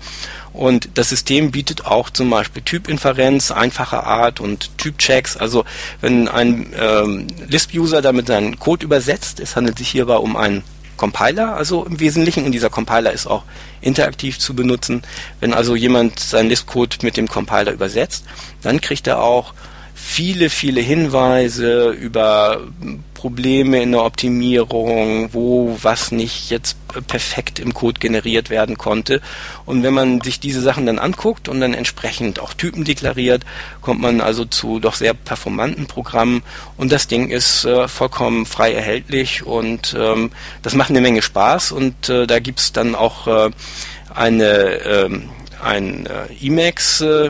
Und 0.53 0.89
das 0.93 1.09
System 1.09 1.49
bietet 1.49 1.87
auch 1.87 2.11
zum 2.11 2.29
Beispiel 2.29 2.61
Typinferenz, 2.61 3.49
einfacher 3.49 4.05
Art 4.05 4.39
und 4.39 4.77
Typchecks. 4.77 5.35
Also 5.35 5.65
wenn 5.99 6.27
ein 6.27 6.75
ähm, 6.79 7.25
Lisp-User 7.47 8.03
damit 8.03 8.27
seinen 8.27 8.59
Code 8.59 8.85
übersetzt, 8.85 9.39
es 9.39 9.55
handelt 9.55 9.79
sich 9.79 9.89
hierbei 9.89 10.17
um 10.17 10.35
einen 10.35 10.63
Compiler, 10.97 11.55
also 11.55 11.85
im 11.85 11.99
Wesentlichen. 11.99 12.45
Und 12.45 12.51
dieser 12.51 12.69
Compiler 12.69 13.11
ist 13.11 13.27
auch 13.27 13.43
interaktiv 13.81 14.39
zu 14.39 14.55
benutzen. 14.55 15.03
Wenn 15.39 15.53
also 15.53 15.75
jemand 15.75 16.19
seinen 16.19 16.49
Lisp-Code 16.49 16.97
mit 17.03 17.15
dem 17.17 17.27
Compiler 17.27 17.71
übersetzt, 17.71 18.25
dann 18.61 18.81
kriegt 18.81 19.07
er 19.07 19.21
auch 19.21 19.53
viele, 20.07 20.49
viele 20.49 20.79
Hinweise 20.79 21.89
über 21.89 22.61
Probleme 23.13 23.83
in 23.83 23.91
der 23.91 24.05
Optimierung, 24.05 25.33
wo 25.33 25.77
was 25.81 26.13
nicht 26.13 26.49
jetzt 26.49 26.77
perfekt 27.07 27.59
im 27.59 27.73
Code 27.73 27.99
generiert 27.99 28.49
werden 28.49 28.77
konnte. 28.77 29.21
Und 29.65 29.83
wenn 29.83 29.93
man 29.93 30.21
sich 30.21 30.39
diese 30.39 30.61
Sachen 30.61 30.85
dann 30.85 30.97
anguckt 30.97 31.49
und 31.49 31.59
dann 31.59 31.73
entsprechend 31.73 32.39
auch 32.39 32.53
Typen 32.53 32.85
deklariert, 32.85 33.43
kommt 33.81 33.99
man 33.99 34.21
also 34.21 34.45
zu 34.45 34.79
doch 34.79 34.95
sehr 34.95 35.13
performanten 35.13 35.87
Programmen. 35.87 36.41
Und 36.77 36.93
das 36.93 37.07
Ding 37.07 37.29
ist 37.29 37.65
äh, 37.65 37.89
vollkommen 37.89 38.45
frei 38.45 38.73
erhältlich 38.73 39.43
und 39.45 39.93
ähm, 39.99 40.31
das 40.63 40.73
macht 40.73 40.89
eine 40.89 41.01
Menge 41.01 41.21
Spaß. 41.21 41.73
Und 41.73 42.07
äh, 42.07 42.25
da 42.27 42.39
gibt's 42.39 42.71
dann 42.71 42.95
auch 42.95 43.27
äh, 43.27 43.51
eine 44.15 44.45
ähm, 44.85 45.29
ein 45.61 46.05
äh, 46.05 46.45
Emacs, 46.45 47.01
äh, 47.01 47.29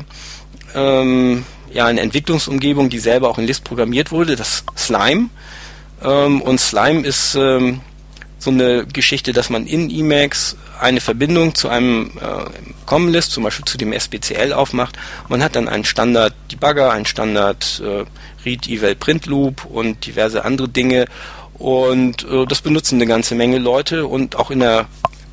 ähm, 0.76 1.44
ja, 1.72 1.86
eine 1.86 2.02
Entwicklungsumgebung, 2.02 2.90
die 2.90 3.00
selber 3.00 3.30
auch 3.30 3.38
in 3.38 3.46
Lisp 3.46 3.64
programmiert 3.64 4.12
wurde, 4.12 4.36
das 4.36 4.64
Slime. 4.78 5.30
Ähm, 6.04 6.42
und 6.42 6.60
Slime 6.60 7.06
ist 7.06 7.36
ähm, 7.36 7.82
so 8.40 8.52
eine 8.52 8.86
Geschichte, 8.86 9.34
dass 9.34 9.50
man 9.50 9.66
in 9.66 9.90
Emacs 9.90 10.58
eine 10.80 11.02
Verbindung 11.02 11.56
zu 11.56 11.70
einem 11.70 12.12
äh, 12.22 12.46
Common 12.86 13.12
List, 13.12 13.32
zum 13.32 13.44
Beispiel 13.44 13.66
zu 13.66 13.78
dem 13.78 13.92
SBCL 13.92 14.54
aufmacht. 14.54 14.98
Man 15.28 15.44
hat 15.44 15.56
dann 15.56 15.68
einen 15.68 15.86
Standard 15.86 16.34
Debugger, 16.52 16.92
einen 16.92 17.06
Standard 17.06 17.82
äh, 17.84 18.06
Read 18.46 18.68
Eval 18.68 18.96
Print 18.96 19.26
Loop 19.26 19.66
und 19.66 20.06
diverse 20.06 20.46
andere 20.46 20.70
Dinge. 20.70 21.06
Und 21.56 22.24
äh, 22.24 22.46
das 22.46 22.62
benutzen 22.62 22.96
eine 22.96 23.08
ganze 23.08 23.34
Menge 23.34 23.58
Leute 23.58 24.06
und 24.06 24.36
auch 24.36 24.52
in 24.52 24.60
der 24.60 24.86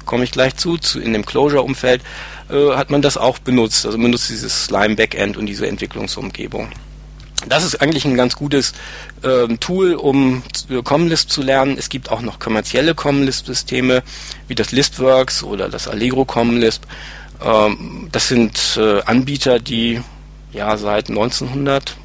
komme 0.07 0.25
ich 0.25 0.33
gleich 0.33 0.57
zu, 0.57 0.77
zu 0.77 1.01
in 1.01 1.13
dem 1.13 1.25
Closure-Umfeld 1.25 2.03
äh, 2.51 2.77
hat 2.77 2.91
man 2.91 3.03
das 3.03 3.17
auch 3.17 3.39
benutzt. 3.39 3.87
Also 3.87 3.99
man 3.99 4.11
nutzt 4.11 4.31
dieses 4.31 4.67
Slime-Backend 4.67 5.37
und 5.37 5.47
diese 5.47 5.67
Entwicklungsumgebung. 5.67 6.71
Das 7.49 7.65
ist 7.65 7.81
eigentlich 7.83 8.05
ein 8.05 8.17
ganz 8.17 8.37
gutes 8.37 8.73
ähm, 9.23 9.61
Tool, 9.61 9.95
um 9.95 10.43
äh, 10.71 10.83
Common 10.83 11.09
Lisp 11.09 11.31
zu 11.31 11.43
lernen. 11.43 11.77
Es 11.79 11.89
gibt 11.89 12.11
auch 12.11 12.23
noch 12.23 12.39
kommerzielle 12.39 12.95
Common 12.95 13.25
Lisp 13.25 13.47
Systeme, 13.47 14.03
wie 14.49 14.55
das 14.55 14.73
Listworks 14.73 15.43
oder 15.43 15.69
das 15.69 15.89
Allegro 15.89 16.25
Common 16.25 16.59
Lisp. 16.59 16.85
Ähm, 17.43 18.09
das 18.13 18.29
sind 18.29 18.79
äh, 18.79 19.03
Anbieter, 19.03 19.59
die 19.59 20.01
ja 20.53 20.77
seit 20.77 21.09
1900 21.09 21.97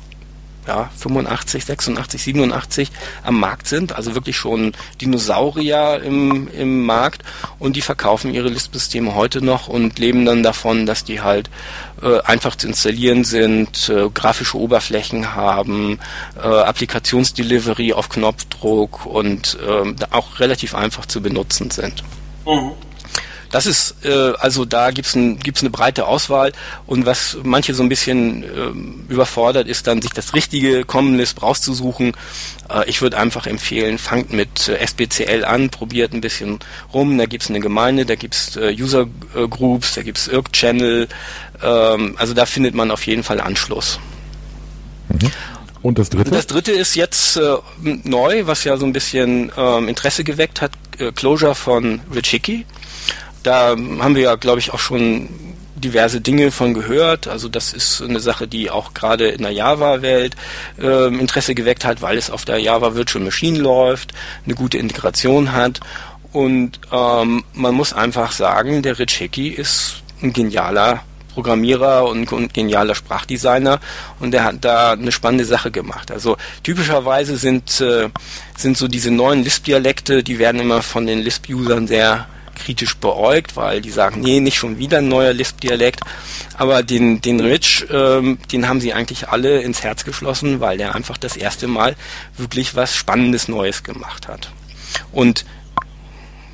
ja, 0.70 0.92
85, 1.00 1.66
86, 1.66 2.22
87 2.22 2.92
am 3.24 3.40
Markt 3.40 3.68
sind, 3.68 3.92
also 3.92 4.14
wirklich 4.14 4.38
schon 4.38 4.74
Dinosaurier 5.02 6.00
im, 6.04 6.48
im 6.50 6.86
Markt 6.86 7.24
und 7.58 7.76
die 7.76 7.82
verkaufen 7.82 8.36
ihre 8.36 8.50
Lisp-Systeme 8.50 9.16
heute 9.16 9.44
noch 9.44 9.68
und 9.68 9.98
leben 9.98 10.26
dann 10.26 10.44
davon, 10.44 10.86
dass 10.86 11.04
die 11.04 11.22
halt 11.22 11.50
äh, 12.04 12.22
einfach 12.22 12.56
zu 12.56 12.68
installieren 12.68 13.24
sind, 13.24 13.90
äh, 13.90 14.10
grafische 14.14 14.60
Oberflächen 14.60 15.34
haben, 15.34 16.00
äh, 16.38 16.48
Applikationsdelivery 16.48 17.94
auf 17.94 18.10
Knopfdruck 18.10 19.08
und 19.08 19.58
äh, 19.68 19.96
auch 20.12 20.40
relativ 20.40 20.76
einfach 20.76 21.08
zu 21.08 21.20
benutzen 21.20 21.72
sind. 21.72 22.04
Mhm. 22.46 22.74
Das 23.52 23.66
ist, 23.66 23.96
äh, 24.06 24.34
also 24.40 24.66
da 24.66 24.92
gibt's 24.92 25.16
ein, 25.16 25.40
gibt's 25.40 25.62
eine 25.62 25.70
breite 25.70 26.06
Auswahl 26.06 26.52
und 26.86 27.06
was 27.06 27.38
manche 27.44 27.74
so 27.74 27.84
ein 27.84 27.90
bisschen 27.90 28.44
äh, 28.44 29.12
überfordert 29.12 29.68
ist, 29.68 29.88
dann 29.88 30.02
sich 30.02 30.12
das 30.12 30.34
richtige 30.34 30.86
Common 30.86 31.18
Lisp 31.18 31.42
rauszusuchen. 31.42 32.14
Äh, 32.70 32.90
ich 32.90 33.02
würde 33.02 33.18
einfach 33.18 33.48
empfehlen, 33.48 33.98
fangt 33.98 34.32
mit 34.32 34.68
äh, 34.68 34.86
SBCL 34.86 35.46
an, 35.46 35.70
probiert 35.70 36.14
ein 36.14 36.22
bisschen 36.22 36.60
rum, 36.94 37.18
da 37.18 37.26
gibt's 37.26 37.50
eine 37.50 37.60
Gemeinde, 37.60 38.06
da 38.06 38.16
gibt's 38.16 38.56
äh, 38.56 38.76
User 38.78 39.08
Groups, 39.50 39.96
da 39.96 40.04
gibt's 40.04 40.28
Irk 40.28 40.54
Channel, 40.54 41.08
ähm, 41.62 42.16
also 42.18 42.34
da 42.34 42.46
findet 42.46 42.76
man 42.76 42.92
auf 42.92 43.06
jeden 43.08 43.24
Fall 43.24 43.42
Anschluss. 43.42 44.00
Mhm. 45.10 45.32
Und 45.82 45.98
das 45.98 46.10
dritte? 46.10 46.32
Das 46.32 46.48
dritte 46.48 46.72
ist 46.72 46.96
jetzt 46.96 47.38
äh, 47.38 47.56
neu, 48.04 48.48
was 48.48 48.64
ja 48.64 48.78
so 48.78 48.86
ein 48.86 48.94
bisschen 48.94 49.52
ähm, 49.58 49.88
Interesse 49.88 50.24
geweckt 50.24 50.62
hat, 50.62 50.72
äh, 50.98 51.12
Closure 51.12 51.56
von 51.56 52.02
Rich 52.14 52.30
Hickey. 52.30 52.66
Da 53.44 53.70
haben 53.70 54.16
wir 54.16 54.24
ja, 54.24 54.36
glaube 54.36 54.60
ich, 54.60 54.74
auch 54.74 54.80
schon 54.80 55.30
diverse 55.76 56.22
Dinge 56.22 56.52
von 56.52 56.74
gehört. 56.74 57.28
Also 57.28 57.48
das 57.48 57.74
ist 57.74 58.02
eine 58.02 58.20
Sache, 58.20 58.48
die 58.48 58.70
auch 58.70 58.94
gerade 58.94 59.30
in 59.30 59.42
der 59.42 59.52
Java-Welt 59.52 60.36
äh, 60.80 61.08
Interesse 61.08 61.56
geweckt 61.56 61.86
hat, 61.86 62.02
weil 62.02 62.18
es 62.18 62.30
auf 62.30 62.46
der 62.46 62.58
Java 62.58 62.96
Virtual 62.96 63.24
Machine 63.24 63.60
läuft, 63.60 64.14
eine 64.46 64.56
gute 64.56 64.78
Integration 64.78 65.54
hat. 65.54 65.80
Und 66.32 66.80
ähm, 66.92 67.44
man 67.54 67.74
muss 67.74 67.94
einfach 67.94 68.32
sagen, 68.32 68.82
der 68.82 69.00
Rich 69.00 69.16
Hickey 69.16 69.50
ist 69.50 70.04
ein 70.22 70.34
genialer 70.34 71.02
Programmierer 71.34 72.06
und, 72.06 72.32
und 72.34 72.54
genialer 72.54 72.96
Sprachdesigner 72.96 73.80
und 74.20 74.32
der 74.32 74.44
hat 74.44 74.58
da 74.62 74.92
eine 74.92 75.12
spannende 75.12 75.46
Sache 75.46 75.72
gemacht. 75.72 76.12
Also 76.12 76.38
typischerweise 76.64 77.38
sind, 77.38 77.80
äh, 77.82 78.10
sind 78.58 78.78
so 78.78 78.88
diese 78.88 79.12
neuen 79.12 79.44
Lisp-Dialekte, 79.44 80.24
die 80.24 80.38
werden 80.38 80.60
immer 80.60 80.82
von 80.82 81.08
den 81.08 81.20
Lisp-Usern 81.20 81.88
sehr 81.88 82.28
kritisch 82.60 82.98
beäugt, 82.98 83.56
weil 83.56 83.82
die 83.82 83.90
sagen, 83.90 84.22
nee, 84.22 84.40
nicht 84.40 84.58
schon 84.58 84.78
wieder 84.78 85.00
ein 85.00 85.08
neuer 85.08 85.34
Lisp-Dialekt. 85.34 86.02
Aber 86.58 86.84
den, 86.84 87.22
den 87.22 87.40
Rich, 87.40 87.86
ähm, 87.92 88.38
den 88.52 88.68
haben 88.68 88.82
sie 88.82 88.94
eigentlich 88.94 89.30
alle 89.30 89.62
ins 89.62 89.84
Herz 89.84 90.04
geschlossen, 90.04 90.60
weil 90.60 90.78
der 90.78 90.96
einfach 90.96 91.18
das 91.18 91.38
erste 91.38 91.68
Mal 91.68 91.96
wirklich 92.38 92.76
was 92.76 92.96
Spannendes 92.96 93.48
Neues 93.48 93.84
gemacht 93.84 94.28
hat. 94.28 94.52
Und 95.12 95.46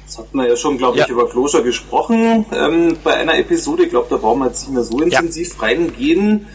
Jetzt 0.04 0.20
hat 0.20 0.34
man 0.36 0.48
ja 0.48 0.56
schon, 0.56 0.78
glaube 0.78 1.00
ich, 1.00 1.08
über 1.08 1.28
Closure 1.28 1.64
gesprochen 1.64 2.46
ähm, 2.54 2.96
bei 3.04 3.16
einer 3.16 3.40
Episode. 3.40 3.86
Ich 3.86 3.90
glaube, 3.90 4.08
da 4.10 4.18
brauchen 4.18 4.40
wir 4.40 4.48
jetzt 4.48 4.62
nicht 4.62 4.74
mehr 4.74 4.84
so 4.84 5.02
intensiv 5.02 5.56
ja. 5.56 5.62
reingehen. 5.62 6.46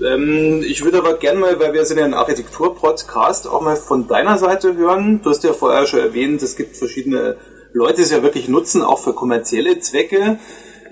Ähm, 0.00 0.62
ich 0.62 0.84
würde 0.84 0.98
aber 0.98 1.14
gerne 1.14 1.40
mal, 1.40 1.58
weil 1.58 1.72
wir 1.72 1.84
sind 1.84 1.98
ja 1.98 2.04
ein 2.04 2.14
Architektur-Podcast, 2.14 3.48
auch 3.48 3.60
mal 3.60 3.76
von 3.76 4.06
deiner 4.06 4.38
Seite 4.38 4.76
hören. 4.76 5.20
Du 5.22 5.30
hast 5.30 5.42
ja 5.44 5.52
vorher 5.52 5.86
schon 5.86 6.00
erwähnt, 6.00 6.40
es 6.42 6.56
gibt 6.56 6.76
verschiedene 6.76 7.36
Leute 7.72 8.02
es 8.02 8.10
ja 8.10 8.22
wirklich 8.22 8.48
nutzen, 8.48 8.82
auch 8.82 8.98
für 8.98 9.12
kommerzielle 9.12 9.80
Zwecke. 9.80 10.38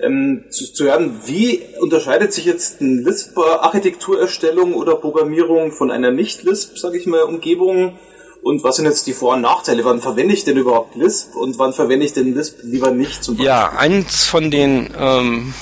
Ähm, 0.01 0.45
zu, 0.49 0.71
zu 0.71 0.85
hören, 0.85 1.19
wie 1.25 1.61
unterscheidet 1.81 2.31
sich 2.31 2.45
jetzt 2.45 2.79
eine 2.79 3.01
Lisp-Architekturerstellung 3.01 4.73
oder 4.73 4.95
Programmierung 4.95 5.73
von 5.73 5.91
einer 5.91 6.11
Nicht-Lisp, 6.11 6.77
sage 6.77 6.97
ich 6.97 7.05
mal, 7.05 7.23
Umgebung? 7.23 7.99
Und 8.41 8.63
was 8.63 8.77
sind 8.77 8.85
jetzt 8.85 9.07
die 9.07 9.13
Vor- 9.13 9.33
und 9.33 9.41
Nachteile? 9.41 9.83
Wann 9.83 9.99
verwende 9.99 10.33
ich 10.33 10.45
denn 10.45 10.55
überhaupt 10.55 10.95
Lisp 10.95 11.35
und 11.35 11.59
wann 11.59 11.73
verwende 11.73 12.05
ich 12.05 12.13
den 12.13 12.33
Lisp 12.33 12.59
lieber 12.63 12.91
nicht 12.91 13.23
zum 13.23 13.35
Beispiel? 13.35 13.47
Ja, 13.47 13.73
eins 13.77 14.25
von 14.25 14.49
den 14.49 14.89
ähm, 14.97 15.53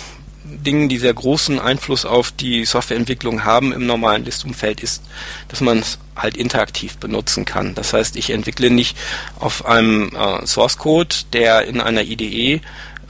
Dingen, 0.57 0.89
die 0.89 0.97
sehr 0.97 1.13
großen 1.13 1.59
Einfluss 1.59 2.05
auf 2.05 2.31
die 2.31 2.65
Softwareentwicklung 2.65 3.45
haben 3.45 3.71
im 3.71 3.85
normalen 3.85 4.25
Listumfeld, 4.25 4.81
ist, 4.81 5.03
dass 5.47 5.61
man 5.61 5.79
es 5.79 5.99
halt 6.15 6.37
interaktiv 6.37 6.97
benutzen 6.97 7.45
kann. 7.45 7.75
Das 7.75 7.93
heißt, 7.93 8.15
ich 8.15 8.31
entwickle 8.31 8.69
nicht 8.69 8.97
auf 9.39 9.65
einem 9.65 10.15
äh, 10.15 10.45
Source 10.45 10.77
Code, 10.77 11.15
der 11.33 11.65
in 11.65 11.79
einer 11.79 12.03
IDE 12.03 12.61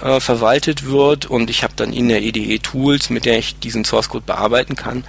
äh, 0.01 0.19
verwaltet 0.19 0.85
wird 0.85 1.25
und 1.25 1.49
ich 1.49 1.63
habe 1.63 1.73
dann 1.75 1.93
in 1.93 2.09
der 2.09 2.21
IDE 2.21 2.59
Tools, 2.59 3.09
mit 3.09 3.25
der 3.25 3.39
ich 3.39 3.59
diesen 3.59 3.85
Source 3.85 4.09
Code 4.09 4.25
bearbeiten 4.25 4.75
kann, 4.75 5.03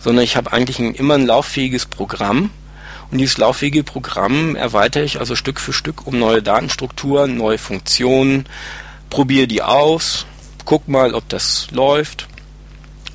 sondern 0.00 0.24
ich 0.24 0.36
habe 0.36 0.52
eigentlich 0.52 0.78
ein, 0.78 0.94
immer 0.94 1.14
ein 1.14 1.26
lauffähiges 1.26 1.86
Programm, 1.86 2.50
und 3.12 3.18
dieses 3.18 3.36
lauffähige 3.36 3.84
Programm 3.84 4.56
erweitere 4.56 5.04
ich 5.04 5.20
also 5.20 5.36
Stück 5.36 5.60
für 5.60 5.74
Stück 5.74 6.06
um 6.06 6.18
neue 6.18 6.42
Datenstrukturen, 6.42 7.36
neue 7.36 7.58
Funktionen, 7.58 8.46
probiere 9.10 9.46
die 9.46 9.60
aus, 9.60 10.24
guck 10.64 10.88
mal, 10.88 11.14
ob 11.14 11.28
das 11.28 11.68
läuft. 11.70 12.28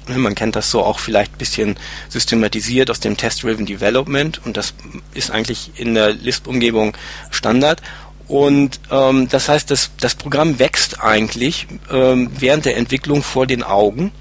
Man 0.08 0.36
kennt 0.36 0.56
das 0.56 0.72
so 0.72 0.84
auch 0.84 1.00
vielleicht 1.00 1.34
ein 1.34 1.38
bisschen 1.38 1.76
systematisiert 2.08 2.90
aus 2.90 3.02
dem 3.02 3.18
Test-Driven 3.18 3.66
Development 3.66 4.40
und 4.46 4.56
das 4.56 4.74
ist 5.14 5.32
eigentlich 5.32 5.72
in 5.76 5.96
der 5.96 6.14
Lisp-Umgebung 6.14 6.96
Standard. 7.30 7.82
Und 8.28 8.80
ähm, 8.92 9.28
das 9.30 9.50
heißt, 9.50 9.70
das, 9.72 9.92
das 10.00 10.16
Programm 10.16 10.60
wächst 10.60 11.02
eigentlich 11.02 11.68
ähm, 11.92 12.30
während 12.38 12.66
der 12.66 12.78
Entwicklung 12.78 13.24
vor 13.24 13.48
den 13.48 13.64
Augen 13.64 14.12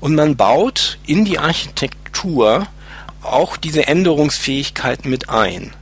und 0.00 0.14
man 0.14 0.36
baut 0.36 0.98
in 1.06 1.24
die 1.24 1.38
Architektur 1.38 2.66
auch 3.22 3.56
diese 3.56 3.86
Änderungsfähigkeit 3.86 5.04
mit 5.04 5.28
ein. 5.28 5.72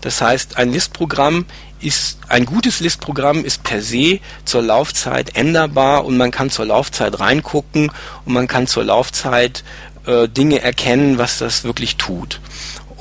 Das 0.00 0.20
heißt, 0.20 0.56
ein 0.58 0.72
List-Programm 0.72 1.46
ist 1.84 2.18
ein 2.28 2.46
gutes 2.46 2.80
List-Programm 2.80 3.44
ist 3.44 3.62
per 3.62 3.82
se 3.82 4.20
zur 4.44 4.62
Laufzeit 4.62 5.36
änderbar 5.36 6.04
und 6.04 6.16
man 6.16 6.30
kann 6.30 6.50
zur 6.50 6.66
Laufzeit 6.66 7.20
reingucken 7.20 7.90
und 8.24 8.32
man 8.32 8.46
kann 8.46 8.66
zur 8.66 8.84
Laufzeit 8.84 9.64
äh, 10.06 10.28
Dinge 10.28 10.60
erkennen, 10.60 11.18
was 11.18 11.38
das 11.38 11.64
wirklich 11.64 11.96
tut. 11.96 12.40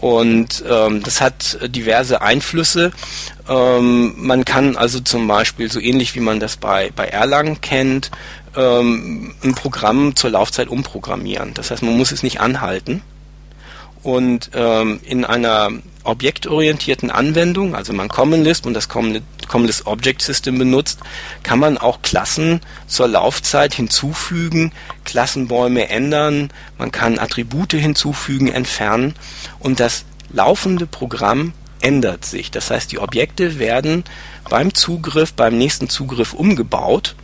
Und 0.04 0.64
ähm, 0.70 1.02
das 1.02 1.22
hat 1.22 1.60
diverse 1.64 2.22
Einflüsse. 2.22 2.92
Ähm, 3.48 4.16
man 4.18 4.44
kann 4.44 4.76
also 4.76 5.00
zum 5.00 5.28
Beispiel, 5.28 5.72
so 5.72 5.80
ähnlich 5.80 6.14
wie 6.16 6.20
man 6.20 6.42
das 6.42 6.58
bei, 6.58 6.92
bei 6.94 7.06
Erlang 7.06 7.62
kennt, 7.62 8.12
ähm, 8.58 9.34
ein 9.44 9.56
Programm 9.56 10.16
zur 10.18 10.32
Laufzeit 10.32 10.68
umprogrammieren. 10.68 11.54
Das 11.54 11.72
heißt, 11.72 11.84
man 11.84 11.98
muss 11.98 12.12
es 12.12 12.22
nicht 12.22 12.42
anhalten. 12.42 13.02
Und 14.04 14.52
ähm, 14.54 15.00
in 15.04 15.24
einer 15.24 15.70
objektorientierten 16.04 17.10
Anwendung, 17.10 17.74
also 17.74 17.94
man 17.94 18.10
Common 18.10 18.44
Lisp 18.44 18.66
und 18.66 18.74
das 18.74 18.90
Common 18.90 19.24
Lisp 19.66 19.88
Object 19.88 20.22
System 20.22 20.58
benutzt, 20.58 21.00
kann 21.42 21.60
man 21.60 21.78
auch 21.78 22.02
Klassen 22.02 22.60
zur 22.86 23.08
Laufzeit 23.08 23.74
hinzufügen, 23.74 24.74
Klassenbäume 25.06 25.88
ändern, 25.90 26.52
man 26.78 26.92
kann 26.92 27.18
Attribute 27.18 27.72
hinzufügen, 27.72 28.50
entfernen 28.50 29.16
und 29.60 29.80
das 29.80 30.04
laufende 30.30 30.86
Programm 30.86 31.54
ändert 31.80 32.26
sich. 32.26 32.52
Das 32.52 32.72
heißt, 32.72 32.92
die 32.92 33.00
Objekte 33.00 33.60
werden 33.60 34.04
beim 34.50 34.74
Zugriff, 34.74 35.34
beim 35.34 35.58
nächsten 35.58 35.90
Zugriff 35.90 36.34
umgebaut 36.34 37.16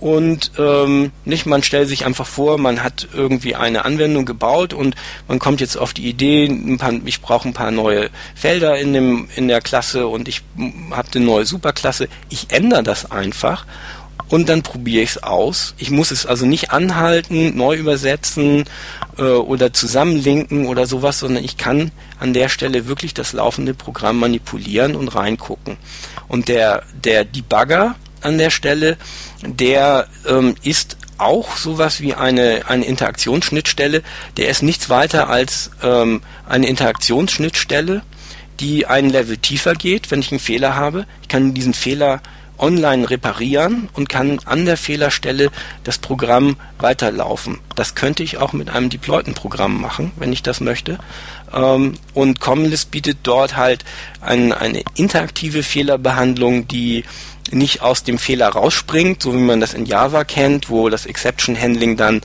und 0.00 0.52
ähm, 0.58 1.12
nicht 1.24 1.46
man 1.46 1.62
stellt 1.62 1.88
sich 1.88 2.06
einfach 2.06 2.26
vor, 2.26 2.58
man 2.58 2.82
hat 2.82 3.08
irgendwie 3.12 3.54
eine 3.54 3.84
Anwendung 3.84 4.24
gebaut 4.24 4.72
und 4.72 4.94
man 5.26 5.38
kommt 5.38 5.60
jetzt 5.60 5.76
auf 5.76 5.92
die 5.92 6.08
Idee, 6.08 6.48
paar, 6.78 6.92
ich 7.04 7.20
brauche 7.20 7.48
ein 7.48 7.54
paar 7.54 7.70
neue 7.70 8.10
Felder 8.34 8.78
in 8.78 8.92
dem 8.92 9.28
in 9.34 9.48
der 9.48 9.60
Klasse 9.60 10.06
und 10.06 10.28
ich 10.28 10.42
habe 10.90 11.08
eine 11.14 11.24
neue 11.24 11.46
Superklasse. 11.46 12.08
Ich 12.28 12.50
ändere 12.50 12.82
das 12.82 13.10
einfach 13.10 13.66
und 14.28 14.48
dann 14.48 14.62
probiere 14.62 15.02
ich 15.02 15.10
es 15.10 15.22
aus. 15.22 15.74
Ich 15.78 15.90
muss 15.90 16.10
es 16.10 16.26
also 16.26 16.46
nicht 16.46 16.70
anhalten, 16.70 17.56
neu 17.56 17.76
übersetzen 17.76 18.64
äh, 19.16 19.22
oder 19.22 19.72
zusammenlinken 19.72 20.66
oder 20.66 20.86
sowas, 20.86 21.20
sondern 21.20 21.44
ich 21.44 21.56
kann 21.56 21.90
an 22.20 22.34
der 22.34 22.48
Stelle 22.48 22.86
wirklich 22.86 23.14
das 23.14 23.32
laufende 23.32 23.74
Programm 23.74 24.18
manipulieren 24.18 24.96
und 24.96 25.08
reingucken. 25.08 25.76
Und 26.28 26.48
der, 26.48 26.82
der 26.92 27.24
Debugger 27.24 27.94
an 28.22 28.38
der 28.38 28.50
Stelle, 28.50 28.96
der 29.42 30.06
ähm, 30.26 30.54
ist 30.62 30.96
auch 31.18 31.56
sowas 31.56 32.00
wie 32.00 32.14
eine, 32.14 32.62
eine 32.68 32.84
Interaktionsschnittstelle. 32.84 34.02
Der 34.36 34.48
ist 34.48 34.62
nichts 34.62 34.88
weiter 34.88 35.28
als 35.28 35.70
ähm, 35.82 36.22
eine 36.48 36.68
Interaktionsschnittstelle, 36.68 38.02
die 38.60 38.86
ein 38.86 39.10
Level 39.10 39.36
tiefer 39.36 39.74
geht, 39.74 40.10
wenn 40.10 40.20
ich 40.20 40.30
einen 40.30 40.40
Fehler 40.40 40.76
habe. 40.76 41.06
Ich 41.22 41.28
kann 41.28 41.54
diesen 41.54 41.74
Fehler 41.74 42.22
online 42.58 43.08
reparieren 43.08 43.88
und 43.94 44.08
kann 44.08 44.40
an 44.44 44.64
der 44.64 44.76
Fehlerstelle 44.76 45.50
das 45.84 45.98
Programm 45.98 46.56
weiterlaufen. 46.78 47.60
Das 47.76 47.94
könnte 47.94 48.22
ich 48.22 48.38
auch 48.38 48.52
mit 48.52 48.70
einem 48.70 48.90
deployten 48.90 49.34
Programm 49.34 49.80
machen, 49.80 50.12
wenn 50.16 50.32
ich 50.32 50.42
das 50.42 50.60
möchte. 50.60 50.98
Ähm, 51.52 51.94
und 52.14 52.40
Commonlist 52.40 52.90
bietet 52.90 53.18
dort 53.22 53.56
halt 53.56 53.84
ein, 54.20 54.52
eine 54.52 54.82
interaktive 54.94 55.62
Fehlerbehandlung, 55.62 56.68
die 56.68 57.04
nicht 57.52 57.82
aus 57.82 58.02
dem 58.02 58.18
Fehler 58.18 58.48
rausspringt, 58.48 59.22
so 59.22 59.34
wie 59.34 59.38
man 59.38 59.60
das 59.60 59.74
in 59.74 59.86
Java 59.86 60.24
kennt, 60.24 60.70
wo 60.70 60.88
das 60.88 61.06
Exception 61.06 61.60
Handling 61.60 61.96
dann 61.96 62.20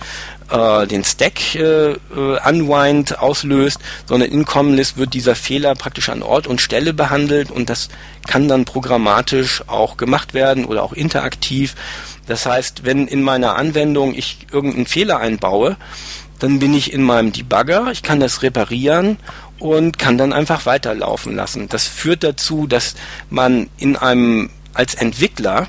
äh, 0.49 0.87
den 0.87 1.03
Stack 1.03 1.55
äh, 1.55 1.91
äh, 1.91 1.97
Unwind 2.15 3.19
auslöst, 3.19 3.79
sondern 4.05 4.31
in 4.31 4.45
Commonlist 4.45 4.97
wird 4.97 5.13
dieser 5.13 5.35
Fehler 5.35 5.75
praktisch 5.75 6.09
an 6.09 6.23
Ort 6.23 6.47
und 6.47 6.61
Stelle 6.61 6.93
behandelt 6.93 7.51
und 7.51 7.69
das 7.69 7.89
kann 8.27 8.47
dann 8.47 8.65
programmatisch 8.65 9.63
auch 9.67 9.97
gemacht 9.97 10.33
werden 10.33 10.65
oder 10.65 10.83
auch 10.83 10.93
interaktiv. 10.93 11.75
Das 12.27 12.45
heißt, 12.45 12.85
wenn 12.85 13.07
in 13.07 13.21
meiner 13.21 13.55
Anwendung 13.55 14.13
ich 14.13 14.47
irgendeinen 14.51 14.85
Fehler 14.85 15.17
einbaue, 15.17 15.77
dann 16.39 16.59
bin 16.59 16.73
ich 16.73 16.93
in 16.93 17.03
meinem 17.03 17.31
Debugger, 17.31 17.89
ich 17.91 18.03
kann 18.03 18.19
das 18.19 18.41
reparieren 18.41 19.17
und 19.59 19.97
kann 19.97 20.17
dann 20.17 20.33
einfach 20.33 20.65
weiterlaufen 20.65 21.35
lassen. 21.35 21.69
Das 21.69 21.87
führt 21.87 22.23
dazu, 22.23 22.67
dass 22.67 22.95
man 23.29 23.69
in 23.77 23.95
einem 23.95 24.49
als 24.73 24.95
Entwickler 24.95 25.67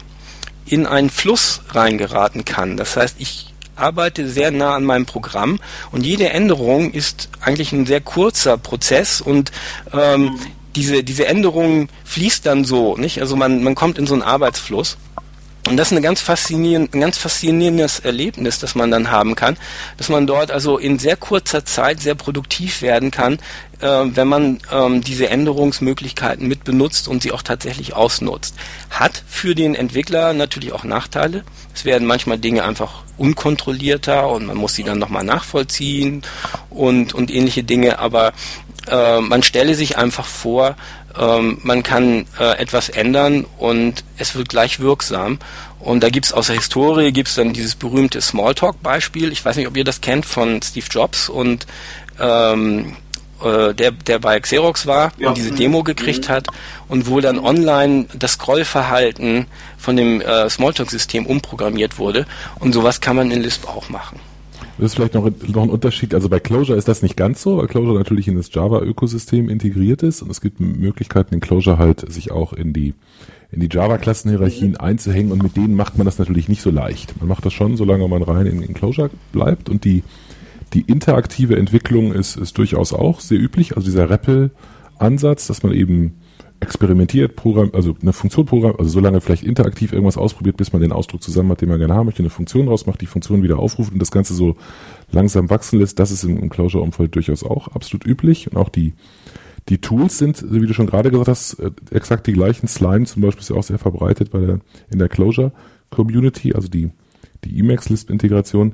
in 0.67 0.87
einen 0.87 1.11
Fluss 1.11 1.61
reingeraten 1.71 2.45
kann. 2.45 2.77
Das 2.77 2.97
heißt, 2.97 3.17
ich 3.19 3.53
arbeite 3.77 4.29
sehr 4.29 4.51
nah 4.51 4.75
an 4.75 4.85
meinem 4.85 5.07
Programm 5.07 5.59
und 5.91 6.07
jede 6.07 6.31
Änderung 6.31 6.93
ist 6.93 7.29
eigentlich 7.41 7.73
ein 7.73 7.87
sehr 7.87 8.01
kurzer 8.01 8.57
Prozess 8.57 9.21
und 9.21 9.51
ähm, 9.93 10.39
diese, 10.77 11.05
diese 11.05 11.27
Änderung 11.27 11.89
fließt 12.05 12.47
dann 12.47 12.65
so, 12.65 12.97
nicht? 12.97 13.21
Also 13.21 13.37
man, 13.37 13.63
man 13.63 13.75
kommt 13.75 13.99
in 13.99 14.07
so 14.07 14.15
einen 14.15 14.23
Arbeitsfluss. 14.23 14.97
Und 15.67 15.79
das 15.79 15.89
ist 15.89 15.93
eine 15.93 16.03
ganz 16.03 16.21
faszinierend, 16.21 16.95
ein 16.95 17.01
ganz 17.01 17.17
faszinierendes 17.17 18.01
Erlebnis, 18.01 18.59
das 18.59 18.75
man 18.75 18.91
dann 18.91 19.11
haben 19.11 19.35
kann, 19.35 19.57
dass 19.97 20.11
man 20.11 20.27
dort 20.27 20.51
also 20.51 20.77
in 20.77 20.99
sehr 20.99 21.17
kurzer 21.17 21.65
Zeit 21.65 22.01
sehr 22.01 22.15
produktiv 22.15 22.83
werden 22.83 23.11
kann, 23.11 23.39
äh, 23.81 23.87
wenn 24.05 24.29
man 24.29 24.59
ähm, 24.71 25.01
diese 25.01 25.31
Änderungsmöglichkeiten 25.31 26.47
mit 26.47 26.65
benutzt 26.65 27.09
und 27.09 27.23
sie 27.23 27.33
auch 27.33 27.41
tatsächlich 27.41 27.95
ausnutzt. 27.95 28.55
Hat 28.91 29.23
für 29.27 29.55
den 29.55 29.75
Entwickler 29.75 30.35
natürlich 30.35 30.73
auch 30.73 30.85
Nachteile. 30.85 31.45
Es 31.75 31.87
werden 31.87 32.07
manchmal 32.07 32.39
Dinge 32.39 32.65
einfach 32.65 33.03
unkontrollierter 33.17 34.29
und 34.29 34.45
man 34.45 34.59
muss 34.59 34.75
sie 34.75 34.85
dann 34.85 34.99
nochmal 34.99 35.25
nachvollziehen 35.25 36.23
und, 36.69 37.15
und 37.15 37.31
ähnliche 37.31 37.65
Dinge, 37.65 38.01
aber 38.01 38.35
äh, 38.87 39.21
man 39.21 39.43
stelle 39.43 39.75
sich 39.75 39.97
einfach 39.97 40.27
vor, 40.27 40.77
ähm, 41.19 41.59
man 41.63 41.83
kann 41.83 42.27
äh, 42.39 42.59
etwas 42.59 42.89
ändern 42.89 43.47
und 43.59 44.05
es 44.17 44.35
wird 44.35 44.49
gleich 44.49 44.81
wirksam. 44.81 45.39
Und 45.81 46.03
da 46.03 46.09
gibt's 46.09 46.33
aus 46.33 46.47
der 46.47 46.57
Historie 46.57 47.13
gibt's 47.13 47.35
dann 47.35 47.53
dieses 47.53 47.75
berühmte 47.75 48.21
Smalltalk-Beispiel. 48.21 49.33
Ich 49.33 49.45
weiß 49.45 49.57
nicht, 49.57 49.69
ob 49.69 49.77
ihr 49.77 49.85
das 49.85 50.01
kennt 50.01 50.25
von 50.25 50.63
Steve 50.63 50.87
Jobs 50.91 51.29
und 51.29 51.67
ähm, 52.19 52.97
äh, 53.43 53.75
der, 53.75 53.91
der 53.93 54.19
bei 54.19 54.41
Xerox 54.41 54.87
war 54.87 55.13
ja. 55.19 55.29
und 55.29 55.37
diese 55.37 55.53
Demo 55.53 55.83
gekriegt 55.83 56.29
mhm. 56.29 56.33
hat 56.33 56.47
und 56.89 57.07
wo 57.09 57.21
dann 57.21 57.39
online 57.39 58.07
das 58.15 58.33
Scrollverhalten 58.33 59.47
von 59.77 59.97
dem 59.97 60.21
äh, 60.21 60.49
Smalltalk-System 60.49 61.27
umprogrammiert 61.27 61.99
wurde. 61.99 62.27
Und 62.59 62.73
sowas 62.73 63.01
kann 63.01 63.17
man 63.17 63.31
in 63.31 63.43
Lisp 63.43 63.69
auch 63.69 63.89
machen. 63.89 64.21
Das 64.79 64.87
ist 64.87 64.95
vielleicht 64.97 65.15
noch, 65.15 65.25
noch 65.25 65.63
ein 65.63 65.71
Unterschied. 65.71 66.15
Also 66.15 66.29
bei 66.29 66.41
Clojure 66.41 66.77
ist 66.77 66.89
das 66.89 67.03
nicht 67.03 67.17
ganz 67.17 67.43
so, 67.43 67.59
weil 67.59 67.69
Clojure 67.69 67.97
natürlich 67.97 68.27
in 68.27 68.35
das 68.35 68.53
Java-Ökosystem 68.53 69.49
integriert 69.49 70.03
ist 70.03 70.23
und 70.23 70.31
es 70.31 70.41
gibt 70.41 70.59
Möglichkeiten 70.59 71.35
in 71.35 71.41
Clojure 71.41 71.79
halt, 71.79 72.11
sich 72.13 72.33
auch 72.33 72.53
in 72.53 72.73
die, 72.73 72.95
in 73.53 73.61
die 73.61 73.69
Java-Klassenhierarchien 73.71 74.73
mhm. 74.73 74.77
einzuhängen 74.79 75.31
und 75.31 75.43
mit 75.43 75.57
denen 75.57 75.75
macht 75.75 75.97
man 75.97 76.05
das 76.05 76.19
natürlich 76.19 76.49
nicht 76.49 76.63
so 76.63 76.71
leicht. 76.71 77.15
Man 77.21 77.29
macht 77.29 77.47
das 77.47 77.53
schon, 77.53 77.77
solange 77.77 78.09
man 78.09 78.23
rein 78.23 78.47
in, 78.47 78.63
in 78.63 78.75
Clojure 78.75 79.11
bleibt 79.33 79.69
und 79.69 79.85
die, 79.85 80.03
die 80.73 80.83
interaktive 80.83 81.57
Entwicklung 81.57 82.13
ist, 82.13 82.37
ist 82.37 82.59
durchaus 82.59 82.93
auch 82.93 83.21
sehr 83.21 83.39
üblich. 83.39 83.77
Also 83.77 83.87
dieser 83.87 84.11
REPL-Ansatz, 84.11 85.47
dass 85.47 85.63
man 85.63 85.73
eben 85.73 86.15
experimentiert, 86.65 87.37
Programm, 87.37 87.71
also 87.75 87.95
eine 88.01 88.15
Funktion 88.15 88.47
Programm, 88.47 88.77
also 88.79 88.91
so 88.91 89.01
lange 89.01 89.21
vielleicht 89.21 89.45
interaktiv 89.45 89.93
irgendwas 89.93 90.17
ausprobiert, 90.17 90.57
bis 90.57 90.73
man 90.73 90.81
den 90.81 90.93
Ausdruck 90.93 91.23
zusammen 91.23 91.51
hat, 91.51 91.61
den 91.61 91.69
man 91.69 91.79
gerne 91.79 91.95
haben 91.95 92.07
möchte, 92.07 92.23
eine 92.23 92.31
Funktion 92.31 92.69
rausmacht, 92.69 93.01
die 93.01 93.07
Funktion 93.07 93.43
wieder 93.43 93.59
aufruft 93.59 93.93
und 93.93 93.99
das 93.99 94.11
Ganze 94.11 94.35
so 94.35 94.57
langsam 95.13 95.51
wachsen 95.51 95.79
lässt, 95.79 95.99
das 95.99 96.11
ist 96.11 96.25
im, 96.25 96.39
im 96.39 96.49
Closure-Umfeld 96.49 97.15
durchaus 97.15 97.45
auch 97.45 97.69
absolut 97.69 98.07
üblich 98.07 98.51
und 98.51 98.57
auch 98.57 98.71
die, 98.71 98.95
die 99.69 99.79
Tools 99.79 100.17
sind, 100.17 100.43
wie 100.51 100.67
du 100.67 100.73
schon 100.73 100.87
gerade 100.87 101.11
gesagt 101.11 101.29
hast, 101.29 101.55
äh, 101.61 101.71
exakt 101.91 102.27
die 102.27 102.33
gleichen. 102.33 102.67
Slime 102.67 103.05
zum 103.05 103.21
Beispiel 103.21 103.43
ist 103.43 103.51
ja 103.51 103.57
auch 103.57 103.63
sehr 103.63 103.79
verbreitet 103.79 104.31
bei 104.31 104.41
der, 104.41 104.61
in 104.91 104.99
der 104.99 105.09
Closure-Community, 105.11 106.55
also 106.55 106.69
die, 106.69 106.91
die 107.45 107.59
Emacs-Lisp-Integration. 107.61 108.73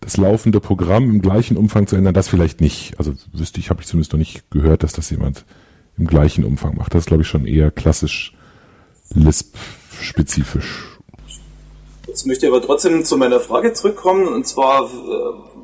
Das 0.00 0.16
laufende 0.16 0.60
Programm 0.60 1.04
im 1.04 1.22
gleichen 1.22 1.56
Umfang 1.56 1.86
zu 1.86 1.94
ändern, 1.94 2.14
das 2.14 2.28
vielleicht 2.28 2.60
nicht. 2.60 2.98
Also 2.98 3.14
wüsste 3.32 3.60
ich, 3.60 3.70
habe 3.70 3.80
ich 3.80 3.86
zumindest 3.86 4.12
noch 4.12 4.18
nicht 4.18 4.50
gehört, 4.50 4.82
dass 4.82 4.92
das 4.92 5.10
jemand 5.10 5.44
im 5.98 6.06
gleichen 6.06 6.44
Umfang 6.44 6.76
macht. 6.76 6.94
Das 6.94 7.00
ist, 7.00 7.06
glaube 7.06 7.22
ich, 7.22 7.28
schon 7.28 7.46
eher 7.46 7.70
klassisch 7.70 8.34
Lisp-spezifisch. 9.14 10.98
Jetzt 12.06 12.26
möchte 12.26 12.46
ich 12.46 12.52
aber 12.52 12.62
trotzdem 12.62 13.04
zu 13.04 13.16
meiner 13.16 13.40
Frage 13.40 13.72
zurückkommen, 13.72 14.28
und 14.28 14.46
zwar 14.46 14.84
äh, 14.84 15.58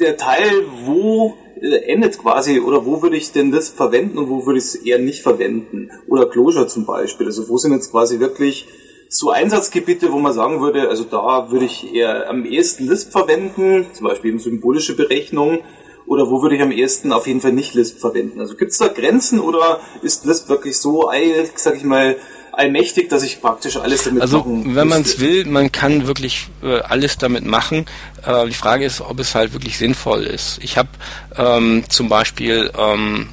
der 0.00 0.16
Teil, 0.16 0.50
wo 0.84 1.34
äh, 1.60 1.92
endet 1.92 2.18
quasi, 2.18 2.60
oder 2.60 2.84
wo 2.86 3.02
würde 3.02 3.16
ich 3.16 3.32
denn 3.32 3.50
das 3.50 3.70
verwenden 3.70 4.18
und 4.18 4.28
wo 4.28 4.46
würde 4.46 4.58
ich 4.58 4.64
es 4.66 4.74
eher 4.74 4.98
nicht 4.98 5.22
verwenden? 5.22 5.90
Oder 6.08 6.26
Closure 6.26 6.66
zum 6.68 6.84
Beispiel. 6.84 7.26
Also 7.26 7.48
wo 7.48 7.56
sind 7.56 7.72
jetzt 7.72 7.90
quasi 7.90 8.20
wirklich 8.20 8.66
so 9.08 9.30
Einsatzgebiete, 9.30 10.12
wo 10.12 10.18
man 10.18 10.32
sagen 10.32 10.60
würde, 10.60 10.88
also 10.88 11.04
da 11.04 11.50
würde 11.50 11.66
ich 11.66 11.94
eher 11.94 12.28
am 12.28 12.44
ehesten 12.44 12.88
Lisp 12.88 13.12
verwenden, 13.12 13.86
zum 13.92 14.06
Beispiel 14.06 14.30
eben 14.30 14.40
symbolische 14.40 14.96
Berechnung, 14.96 15.60
oder 16.06 16.30
wo 16.30 16.42
würde 16.42 16.56
ich 16.56 16.62
am 16.62 16.72
ehesten 16.72 17.12
auf 17.12 17.26
jeden 17.26 17.40
Fall 17.40 17.52
nicht 17.52 17.74
Lisp 17.74 17.98
verwenden? 17.98 18.40
Also 18.40 18.56
gibt 18.56 18.72
es 18.72 18.78
da 18.78 18.88
Grenzen 18.88 19.40
oder 19.40 19.80
ist 20.02 20.24
Lisp 20.24 20.48
wirklich 20.48 20.76
so, 20.76 21.10
sag 21.56 21.76
ich 21.76 21.84
mal, 21.84 22.16
allmächtig, 22.52 23.08
dass 23.08 23.22
ich 23.22 23.40
praktisch 23.40 23.76
alles 23.76 24.04
damit 24.04 24.22
also, 24.22 24.38
machen 24.38 24.58
Also 24.58 24.74
wenn 24.76 24.88
man 24.88 25.02
es 25.02 25.18
will, 25.20 25.44
man 25.46 25.72
kann 25.72 26.06
wirklich 26.06 26.48
äh, 26.62 26.80
alles 26.80 27.18
damit 27.18 27.44
machen. 27.44 27.86
Äh, 28.24 28.46
die 28.46 28.54
Frage 28.54 28.84
ist, 28.84 29.00
ob 29.00 29.18
es 29.20 29.34
halt 29.34 29.52
wirklich 29.52 29.78
sinnvoll 29.78 30.22
ist. 30.22 30.58
Ich 30.62 30.78
habe 30.78 30.88
ähm, 31.36 31.84
zum 31.88 32.08
Beispiel 32.08 32.70
ähm, 32.78 33.28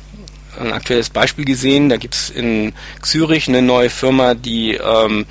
ein 0.60 0.74
aktuelles 0.74 1.10
Beispiel 1.10 1.46
gesehen, 1.46 1.90
da 1.90 1.98
gibt 1.98 2.16
es 2.16 2.30
in 2.30 2.74
Zürich 3.02 3.48
eine 3.48 3.62
neue 3.62 3.90
Firma, 3.90 4.34
die 4.34 4.74
ähm, 4.74 5.26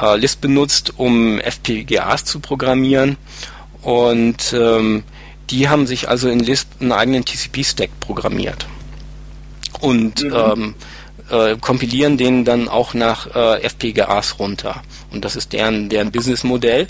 äh, 0.00 0.16
Lisp 0.16 0.40
benutzt, 0.40 0.94
um 0.96 1.38
FPGAs 1.38 2.24
zu 2.24 2.40
programmieren 2.40 3.16
und 3.82 4.52
ähm, 4.52 5.04
die 5.50 5.68
haben 5.68 5.86
sich 5.86 6.08
also 6.08 6.28
in 6.28 6.40
Lisp 6.40 6.68
einen 6.80 6.92
eigenen 6.92 7.24
TCP-Stack 7.24 8.00
programmiert 8.00 8.66
und 9.80 10.22
mhm. 10.22 10.34
ähm, 10.34 10.74
äh, 11.30 11.56
kompilieren 11.60 12.16
den 12.16 12.44
dann 12.44 12.68
auch 12.68 12.94
nach 12.94 13.34
äh, 13.34 13.62
FPGAs 13.62 14.38
runter. 14.38 14.82
Und 15.10 15.24
das 15.24 15.36
ist 15.36 15.52
deren, 15.52 15.88
deren 15.88 16.10
Businessmodell. 16.10 16.86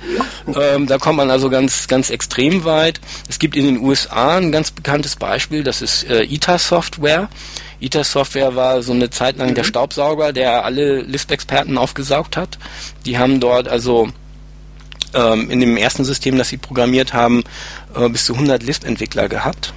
Ähm, 0.60 0.86
da 0.86 0.98
kommt 0.98 1.16
man 1.16 1.30
also 1.30 1.50
ganz, 1.50 1.88
ganz 1.88 2.10
extrem 2.10 2.64
weit. 2.64 3.00
Es 3.28 3.38
gibt 3.38 3.56
in 3.56 3.64
den 3.66 3.78
USA 3.78 4.38
ein 4.38 4.52
ganz 4.52 4.70
bekanntes 4.70 5.16
Beispiel, 5.16 5.62
das 5.62 5.82
ist 5.82 6.04
äh, 6.04 6.22
ITA 6.24 6.58
Software. 6.58 7.28
ITA 7.80 8.02
Software 8.02 8.56
war 8.56 8.82
so 8.82 8.92
eine 8.92 9.10
Zeit 9.10 9.38
lang 9.38 9.54
der 9.54 9.64
mhm. 9.64 9.68
Staubsauger, 9.68 10.32
der 10.32 10.64
alle 10.64 11.00
Lisp-Experten 11.02 11.78
aufgesaugt 11.78 12.36
hat. 12.36 12.58
Die 13.06 13.18
haben 13.18 13.40
dort 13.40 13.68
also 13.68 14.08
ähm, 15.14 15.50
in 15.50 15.60
dem 15.60 15.76
ersten 15.76 16.04
System, 16.04 16.38
das 16.38 16.48
sie 16.48 16.56
programmiert 16.56 17.12
haben, 17.12 17.44
äh, 17.94 18.08
bis 18.08 18.24
zu 18.24 18.34
100 18.34 18.62
Lisp-Entwickler 18.62 19.28
gehabt. 19.28 19.72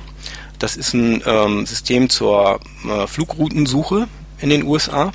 Das 0.60 0.76
ist 0.76 0.94
ein 0.94 1.24
ähm, 1.26 1.66
System 1.66 2.10
zur 2.10 2.60
äh, 2.88 3.08
Flugroutensuche 3.08 4.08
in 4.40 4.50
den 4.50 4.64
USA. 4.64 5.12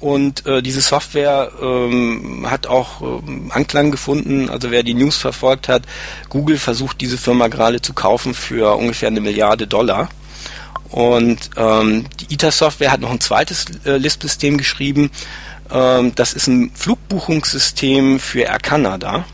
Und 0.00 0.46
äh, 0.46 0.62
diese 0.62 0.80
Software 0.80 1.50
ähm, 1.60 2.46
hat 2.48 2.68
auch 2.68 3.02
ähm, 3.02 3.50
Anklang 3.52 3.90
gefunden. 3.90 4.48
Also 4.48 4.70
wer 4.70 4.84
die 4.84 4.94
News 4.94 5.16
verfolgt 5.16 5.68
hat, 5.68 5.82
Google 6.28 6.58
versucht 6.58 7.00
diese 7.00 7.18
Firma 7.18 7.48
gerade 7.48 7.82
zu 7.82 7.94
kaufen 7.94 8.34
für 8.34 8.76
ungefähr 8.76 9.08
eine 9.08 9.20
Milliarde 9.20 9.66
Dollar. 9.66 10.08
Und 10.90 11.50
ähm, 11.56 12.06
die 12.20 12.32
ITER-Software 12.32 12.92
hat 12.92 13.00
noch 13.00 13.10
ein 13.10 13.20
zweites 13.20 13.66
äh, 13.84 13.96
Lisp-System 13.96 14.56
geschrieben, 14.56 15.10
Ähm, 15.70 16.14
das 16.14 16.32
ist 16.32 16.46
ein 16.46 16.70
Flugbuchungssystem 16.74 18.20
für 18.20 18.42
Air 18.42 18.58
Canada. 18.58 19.24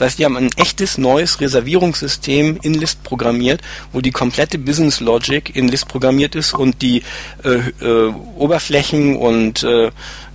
Das 0.00 0.12
heißt, 0.12 0.18
die 0.18 0.24
haben 0.24 0.38
ein 0.38 0.48
echtes 0.56 0.96
neues 0.96 1.42
Reservierungssystem 1.42 2.58
in 2.62 2.72
Lisp 2.72 3.02
programmiert, 3.04 3.60
wo 3.92 4.00
die 4.00 4.12
komplette 4.12 4.56
Business 4.56 5.00
Logic 5.00 5.54
in 5.54 5.68
Lisp 5.68 5.88
programmiert 5.88 6.34
ist 6.34 6.54
und 6.54 6.80
die 6.80 7.02
äh, 7.44 7.84
äh, 7.84 8.10
Oberflächen 8.34 9.14
und 9.14 9.62
äh, 9.62 9.90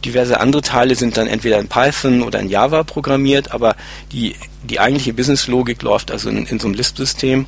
diverse 0.06 0.40
andere 0.40 0.62
Teile 0.62 0.94
sind 0.94 1.18
dann 1.18 1.26
entweder 1.26 1.58
in 1.58 1.68
Python 1.68 2.22
oder 2.22 2.42
in 2.42 2.50
Java 2.50 2.84
programmiert, 2.84 3.54
aber 3.54 3.76
die, 4.12 4.36
die 4.62 4.80
eigentliche 4.80 5.14
Business 5.14 5.48
Logik 5.48 5.82
läuft 5.82 6.12
also 6.12 6.30
in, 6.30 6.46
in 6.46 6.60
so 6.60 6.68
einem 6.68 6.76
Lisp-System. 6.76 7.48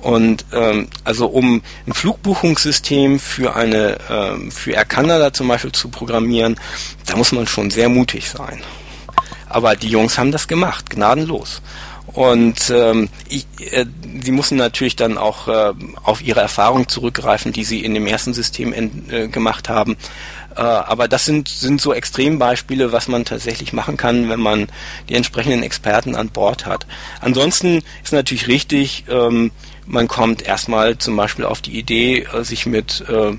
Und 0.00 0.46
ähm, 0.54 0.88
also 1.04 1.26
um 1.26 1.60
ein 1.86 1.92
Flugbuchungssystem 1.92 3.20
für 3.20 3.54
eine 3.54 3.98
ähm, 4.08 4.50
für 4.50 4.72
Air 4.72 4.86
Canada 4.86 5.34
zum 5.34 5.48
Beispiel 5.48 5.72
zu 5.72 5.90
programmieren, 5.90 6.58
da 7.04 7.16
muss 7.16 7.32
man 7.32 7.46
schon 7.46 7.70
sehr 7.70 7.90
mutig 7.90 8.30
sein. 8.30 8.62
Aber 9.52 9.76
die 9.76 9.88
Jungs 9.88 10.18
haben 10.18 10.32
das 10.32 10.48
gemacht, 10.48 10.90
gnadenlos. 10.90 11.62
Und 12.06 12.70
ähm, 12.70 13.08
ich, 13.28 13.46
äh, 13.70 13.86
sie 14.22 14.32
mussten 14.32 14.56
natürlich 14.56 14.96
dann 14.96 15.16
auch 15.16 15.48
äh, 15.48 15.72
auf 16.02 16.20
ihre 16.20 16.40
Erfahrung 16.40 16.88
zurückgreifen, 16.88 17.52
die 17.52 17.64
sie 17.64 17.84
in 17.84 17.94
dem 17.94 18.06
ersten 18.06 18.34
System 18.34 18.74
äh, 19.10 19.28
gemacht 19.28 19.68
haben. 19.68 19.96
Äh, 20.54 20.60
aber 20.60 21.08
das 21.08 21.24
sind, 21.24 21.48
sind 21.48 21.80
so 21.80 21.94
Extrembeispiele, 21.94 22.92
was 22.92 23.08
man 23.08 23.24
tatsächlich 23.24 23.72
machen 23.72 23.96
kann, 23.96 24.28
wenn 24.28 24.40
man 24.40 24.68
die 25.08 25.14
entsprechenden 25.14 25.62
Experten 25.62 26.14
an 26.14 26.28
Bord 26.28 26.66
hat. 26.66 26.86
Ansonsten 27.20 27.82
ist 28.02 28.12
natürlich 28.12 28.48
richtig, 28.48 29.04
ähm, 29.08 29.50
man 29.86 30.08
kommt 30.08 30.42
erstmal 30.42 30.98
zum 30.98 31.16
Beispiel 31.16 31.44
auf 31.46 31.62
die 31.62 31.78
Idee, 31.78 32.26
äh, 32.32 32.44
sich 32.44 32.66
mit 32.66 33.04
äh, 33.08 33.32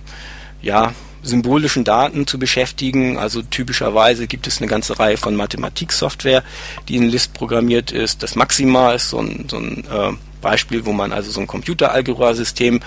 ja, 0.62 0.94
symbolischen 1.24 1.84
Daten 1.84 2.28
zu 2.28 2.38
beschäftigen. 2.38 3.18
Also 3.18 3.42
typischerweise 3.42 4.28
gibt 4.28 4.46
es 4.48 4.60
eine 4.60 4.68
ganze 4.68 5.00
Reihe 5.00 5.18
von 5.18 5.36
Mathematiksoftware, 5.36 6.44
die 6.88 6.98
in 6.98 7.10
Lisp 7.10 7.34
programmiert 7.34 7.92
ist. 7.92 8.22
Das 8.22 8.36
Maxima 8.36 8.94
ist 8.94 9.10
so 9.10 9.20
ein, 9.20 9.48
so 9.50 9.58
ein 9.58 9.86
äh, 9.90 10.14
Beispiel, 10.42 10.86
wo 10.86 10.92
man 10.92 11.12
also 11.12 11.32
so 11.32 11.40
ein 11.40 11.48
Computeralgebra-System 11.48 12.82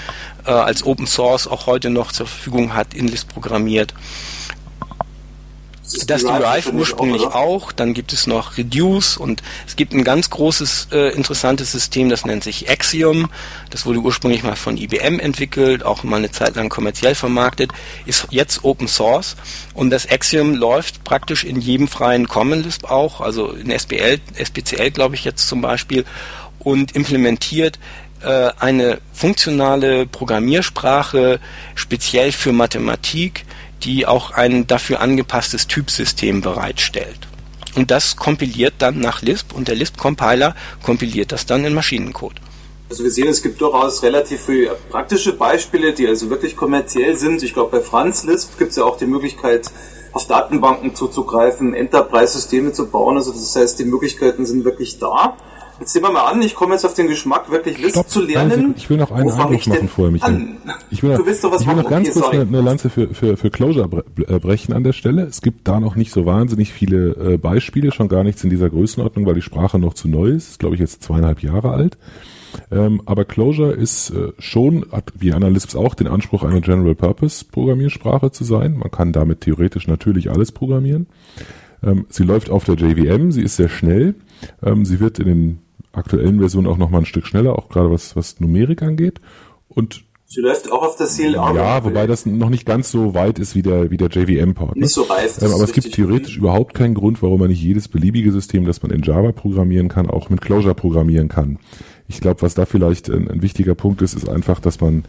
äh, 0.45 0.51
als 0.51 0.85
Open 0.85 1.07
Source 1.07 1.49
auch 1.49 1.67
heute 1.67 1.91
noch 1.91 2.13
zur 2.13 2.27
Verfügung 2.27 2.75
hat, 2.75 2.95
in 2.95 3.09
Lisp 3.09 3.31
programmiert. 3.33 3.95
Das, 6.07 6.23
Derive 6.23 6.73
ursprünglich 6.73 7.23
auch, 7.23 7.35
auch, 7.35 7.73
dann 7.73 7.95
gibt 7.95 8.13
es 8.13 8.27
noch 8.27 8.57
Reduce 8.57 9.17
und 9.17 9.43
es 9.67 9.77
gibt 9.77 9.93
ein 9.93 10.03
ganz 10.03 10.31
großes 10.31 10.89
äh, 10.91 11.15
interessantes 11.15 11.71
System, 11.71 12.09
das 12.09 12.25
nennt 12.25 12.43
sich 12.43 12.69
Axiom. 12.69 13.31
Das 13.71 13.87
wurde 13.87 14.01
ursprünglich 14.01 14.43
mal 14.43 14.57
von 14.57 14.77
IBM 14.77 15.21
entwickelt, 15.21 15.85
auch 15.85 16.03
mal 16.03 16.17
eine 16.17 16.31
Zeit 16.31 16.57
lang 16.57 16.69
kommerziell 16.69 17.15
vermarktet, 17.15 17.71
ist 18.05 18.27
jetzt 18.31 18.65
Open 18.65 18.89
Source. 18.89 19.37
Und 19.75 19.91
das 19.91 20.11
Axiom 20.11 20.55
läuft 20.55 21.05
praktisch 21.05 21.45
in 21.45 21.61
jedem 21.61 21.87
freien 21.87 22.27
Common 22.27 22.63
Lisp 22.63 22.91
auch, 22.91 23.21
also 23.21 23.51
in 23.53 23.71
SPL, 23.71 24.21
SPCL 24.35 24.91
glaube 24.91 25.15
ich 25.15 25.25
jetzt 25.25 25.47
zum 25.47 25.61
Beispiel 25.61 26.05
und 26.59 26.97
implementiert 26.97 27.79
äh, 28.23 28.51
eine 28.59 28.99
funktionale 29.13 30.07
Programmiersprache 30.07 31.39
speziell 31.75 32.33
für 32.33 32.53
Mathematik, 32.53 33.45
die 33.87 34.07
auch 34.07 34.33
ein 34.33 34.67
dafür 34.67 35.01
angepasstes 35.01 35.69
Typsystem 35.69 36.43
bereitstellt. 36.43 37.21
Und 37.77 37.91
das 37.91 38.17
kompiliert 38.17 38.75
dann 38.79 38.99
nach 39.01 39.23
Lisp 39.23 39.53
und 39.55 39.69
der 39.69 39.77
Lisp-Compiler 39.77 40.55
kompiliert 40.83 41.31
das 41.33 41.47
dann 41.47 41.65
in 41.65 41.75
Maschinencode. 41.75 42.41
Also 42.89 43.03
wir 43.03 43.11
sehen, 43.11 43.29
es 43.29 43.43
gibt 43.43 43.61
durchaus 43.61 44.03
relativ 44.03 44.43
viele 44.43 44.77
praktische 44.91 45.33
Beispiele, 45.33 45.93
die 45.93 46.07
also 46.07 46.31
wirklich 46.31 46.57
kommerziell 46.57 47.17
sind. 47.17 47.43
Ich 47.43 47.53
glaube, 47.53 47.79
bei 47.79 47.81
Franz 47.81 48.25
Lisp 48.25 48.59
gibt 48.59 48.71
es 48.71 48.77
ja 48.77 48.85
auch 48.85 48.97
die 48.97 49.07
Möglichkeit, 49.07 49.71
auf 50.13 50.27
Datenbanken 50.27 50.95
zuzugreifen, 50.95 51.75
Enterprise-Systeme 51.75 52.73
zu 52.73 52.89
bauen. 52.89 53.17
Also 53.17 53.33
das 53.33 53.55
heißt, 53.55 53.79
die 53.79 53.85
Möglichkeiten 53.85 54.47
sind 54.47 54.65
wirklich 54.65 54.99
da. 54.99 55.37
Jetzt 55.79 55.93
sehen 55.93 56.03
wir 56.03 56.11
mal 56.11 56.25
an, 56.25 56.41
ich 56.41 56.55
komme 56.55 56.73
jetzt 56.73 56.87
auf 56.87 56.95
den 56.95 57.07
Geschmack, 57.07 57.51
wirklich 57.51 57.79
List 57.79 57.93
Stopp, 57.93 58.09
zu 58.09 58.23
lernen. 58.23 58.75
Ich 58.77 58.89
will 58.89 58.97
noch 58.97 59.11
einen 59.11 59.31
Einwurf 59.31 59.67
machen 59.67 59.89
vorher, 59.89 60.13
Michael. 60.13 60.49
Ich 60.91 61.03
will 61.03 61.11
noch, 61.11 61.19
du 61.19 61.27
willst 61.27 61.45
doch 61.45 61.53
was 61.53 61.63
ich 61.63 61.67
will 61.69 61.77
noch 61.77 61.91
ganz 61.91 62.09
okay, 62.09 62.21
kurz 62.21 62.33
eine, 62.33 62.43
eine, 62.43 62.61
Lanze 62.63 62.89
für, 62.89 63.09
für, 63.15 63.37
für 63.37 63.51
Closure 63.51 64.05
äh, 64.27 64.39
brechen 64.39 64.73
an 64.73 64.85
der 64.85 64.93
Stelle. 64.93 65.23
Es 65.23 65.43
gibt 65.43 65.69
da 65.69 65.81
noch 65.81 65.97
nicht 65.97 66.13
so 66.13 66.25
wahnsinnig 66.25 66.73
viele 66.73 67.35
äh, 67.35 67.37
Beispiele, 67.37 67.93
schon 67.93 68.09
gar 68.09 68.25
nichts 68.25 68.43
in 68.43 68.51
dieser 68.51 68.71
Größenordnung, 68.71 69.27
weil 69.27 69.35
die 69.35 69.43
Sprache 69.43 69.79
noch 69.79 69.95
zu 69.95 70.09
neu 70.09 70.29
ist. 70.29 70.51
Ist, 70.51 70.59
glaube 70.59 70.77
ich, 70.77 70.81
jetzt 70.81 71.03
zweieinhalb 71.03 71.43
Jahre 71.43 71.73
alt. 71.73 71.99
Ähm, 72.71 73.03
aber 73.05 73.25
Closure 73.25 73.73
ist 73.73 74.11
äh, 74.11 74.33
schon, 74.39 74.87
hat 74.91 75.13
wie 75.19 75.33
Analysts 75.33 75.77
auch, 75.77 75.95
den 75.95 76.09
Anspruch, 76.09 76.43
eine 76.43 76.61
General-Purpose-Programmiersprache 76.61 78.31
zu 78.31 78.45
sein. 78.45 78.79
Man 78.79 78.91
kann 78.91 79.13
damit 79.13 79.43
theoretisch 79.43 79.87
natürlich 79.87 80.31
alles 80.31 80.53
programmieren. 80.53 81.07
Ähm, 81.83 82.07
sie 82.09 82.25
läuft 82.25 82.51
auf 82.51 82.65
der 82.65 82.77
JVM, 82.77 83.31
sie 83.31 83.43
ist 83.43 83.57
sehr 83.57 83.69
schnell. 83.69 84.15
Ähm, 84.63 84.85
sie 84.85 85.01
wird 85.01 85.19
in 85.19 85.27
den 85.27 85.59
aktuellen 85.97 86.39
Version 86.39 86.67
auch 86.67 86.77
noch 86.77 86.91
mal 86.91 86.99
ein 86.99 87.07
Stück 87.07 87.27
schneller, 87.27 87.59
auch 87.59 87.69
gerade 87.69 87.91
was, 87.91 88.17
was 88.17 88.41
Numerik 88.41 88.83
angeht. 88.83 89.21
Und 89.69 90.05
Sie 90.29 90.41
läuft 90.41 90.71
auch 90.73 90.83
auf 90.83 90.97
der 90.97 91.07
CLR. 91.07 91.55
Ja, 91.55 91.85
wobei 91.85 92.09
das 92.09 92.27
noch 92.27 92.51
nicht 92.51 92.67
ganz 92.67 92.91
so 92.91 93.15
weit 93.15 93.39
ist 93.39 93.55
wie 93.55 93.63
der, 93.63 93.93
wie 93.93 93.97
der 93.97 94.09
JVM-Port. 94.09 94.75
Ne? 94.75 94.83
Nicht 94.83 94.95
so 94.95 95.03
reif. 95.03 95.41
Ähm, 95.41 95.53
aber 95.53 95.63
es 95.63 95.73
gibt 95.73 95.93
theoretisch 95.93 96.37
überhaupt 96.37 96.75
keinen 96.75 96.95
Grund, 96.95 97.23
warum 97.23 97.39
man 97.39 97.49
nicht 97.49 97.63
jedes 97.63 97.87
beliebige 97.87 98.33
System, 98.33 98.65
das 98.65 98.83
man 98.83 98.91
in 98.91 99.03
Java 99.03 99.31
programmieren 99.31 99.89
kann, 99.89 100.11
auch 100.11 100.29
mit 100.29 100.41
Clojure 100.41 100.75
programmieren 100.75 101.29
kann. 101.29 101.59
Ich 102.09 102.21
glaube, 102.21 102.43
was 102.43 102.55
da 102.55 102.67
vielleicht 102.67 103.09
ein, 103.09 103.31
ein, 103.31 103.43
wichtiger 103.43 103.77
Punkt 103.77 104.03
ist, 104.03 104.15
ist 104.15 104.29
einfach, 104.29 104.59
dass 104.59 104.81
man 104.81 105.05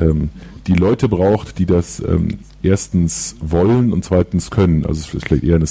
ähm, 0.00 0.30
die 0.66 0.74
Leute 0.74 1.08
braucht, 1.08 1.58
die 1.58 1.66
das 1.66 2.00
ähm, 2.00 2.38
erstens 2.62 3.36
wollen 3.40 3.92
und 3.92 4.04
zweitens 4.04 4.50
können. 4.50 4.84
Also 4.84 5.00
es 5.00 5.14
ist 5.14 5.26
vielleicht 5.26 5.44
eher 5.44 5.56
eine, 5.56 5.66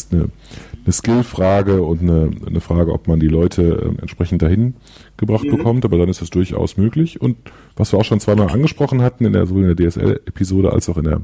eine 0.84 0.94
Skillfrage 0.94 1.84
und 1.84 2.02
eine, 2.02 2.32
eine 2.46 2.62
Frage, 2.62 2.94
ob 2.94 3.08
man 3.08 3.20
die 3.20 3.28
Leute 3.28 3.96
äh, 3.98 4.02
entsprechend 4.02 4.42
dahin 4.42 4.76
gebracht 5.18 5.46
mhm. 5.46 5.58
bekommt, 5.58 5.86
aber 5.86 5.98
dann 5.98 6.10
ist 6.10 6.22
das 6.22 6.30
durchaus 6.30 6.78
möglich. 6.78 7.22
Und 7.22 7.38
was 7.76 7.94
wir 7.94 8.00
auch 8.00 8.06
schon 8.06 8.20
zweimal 8.20 8.50
angesprochen 8.50 9.02
hatten, 9.02 9.26
in 9.26 9.34
der, 9.34 9.46
sowohl 9.46 9.66
in 9.66 9.76
der 9.76 9.90
DSL-Episode 9.90 10.72
als 10.72 10.90
auch 10.90 10.98
in 10.98 11.06
der 11.06 11.22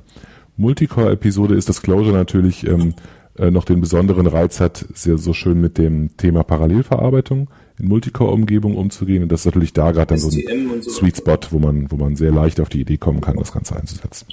Multicore-Episode, 0.57 1.55
ist, 1.55 1.69
dass 1.69 1.81
Closure 1.81 2.15
natürlich 2.15 2.65
ähm, 2.65 2.93
äh, 3.37 3.51
noch 3.51 3.65
den 3.65 3.81
besonderen 3.81 4.27
Reiz 4.27 4.59
hat, 4.59 4.85
sehr 4.93 5.17
so 5.17 5.33
schön 5.33 5.59
mit 5.59 5.77
dem 5.77 6.15
Thema 6.17 6.43
Parallelverarbeitung 6.43 7.49
in 7.79 7.87
Multicore-Umgebungen 7.87 8.77
umzugehen. 8.77 9.23
Und 9.23 9.31
das 9.31 9.41
ist 9.41 9.45
natürlich 9.45 9.73
da 9.73 9.91
gerade 9.91 10.07
dann 10.07 10.19
so 10.19 10.29
ein 10.29 10.81
so 10.81 10.89
Sweet 10.89 11.17
Spot, 11.17 11.37
wo 11.51 11.59
man, 11.59 11.91
wo 11.91 11.97
man 11.97 12.15
sehr 12.15 12.31
leicht 12.31 12.59
auf 12.59 12.69
die 12.69 12.81
Idee 12.81 12.97
kommen 12.97 13.21
kann, 13.21 13.37
das 13.37 13.51
Ganze 13.51 13.75
einzusetzen. 13.75 14.27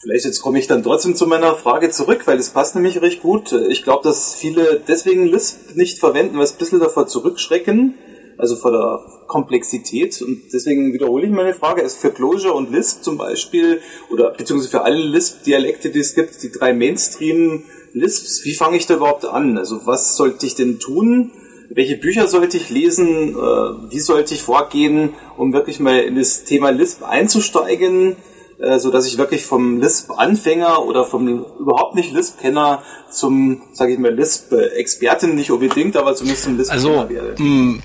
Vielleicht 0.00 0.24
jetzt 0.24 0.40
komme 0.40 0.58
ich 0.58 0.66
dann 0.66 0.82
trotzdem 0.82 1.14
zu 1.14 1.26
meiner 1.26 1.54
Frage 1.54 1.90
zurück, 1.90 2.26
weil 2.26 2.38
es 2.38 2.50
passt 2.50 2.74
nämlich 2.74 3.02
recht 3.02 3.20
gut. 3.20 3.52
Ich 3.52 3.84
glaube, 3.84 4.02
dass 4.02 4.34
viele 4.34 4.80
deswegen 4.88 5.26
Lisp 5.26 5.76
nicht 5.76 5.98
verwenden, 5.98 6.36
weil 6.36 6.44
es 6.44 6.52
ein 6.52 6.58
bisschen 6.58 6.80
davor 6.80 7.06
zurückschrecken, 7.06 7.94
also 8.38 8.56
vor 8.56 8.72
der 8.72 9.00
Komplexität. 9.26 10.22
Und 10.22 10.40
deswegen 10.54 10.94
wiederhole 10.94 11.26
ich 11.26 11.30
meine 11.30 11.52
Frage. 11.52 11.82
Ist 11.82 11.98
für 11.98 12.10
Clojure 12.10 12.54
und 12.54 12.72
Lisp 12.72 13.02
zum 13.02 13.18
Beispiel, 13.18 13.82
oder 14.10 14.30
beziehungsweise 14.30 14.70
für 14.70 14.82
alle 14.82 15.04
Lisp-Dialekte, 15.04 15.90
die 15.90 15.98
es 15.98 16.14
gibt, 16.14 16.42
die 16.42 16.50
drei 16.50 16.72
Mainstream-Lisps, 16.72 18.46
wie 18.46 18.54
fange 18.54 18.78
ich 18.78 18.86
da 18.86 18.94
überhaupt 18.94 19.26
an? 19.26 19.58
Also 19.58 19.86
was 19.86 20.16
sollte 20.16 20.46
ich 20.46 20.54
denn 20.54 20.78
tun? 20.78 21.30
Welche 21.72 21.96
Bücher 21.96 22.26
sollte 22.26 22.56
ich 22.56 22.68
lesen? 22.68 23.30
Äh, 23.30 23.90
wie 23.90 24.00
sollte 24.00 24.34
ich 24.34 24.42
vorgehen, 24.42 25.14
um 25.36 25.52
wirklich 25.52 25.78
mal 25.78 26.00
in 26.00 26.16
das 26.16 26.44
Thema 26.44 26.70
Lisp 26.70 27.02
einzusteigen? 27.02 28.16
Äh, 28.60 28.78
so 28.78 28.90
dass 28.90 29.06
ich 29.06 29.16
wirklich 29.16 29.46
vom 29.46 29.80
Lisp-Anfänger 29.80 30.84
oder 30.84 31.06
vom 31.06 31.46
überhaupt 31.58 31.94
nicht 31.94 32.12
Lisp-Kenner 32.12 32.82
zum, 33.08 33.62
sage 33.72 33.94
ich 33.94 33.98
mal, 33.98 34.14
Lisp-Expertin 34.14 35.34
nicht 35.34 35.50
unbedingt, 35.50 35.96
aber 35.96 36.14
zumindest 36.14 36.44
zum 36.44 36.58
Lisp-Kenner 36.58 37.00
also, 37.00 37.08
werde. 37.08 37.42
Mh, 37.42 37.80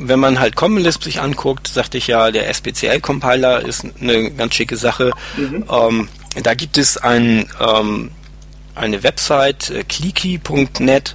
wenn 0.00 0.18
man 0.18 0.40
halt 0.40 0.56
Common 0.56 0.82
Lisp 0.82 1.04
sich 1.04 1.20
anguckt, 1.20 1.68
sagte 1.68 1.98
ich 1.98 2.08
ja, 2.08 2.32
der 2.32 2.48
SPCL-Compiler 2.52 3.64
ist 3.64 3.84
eine 4.00 4.32
ganz 4.32 4.54
schicke 4.54 4.76
Sache. 4.76 5.12
Mhm. 5.36 5.64
Ähm, 5.70 6.08
da 6.42 6.54
gibt 6.54 6.76
es 6.76 6.96
ein, 6.96 7.48
ähm, 7.60 8.10
eine 8.74 9.04
Website, 9.04 9.70
äh, 9.70 9.84
clicky.net, 9.84 11.14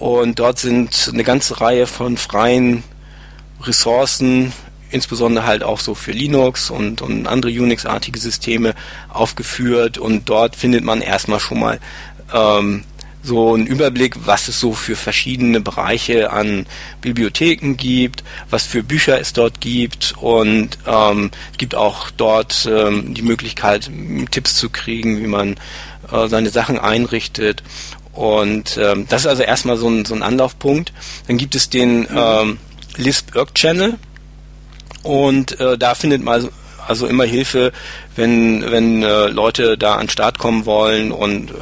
und 0.00 0.40
dort 0.40 0.58
sind 0.58 1.10
eine 1.12 1.22
ganze 1.22 1.60
Reihe 1.60 1.86
von 1.86 2.16
freien 2.16 2.82
Ressourcen 3.62 4.52
insbesondere 4.90 5.46
halt 5.46 5.62
auch 5.62 5.80
so 5.80 5.94
für 5.94 6.12
Linux 6.12 6.70
und, 6.70 7.00
und 7.02 7.26
andere 7.26 7.50
Unix-artige 7.50 8.18
Systeme 8.18 8.74
aufgeführt 9.08 9.98
und 9.98 10.28
dort 10.28 10.56
findet 10.56 10.84
man 10.84 11.00
erstmal 11.00 11.40
schon 11.40 11.60
mal 11.60 11.78
ähm, 12.34 12.82
so 13.22 13.54
einen 13.54 13.66
Überblick, 13.66 14.16
was 14.24 14.48
es 14.48 14.58
so 14.58 14.72
für 14.72 14.96
verschiedene 14.96 15.60
Bereiche 15.60 16.32
an 16.32 16.66
Bibliotheken 17.02 17.74
gibt, 17.76 18.24
was 18.48 18.64
für 18.64 18.82
Bücher 18.82 19.20
es 19.20 19.32
dort 19.32 19.60
gibt 19.60 20.14
und 20.18 20.78
ähm, 20.86 21.30
gibt 21.58 21.74
auch 21.74 22.10
dort 22.10 22.68
ähm, 22.70 23.12
die 23.14 23.22
Möglichkeit, 23.22 23.90
Tipps 24.30 24.56
zu 24.56 24.70
kriegen, 24.70 25.22
wie 25.22 25.26
man 25.26 25.56
äh, 26.10 26.28
seine 26.28 26.50
Sachen 26.50 26.78
einrichtet. 26.78 27.62
Und 28.20 28.76
ähm, 28.76 29.06
das 29.08 29.22
ist 29.22 29.28
also 29.28 29.42
erstmal 29.42 29.78
so 29.78 29.88
ein, 29.88 30.04
so 30.04 30.14
ein 30.14 30.22
Anlaufpunkt. 30.22 30.92
Dann 31.26 31.38
gibt 31.38 31.54
es 31.54 31.70
den 31.70 32.06
ähm, 32.14 32.58
Lisp 32.96 33.34
Irk 33.34 33.54
Channel, 33.54 33.98
und 35.02 35.58
äh, 35.60 35.78
da 35.78 35.94
findet 35.94 36.22
man 36.22 36.48
also 36.86 37.06
immer 37.06 37.24
Hilfe, 37.24 37.72
wenn, 38.16 38.68
wenn 38.70 39.02
äh, 39.02 39.26
Leute 39.26 39.78
da 39.78 39.94
an 39.94 40.06
den 40.06 40.08
Start 40.08 40.38
kommen 40.38 40.66
wollen 40.66 41.12
und 41.12 41.50
äh, 41.50 41.54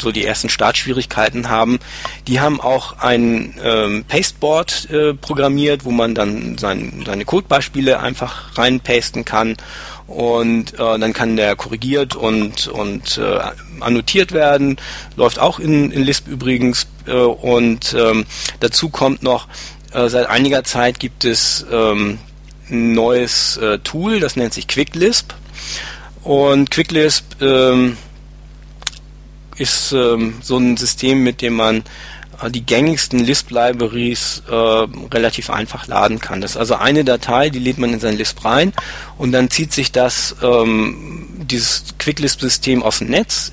so 0.00 0.12
die 0.12 0.24
ersten 0.24 0.48
Startschwierigkeiten 0.48 1.48
haben. 1.48 1.78
Die 2.26 2.40
haben 2.40 2.60
auch 2.60 2.98
ein 2.98 3.54
ähm, 3.62 4.04
Pasteboard 4.06 4.90
äh, 4.90 5.14
programmiert, 5.14 5.84
wo 5.84 5.90
man 5.90 6.14
dann 6.14 6.58
sein, 6.58 7.04
seine 7.06 7.24
Codebeispiele 7.24 8.00
einfach 8.00 8.58
reinpasten 8.58 9.24
kann 9.24 9.56
und 10.08 10.72
äh, 10.74 10.98
dann 10.98 11.12
kann 11.12 11.36
der 11.36 11.54
korrigiert 11.54 12.16
und, 12.16 12.66
und 12.66 13.18
äh, 13.18 13.40
annotiert 13.80 14.32
werden. 14.32 14.78
Läuft 15.16 15.38
auch 15.38 15.60
in, 15.60 15.92
in 15.92 16.02
Lisp 16.02 16.26
übrigens. 16.26 16.86
Äh, 17.06 17.12
und 17.12 17.94
ähm, 17.96 18.24
dazu 18.60 18.88
kommt 18.88 19.22
noch, 19.22 19.46
äh, 19.92 20.08
seit 20.08 20.26
einiger 20.26 20.64
Zeit 20.64 20.98
gibt 20.98 21.24
es 21.24 21.64
ähm, 21.70 22.18
ein 22.70 22.92
neues 22.92 23.58
äh, 23.58 23.78
Tool, 23.80 24.18
das 24.18 24.36
nennt 24.36 24.54
sich 24.54 24.66
QuickLisp. 24.66 25.34
Und 26.24 26.70
QuickLisp 26.70 27.42
ähm, 27.42 27.98
ist 29.56 29.92
ähm, 29.92 30.38
so 30.42 30.56
ein 30.56 30.78
System, 30.78 31.22
mit 31.22 31.42
dem 31.42 31.54
man 31.54 31.84
die 32.50 32.64
gängigsten 32.64 33.18
Lisp-Libraries 33.18 34.42
äh, 34.48 34.54
relativ 34.54 35.50
einfach 35.50 35.86
laden 35.86 36.20
kann. 36.20 36.40
Das 36.40 36.52
ist 36.52 36.56
also 36.56 36.76
eine 36.76 37.04
Datei, 37.04 37.50
die 37.50 37.58
lädt 37.58 37.78
man 37.78 37.92
in 37.92 38.00
sein 38.00 38.16
Lisp 38.16 38.44
rein 38.44 38.72
und 39.16 39.32
dann 39.32 39.50
zieht 39.50 39.72
sich 39.72 39.90
das 39.90 40.36
ähm, 40.42 41.26
dieses 41.38 41.94
Quick-Lisp-System 41.98 42.82
aus 42.82 42.98
dem 42.98 43.08
Netz 43.08 43.52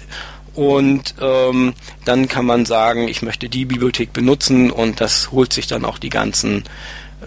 und 0.53 1.15
ähm, 1.19 1.73
dann 2.05 2.27
kann 2.27 2.45
man 2.45 2.65
sagen, 2.65 3.07
ich 3.07 3.21
möchte 3.21 3.49
die 3.49 3.65
Bibliothek 3.65 4.13
benutzen 4.13 4.71
und 4.71 5.01
das 5.01 5.31
holt 5.31 5.51
sich 5.51 5.67
dann 5.67 5.83
auch 5.83 5.97
die 5.97 6.09
ganzen 6.09 6.63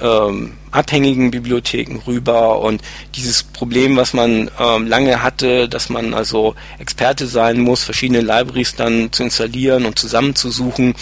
ähm, 0.01 0.55
abhängigen 0.71 1.31
Bibliotheken 1.31 2.01
rüber 2.07 2.61
und 2.61 2.83
dieses 3.17 3.43
Problem, 3.43 3.97
was 3.97 4.15
man 4.15 4.51
ähm, 4.59 4.87
lange 4.87 5.23
hatte, 5.23 5.69
dass 5.69 5.89
man 5.89 6.15
also 6.15 6.55
Experte 6.79 7.27
sein 7.27 7.59
muss, 7.61 7.85
verschiedene 7.85 8.21
Libraries 8.21 8.75
dann 8.77 9.13
zu 9.13 9.25
installieren 9.25 9.87
und 9.87 9.99
zusammenzusuchen, 9.99 10.95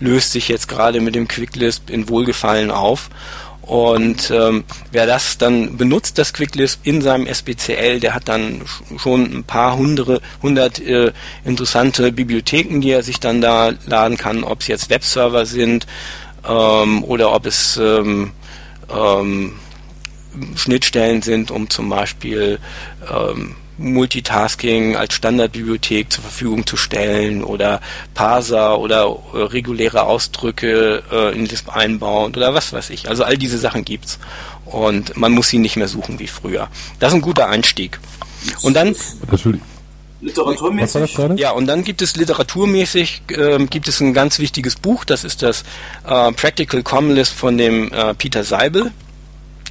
löst 0.00 0.32
sich 0.32 0.48
jetzt 0.48 0.68
gerade 0.68 1.00
mit 1.00 1.14
dem 1.14 1.28
QuickLisp 1.28 1.90
in 1.90 2.08
Wohlgefallen 2.08 2.70
auf. 2.70 3.10
Und 3.62 4.30
ähm, 4.30 4.64
wer 4.92 5.06
das 5.06 5.36
dann 5.36 5.76
benutzt, 5.76 6.16
das 6.16 6.32
QuickLisp 6.32 6.86
in 6.86 7.02
seinem 7.02 7.26
SBCL, 7.26 8.00
der 8.00 8.14
hat 8.14 8.26
dann 8.26 8.62
schon 8.96 9.24
ein 9.24 9.44
paar 9.44 9.76
hundere, 9.76 10.22
hundert 10.40 10.78
äh, 10.78 11.12
interessante 11.44 12.10
Bibliotheken, 12.10 12.80
die 12.80 12.92
er 12.92 13.02
sich 13.02 13.20
dann 13.20 13.42
da 13.42 13.72
laden 13.84 14.16
kann, 14.16 14.42
ob 14.42 14.62
es 14.62 14.68
jetzt 14.68 14.88
Webserver 14.88 15.44
sind 15.44 15.86
ähm, 16.48 17.04
oder 17.04 17.34
ob 17.34 17.44
es 17.44 17.76
ähm, 17.76 18.32
ähm, 18.90 19.56
Schnittstellen 20.54 21.20
sind, 21.20 21.50
um 21.50 21.68
zum 21.68 21.90
Beispiel 21.90 22.60
ähm, 23.12 23.54
Multitasking 23.78 24.96
als 24.96 25.14
Standardbibliothek 25.14 26.12
zur 26.12 26.24
Verfügung 26.24 26.66
zu 26.66 26.76
stellen 26.76 27.44
oder 27.44 27.80
Parser 28.14 28.78
oder 28.78 29.16
äh, 29.32 29.38
reguläre 29.38 30.02
Ausdrücke 30.02 31.02
äh, 31.10 31.34
in 31.34 31.46
Lisp 31.46 31.74
einbauen 31.74 32.34
oder 32.34 32.54
was 32.54 32.72
weiß 32.72 32.90
ich. 32.90 33.08
Also 33.08 33.24
all 33.24 33.38
diese 33.38 33.58
Sachen 33.58 33.84
gibt's 33.84 34.18
und 34.66 35.16
man 35.16 35.32
muss 35.32 35.48
sie 35.48 35.58
nicht 35.58 35.76
mehr 35.76 35.88
suchen 35.88 36.18
wie 36.18 36.26
früher. 36.26 36.68
Das 36.98 37.12
ist 37.12 37.16
ein 37.16 37.22
guter 37.22 37.48
Einstieg. 37.48 37.98
Und 38.62 38.74
dann 38.74 38.94
Literaturmäßig. 40.20 41.16
Ja, 41.36 41.52
und 41.52 41.66
dann 41.66 41.84
gibt 41.84 42.02
es 42.02 42.16
literaturmäßig 42.16 43.22
äh, 43.28 43.64
gibt 43.66 43.86
es 43.86 44.00
ein 44.00 44.14
ganz 44.14 44.40
wichtiges 44.40 44.74
Buch, 44.74 45.04
das 45.04 45.22
ist 45.22 45.42
das 45.42 45.62
äh, 46.04 46.32
Practical 46.32 46.82
Common 46.82 47.14
Lisp 47.14 47.36
von 47.36 47.56
dem 47.56 47.92
äh, 47.92 48.14
Peter 48.14 48.42
Seibel. 48.42 48.90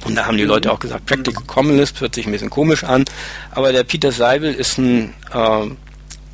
Und 0.04 0.14
da 0.14 0.26
haben 0.26 0.36
die 0.36 0.44
Leute 0.44 0.72
auch 0.72 0.78
gesagt, 0.78 1.06
Practical 1.06 1.44
Common 1.46 1.76
Lisp 1.76 2.00
hört 2.00 2.14
sich 2.14 2.26
ein 2.26 2.32
bisschen 2.32 2.50
komisch 2.50 2.84
an, 2.84 3.04
aber 3.50 3.72
der 3.72 3.84
Peter 3.84 4.12
Seibel 4.12 4.54
ist 4.54 4.78
ein 4.78 5.14
äh, 5.32 5.66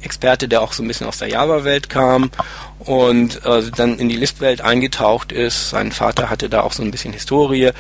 Experte, 0.03 0.49
der 0.49 0.63
auch 0.63 0.73
so 0.73 0.83
ein 0.83 0.89
bisschen 0.89 1.07
aus 1.07 1.19
der 1.19 1.29
Java-Welt 1.29 1.89
kam 1.89 2.31
und 2.79 3.45
äh, 3.45 3.63
dann 3.75 3.99
in 3.99 4.09
die 4.09 4.17
Lisp-Welt 4.17 4.61
eingetaucht 4.61 5.33
ist. 5.33 5.71
Sein 5.71 5.93
Vater 5.93 6.31
hatte 6.31 6.49
da 6.49 6.61
auch 6.61 6.73
so 6.73 6.83
ein 6.83 6.91
bisschen 6.91 7.13
Historie 7.13 7.71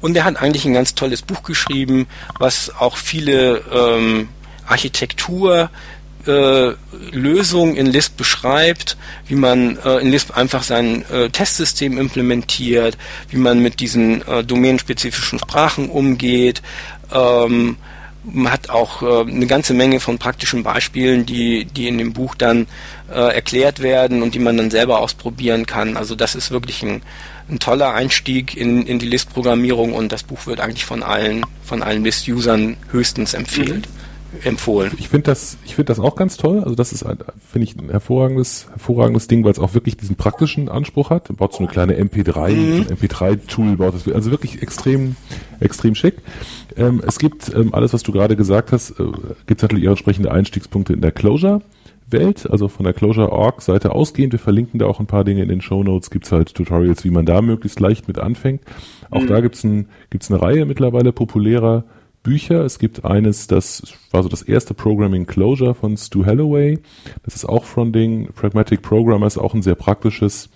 und 0.00 0.16
er 0.16 0.24
hat 0.24 0.40
eigentlich 0.40 0.64
ein 0.64 0.74
ganz 0.74 0.94
tolles 0.94 1.22
Buch 1.22 1.42
geschrieben, 1.42 2.06
was 2.38 2.72
auch 2.78 2.96
viele 2.96 3.62
ähm, 3.72 4.28
Architektur 4.66 5.70
äh, 6.26 6.72
Lösung 7.12 7.76
in 7.76 7.86
Lisp 7.86 8.16
beschreibt, 8.16 8.96
wie 9.26 9.34
man 9.34 9.78
äh, 9.78 9.98
in 9.98 10.10
Lisp 10.10 10.36
einfach 10.36 10.62
sein 10.62 11.04
äh, 11.10 11.30
Testsystem 11.30 11.98
implementiert, 11.98 12.96
wie 13.28 13.38
man 13.38 13.60
mit 13.60 13.80
diesen 13.80 14.26
äh, 14.26 14.44
domänenspezifischen 14.44 15.38
Sprachen 15.38 15.88
umgeht. 15.88 16.62
Ähm, 17.12 17.76
man 18.22 18.52
hat 18.52 18.68
auch 18.68 19.02
äh, 19.02 19.30
eine 19.30 19.46
ganze 19.46 19.72
Menge 19.72 19.98
von 19.98 20.18
praktischen 20.18 20.62
Beispielen, 20.62 21.24
die, 21.24 21.64
die 21.64 21.88
in 21.88 21.96
dem 21.98 22.12
Buch 22.12 22.34
dann 22.34 22.66
äh, 23.10 23.34
erklärt 23.34 23.80
werden 23.80 24.22
und 24.22 24.34
die 24.34 24.38
man 24.38 24.56
dann 24.56 24.70
selber 24.70 25.00
ausprobieren 25.00 25.64
kann. 25.64 25.96
Also 25.96 26.14
das 26.14 26.34
ist 26.34 26.50
wirklich 26.50 26.82
ein, 26.82 27.02
ein 27.48 27.58
toller 27.58 27.94
Einstieg 27.94 28.56
in, 28.56 28.86
in 28.86 28.98
die 28.98 29.06
Lisp-Programmierung 29.06 29.94
und 29.94 30.12
das 30.12 30.22
Buch 30.22 30.46
wird 30.46 30.60
eigentlich 30.60 30.84
von 30.84 31.02
allen, 31.02 31.46
von 31.64 31.82
allen 31.82 32.04
Lisp-Usern 32.04 32.76
höchstens 32.90 33.32
empfehlt. 33.34 33.86
Mhm 33.88 33.99
empfohlen. 34.44 34.92
Ich 34.98 35.08
finde 35.08 35.24
das, 35.24 35.58
ich 35.64 35.74
finde 35.74 35.86
das 35.86 35.98
auch 35.98 36.16
ganz 36.16 36.36
toll. 36.36 36.60
Also 36.60 36.74
das 36.74 36.92
ist, 36.92 37.04
finde 37.04 37.64
ich, 37.64 37.76
ein 37.76 37.90
hervorragendes, 37.90 38.68
hervorragendes 38.70 39.28
Ding, 39.28 39.44
weil 39.44 39.52
es 39.52 39.58
auch 39.58 39.74
wirklich 39.74 39.96
diesen 39.96 40.16
praktischen 40.16 40.68
Anspruch 40.68 41.10
hat. 41.10 41.34
Baut 41.36 41.52
so 41.52 41.58
eine 41.58 41.68
kleine 41.68 41.94
MP3, 41.94 42.50
mhm. 42.52 42.84
so 42.84 42.94
MP3-Tool 42.94 43.76
baut 43.76 43.94
das, 43.94 44.08
also 44.08 44.30
wirklich 44.30 44.62
extrem, 44.62 45.16
extrem 45.58 45.94
schick. 45.94 46.16
Ähm, 46.76 47.02
es 47.06 47.18
gibt 47.18 47.52
ähm, 47.54 47.74
alles, 47.74 47.92
was 47.92 48.02
du 48.02 48.12
gerade 48.12 48.36
gesagt 48.36 48.72
hast, 48.72 48.92
äh, 48.92 49.04
gibt 49.46 49.60
es 49.60 49.62
natürlich 49.62 49.84
ihre 49.84 49.92
entsprechende 49.92 50.30
Einstiegspunkte 50.30 50.92
in 50.92 51.00
der 51.00 51.12
Closure. 51.12 51.62
Welt, 52.12 52.50
also 52.50 52.66
von 52.66 52.82
der 52.82 52.92
Closure.org 52.92 53.62
Seite 53.62 53.92
ausgehend. 53.92 54.32
Wir 54.32 54.40
verlinken 54.40 54.80
da 54.80 54.86
auch 54.86 54.98
ein 54.98 55.06
paar 55.06 55.22
Dinge 55.22 55.42
in 55.42 55.48
den 55.48 55.60
Show 55.60 55.84
Notes. 55.84 56.10
Gibt's 56.10 56.32
halt 56.32 56.52
Tutorials, 56.52 57.04
wie 57.04 57.10
man 57.10 57.24
da 57.24 57.40
möglichst 57.40 57.78
leicht 57.78 58.08
mit 58.08 58.18
anfängt. 58.18 58.62
Auch 59.10 59.22
mhm. 59.22 59.26
da 59.28 59.40
gibt's 59.40 59.62
ein, 59.62 59.86
gibt's 60.10 60.28
eine 60.28 60.42
Reihe 60.42 60.66
mittlerweile 60.66 61.12
populärer 61.12 61.84
Bücher. 62.22 62.64
Es 62.64 62.78
gibt 62.78 63.04
eines, 63.04 63.46
das 63.46 63.82
war 64.10 64.22
so 64.22 64.28
das 64.28 64.42
erste 64.42 64.74
Programming 64.74 65.26
Closure 65.26 65.74
von 65.74 65.96
Stu 65.96 66.26
Holloway. 66.26 66.78
Das 67.24 67.34
ist 67.34 67.44
auch 67.44 67.64
von 67.64 67.92
den 67.92 68.32
Pragmatic 68.32 68.82
Programmer, 68.82 69.26
ist 69.26 69.38
auch 69.38 69.54
ein 69.54 69.62
sehr 69.62 69.74
praktisches 69.74 70.50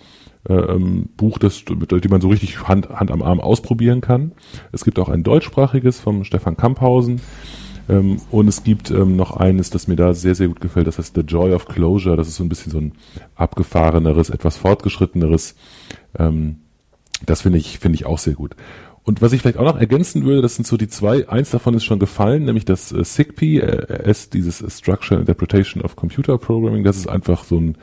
äh, 0.48 0.54
ähm, 0.54 1.08
Buch, 1.16 1.38
das, 1.38 1.64
mit 1.68 1.90
dem 1.90 2.10
man 2.10 2.20
so 2.20 2.28
richtig 2.28 2.68
Hand, 2.68 2.90
Hand 2.90 3.10
am 3.10 3.22
Arm 3.22 3.40
ausprobieren 3.40 4.00
kann. 4.00 4.32
Es 4.72 4.84
gibt 4.84 4.98
auch 4.98 5.08
ein 5.08 5.22
deutschsprachiges 5.22 6.00
vom 6.00 6.24
Stefan 6.24 6.56
Kamphausen. 6.56 7.20
Ähm, 7.88 8.20
und 8.30 8.48
es 8.48 8.64
gibt 8.64 8.90
ähm, 8.90 9.16
noch 9.16 9.36
eines, 9.36 9.70
das 9.70 9.88
mir 9.88 9.96
da 9.96 10.14
sehr, 10.14 10.34
sehr 10.34 10.48
gut 10.48 10.60
gefällt, 10.60 10.86
das 10.86 10.98
heißt 10.98 11.14
The 11.14 11.22
Joy 11.22 11.52
of 11.52 11.66
Closure. 11.66 12.16
Das 12.16 12.28
ist 12.28 12.36
so 12.36 12.44
ein 12.44 12.48
bisschen 12.48 12.72
so 12.72 12.78
ein 12.78 12.92
abgefahreneres, 13.36 14.30
etwas 14.30 14.56
fortgeschritteneres. 14.56 15.54
Ähm, 16.18 16.56
das 17.26 17.42
finde 17.42 17.58
ich, 17.58 17.78
finde 17.78 17.96
ich 17.96 18.06
auch 18.06 18.18
sehr 18.18 18.34
gut. 18.34 18.56
Und 19.04 19.20
was 19.20 19.32
ich 19.32 19.42
vielleicht 19.42 19.58
auch 19.58 19.64
noch 19.64 19.78
ergänzen 19.78 20.24
würde, 20.24 20.40
das 20.40 20.56
sind 20.56 20.66
so 20.66 20.78
die 20.78 20.88
zwei, 20.88 21.28
eins 21.28 21.50
davon 21.50 21.74
ist 21.74 21.84
schon 21.84 21.98
gefallen, 21.98 22.44
nämlich 22.44 22.64
das 22.64 22.90
äh, 22.90 23.04
SIGP, 23.04 23.42
äh, 23.42 24.10
ist 24.10 24.32
dieses 24.32 24.64
Structure 24.78 25.20
Interpretation 25.20 25.82
of 25.82 25.94
Computer 25.94 26.38
Programming, 26.38 26.84
das 26.84 26.96
ist 26.96 27.08
einfach 27.08 27.44
so 27.44 27.58
ein 27.58 27.76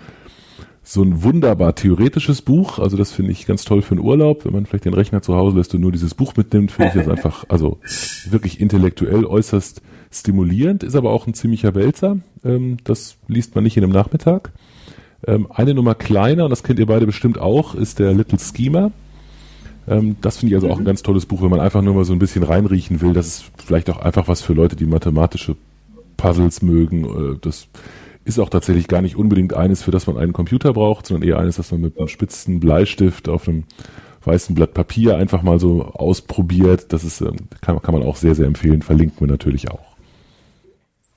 so 0.84 1.04
ein 1.04 1.22
wunderbar 1.22 1.76
theoretisches 1.76 2.42
Buch, 2.42 2.80
also 2.80 2.98
das 2.98 3.12
finde 3.12 3.32
ich 3.32 3.46
ganz 3.46 3.66
toll 3.66 3.84
für 3.84 3.92
einen 3.92 4.04
Urlaub, 4.04 4.46
wenn 4.46 4.54
man 4.54 4.66
vielleicht 4.66 4.86
den 4.86 4.96
Rechner 4.96 5.22
zu 5.22 5.36
Hause 5.36 5.58
lässt 5.58 5.76
und 5.76 5.82
nur 5.82 5.92
dieses 5.92 6.16
Buch 6.16 6.36
mitnimmt, 6.36 6.72
finde 6.72 6.90
ich 6.90 6.96
das 6.96 7.08
einfach, 7.08 7.46
also 7.50 7.78
wirklich 8.28 8.60
intellektuell 8.60 9.26
äußerst 9.26 9.84
stimulierend, 10.12 10.82
ist 10.82 10.96
aber 10.96 11.12
auch 11.12 11.28
ein 11.28 11.36
ziemlicher 11.36 11.76
Wälzer, 11.76 12.18
ähm, 12.44 12.78
das 12.84 13.18
liest 13.28 13.54
man 13.54 13.64
nicht 13.64 13.78
in 13.78 13.84
einem 13.84 13.94
Nachmittag. 13.94 14.52
Ähm, 15.28 15.48
eine 15.52 15.76
Nummer 15.76 15.94
kleiner, 15.94 16.46
und 16.46 16.50
das 16.50 16.64
kennt 16.64 16.80
ihr 16.80 16.88
beide 16.88 17.06
bestimmt 17.06 17.38
auch, 17.38 17.76
ist 17.76 18.00
der 18.00 18.12
Little 18.14 18.40
Schema. 18.40 18.92
Ähm, 19.88 20.16
das 20.22 20.38
finde 20.38 20.52
ich 20.52 20.56
also 20.56 20.70
auch 20.70 20.78
ein 20.78 20.84
mhm. 20.84 20.88
ganz 20.88 21.04
tolles 21.04 21.26
Buch, 21.26 21.42
wenn 21.42 21.50
man 21.50 21.60
einfach 21.60 21.82
nur 21.82 21.96
mal 21.96 22.06
so 22.06 22.14
ein 22.14 22.20
bisschen 22.20 22.44
reinriechen 22.44 23.02
will. 23.02 23.14
Das 23.14 23.28
ist 23.28 23.46
vielleicht 23.58 23.90
auch 23.90 23.98
einfach 23.98 24.28
was 24.28 24.42
für 24.42 24.54
Leute, 24.54 24.76
die 24.76 24.86
mathematische 24.86 25.56
Puzzles 26.18 26.62
mögen. 26.62 27.06
Äh, 27.06 27.38
das 27.42 27.68
ist 28.24 28.40
auch 28.40 28.50
tatsächlich 28.50 28.88
gar 28.88 29.02
nicht 29.02 29.16
unbedingt 29.16 29.54
eines, 29.54 29.84
für 29.84 29.92
das 29.92 30.08
man 30.08 30.18
einen 30.18 30.34
Computer 30.34 30.74
braucht, 30.74 31.08
sondern 31.08 31.28
eher 31.28 31.40
eines, 31.40 31.56
das 31.56 31.72
man 31.72 31.82
mit 31.82 31.98
einem 31.98 32.08
spitzen 32.08 32.60
Bleistift 32.60 33.28
auf 33.30 33.48
einem 33.48 33.64
weißen 34.24 34.54
Blatt 34.54 34.76
Papier 34.76 35.18
einfach 35.18 35.42
mal 35.42 35.60
so 35.60 35.84
ausprobiert. 35.84 36.94
Das 36.94 37.04
ist, 37.04 37.22
ähm, 37.22 37.36
kann, 37.62 37.82
kann 37.82 37.94
man 37.94 38.04
auch 38.04 38.18
sehr, 38.18 38.36
sehr 38.36 38.46
empfehlen. 38.46 38.84
Verlinken 38.84 39.20
wir 39.20 39.28
natürlich 39.28 39.72
auch. 39.72 39.92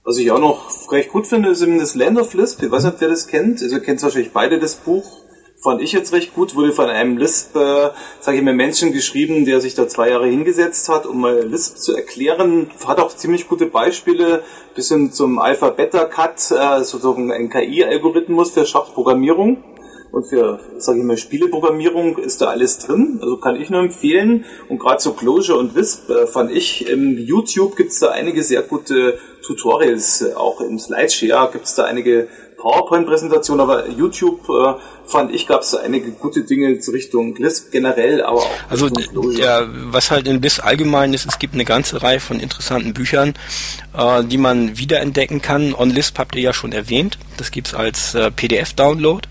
Was 0.04 0.18
ich 0.18 0.30
auch 0.30 0.40
noch 0.40 0.92
recht 0.92 1.10
gut 1.10 1.26
finde, 1.26 1.50
ist 1.50 1.62
eben 1.62 1.78
das 1.78 1.94
Land 1.94 2.18
of 2.18 2.34
Lisp. 2.34 2.62
Ich 2.62 2.70
weiß 2.70 2.84
nicht, 2.84 3.00
wer 3.00 3.08
das 3.08 3.26
kennt. 3.26 3.62
Also 3.62 3.76
ihr 3.76 3.82
kennt 3.82 4.02
wahrscheinlich 4.02 4.32
beide 4.32 4.58
das 4.58 4.76
Buch 4.76 5.23
fand 5.64 5.80
ich 5.80 5.92
jetzt 5.92 6.12
recht 6.12 6.34
gut, 6.34 6.54
wurde 6.54 6.72
von 6.72 6.90
einem 6.90 7.16
Lisp, 7.16 7.56
äh, 7.56 7.88
sage 8.20 8.36
ich 8.36 8.42
mal, 8.42 8.52
Menschen 8.52 8.92
geschrieben, 8.92 9.46
der 9.46 9.62
sich 9.62 9.74
da 9.74 9.88
zwei 9.88 10.10
Jahre 10.10 10.26
hingesetzt 10.26 10.90
hat, 10.90 11.06
um 11.06 11.22
mal 11.22 11.42
Lisp 11.42 11.78
zu 11.78 11.96
erklären. 11.96 12.70
Hat 12.86 13.00
auch 13.00 13.16
ziemlich 13.16 13.48
gute 13.48 13.64
Beispiele, 13.64 14.42
bis 14.74 14.88
hin 14.90 15.10
zum 15.10 15.38
Alpha-Beta-Cut, 15.38 16.50
äh, 16.50 16.84
sozusagen 16.84 17.32
ein 17.32 17.48
KI-Algorithmus 17.48 18.50
für 18.50 18.66
Schachprogrammierung. 18.66 19.64
Und 20.12 20.26
für, 20.26 20.60
sage 20.76 20.98
ich 20.98 21.04
mal, 21.04 21.16
Spieleprogrammierung 21.16 22.18
ist 22.18 22.42
da 22.42 22.46
alles 22.48 22.78
drin. 22.78 23.18
Also 23.20 23.38
kann 23.38 23.60
ich 23.60 23.70
nur 23.70 23.80
empfehlen. 23.80 24.44
Und 24.68 24.78
gerade 24.78 25.00
so 25.00 25.14
Clojure 25.14 25.58
und 25.58 25.74
Wisp 25.74 26.10
äh, 26.10 26.26
fand 26.26 26.52
ich, 26.52 26.88
im 26.88 27.16
YouTube 27.16 27.74
gibt's 27.74 28.00
da 28.00 28.10
einige 28.10 28.42
sehr 28.42 28.62
gute 28.62 29.18
Tutorials. 29.44 30.24
Auch 30.36 30.60
im 30.60 30.78
Slideshare 30.78 31.50
gibt's 31.50 31.74
da 31.74 31.84
einige 31.84 32.28
PowerPoint-Präsentationen, 32.64 33.60
aber 33.60 33.88
YouTube 33.90 34.48
äh, 34.48 34.74
fand 35.04 35.34
ich, 35.34 35.46
gab's 35.46 35.72
da 35.72 35.78
einige 35.78 36.12
gute 36.12 36.44
Dinge 36.44 36.78
zu 36.80 36.92
Richtung 36.92 37.36
Lisp 37.36 37.70
generell, 37.70 38.22
aber 38.22 38.38
auch 38.38 38.50
Also 38.70 38.88
der, 38.88 39.68
was 39.92 40.10
halt 40.10 40.26
in 40.26 40.40
Lisp 40.40 40.64
allgemein 40.64 41.12
ist, 41.12 41.26
es 41.26 41.38
gibt 41.38 41.52
eine 41.52 41.66
ganze 41.66 42.02
Reihe 42.02 42.20
von 42.20 42.40
interessanten 42.40 42.94
Büchern, 42.94 43.34
äh, 43.96 44.24
die 44.24 44.38
man 44.38 44.78
wiederentdecken 44.78 45.42
kann. 45.42 45.74
On 45.74 45.90
Lisp 45.90 46.18
habt 46.18 46.34
ihr 46.36 46.42
ja 46.42 46.52
schon 46.54 46.72
erwähnt. 46.72 47.18
Das 47.36 47.50
gibt's 47.50 47.74
als 47.74 48.14
äh, 48.14 48.30
PDF-Download. 48.30 49.28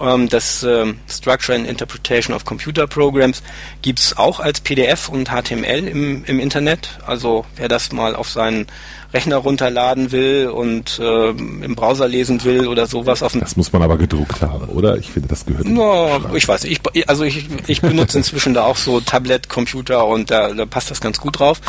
Ähm, 0.00 0.28
das 0.28 0.62
ähm, 0.62 0.98
Structure 1.08 1.56
and 1.56 1.66
Interpretation 1.66 2.34
of 2.34 2.44
Computer 2.44 2.86
Programs 2.86 3.42
gibt's 3.82 4.16
auch 4.16 4.40
als 4.40 4.60
PDF 4.60 5.08
und 5.08 5.28
HTML 5.28 5.86
im, 5.86 6.24
im 6.24 6.40
Internet. 6.40 6.98
Also 7.06 7.44
wer 7.56 7.68
das 7.68 7.92
mal 7.92 8.16
auf 8.16 8.30
seinen 8.30 8.66
Rechner 9.12 9.36
runterladen 9.36 10.12
will 10.12 10.48
und 10.48 10.98
äh, 11.00 11.30
im 11.30 11.74
Browser 11.74 12.06
lesen 12.06 12.44
will 12.44 12.68
oder 12.68 12.86
sowas 12.86 13.22
auf 13.22 13.32
Das 13.32 13.56
muss 13.56 13.72
man 13.72 13.82
aber 13.82 13.98
gedruckt 13.98 14.40
haben, 14.40 14.68
oder? 14.68 14.96
Ich 14.98 15.10
finde, 15.10 15.28
das 15.28 15.44
gehört. 15.44 15.66
No, 15.66 16.20
ich 16.34 16.46
weiß, 16.46 16.64
ich, 16.64 16.80
also 17.08 17.24
ich, 17.24 17.48
ich 17.66 17.80
benutze 17.80 18.18
inzwischen 18.18 18.54
da 18.54 18.64
auch 18.64 18.76
so 18.76 19.00
Tablet-Computer 19.00 20.06
und 20.06 20.30
da, 20.30 20.54
da 20.54 20.64
passt 20.64 20.90
das 20.90 21.00
ganz 21.00 21.18
gut 21.18 21.40
drauf. 21.40 21.60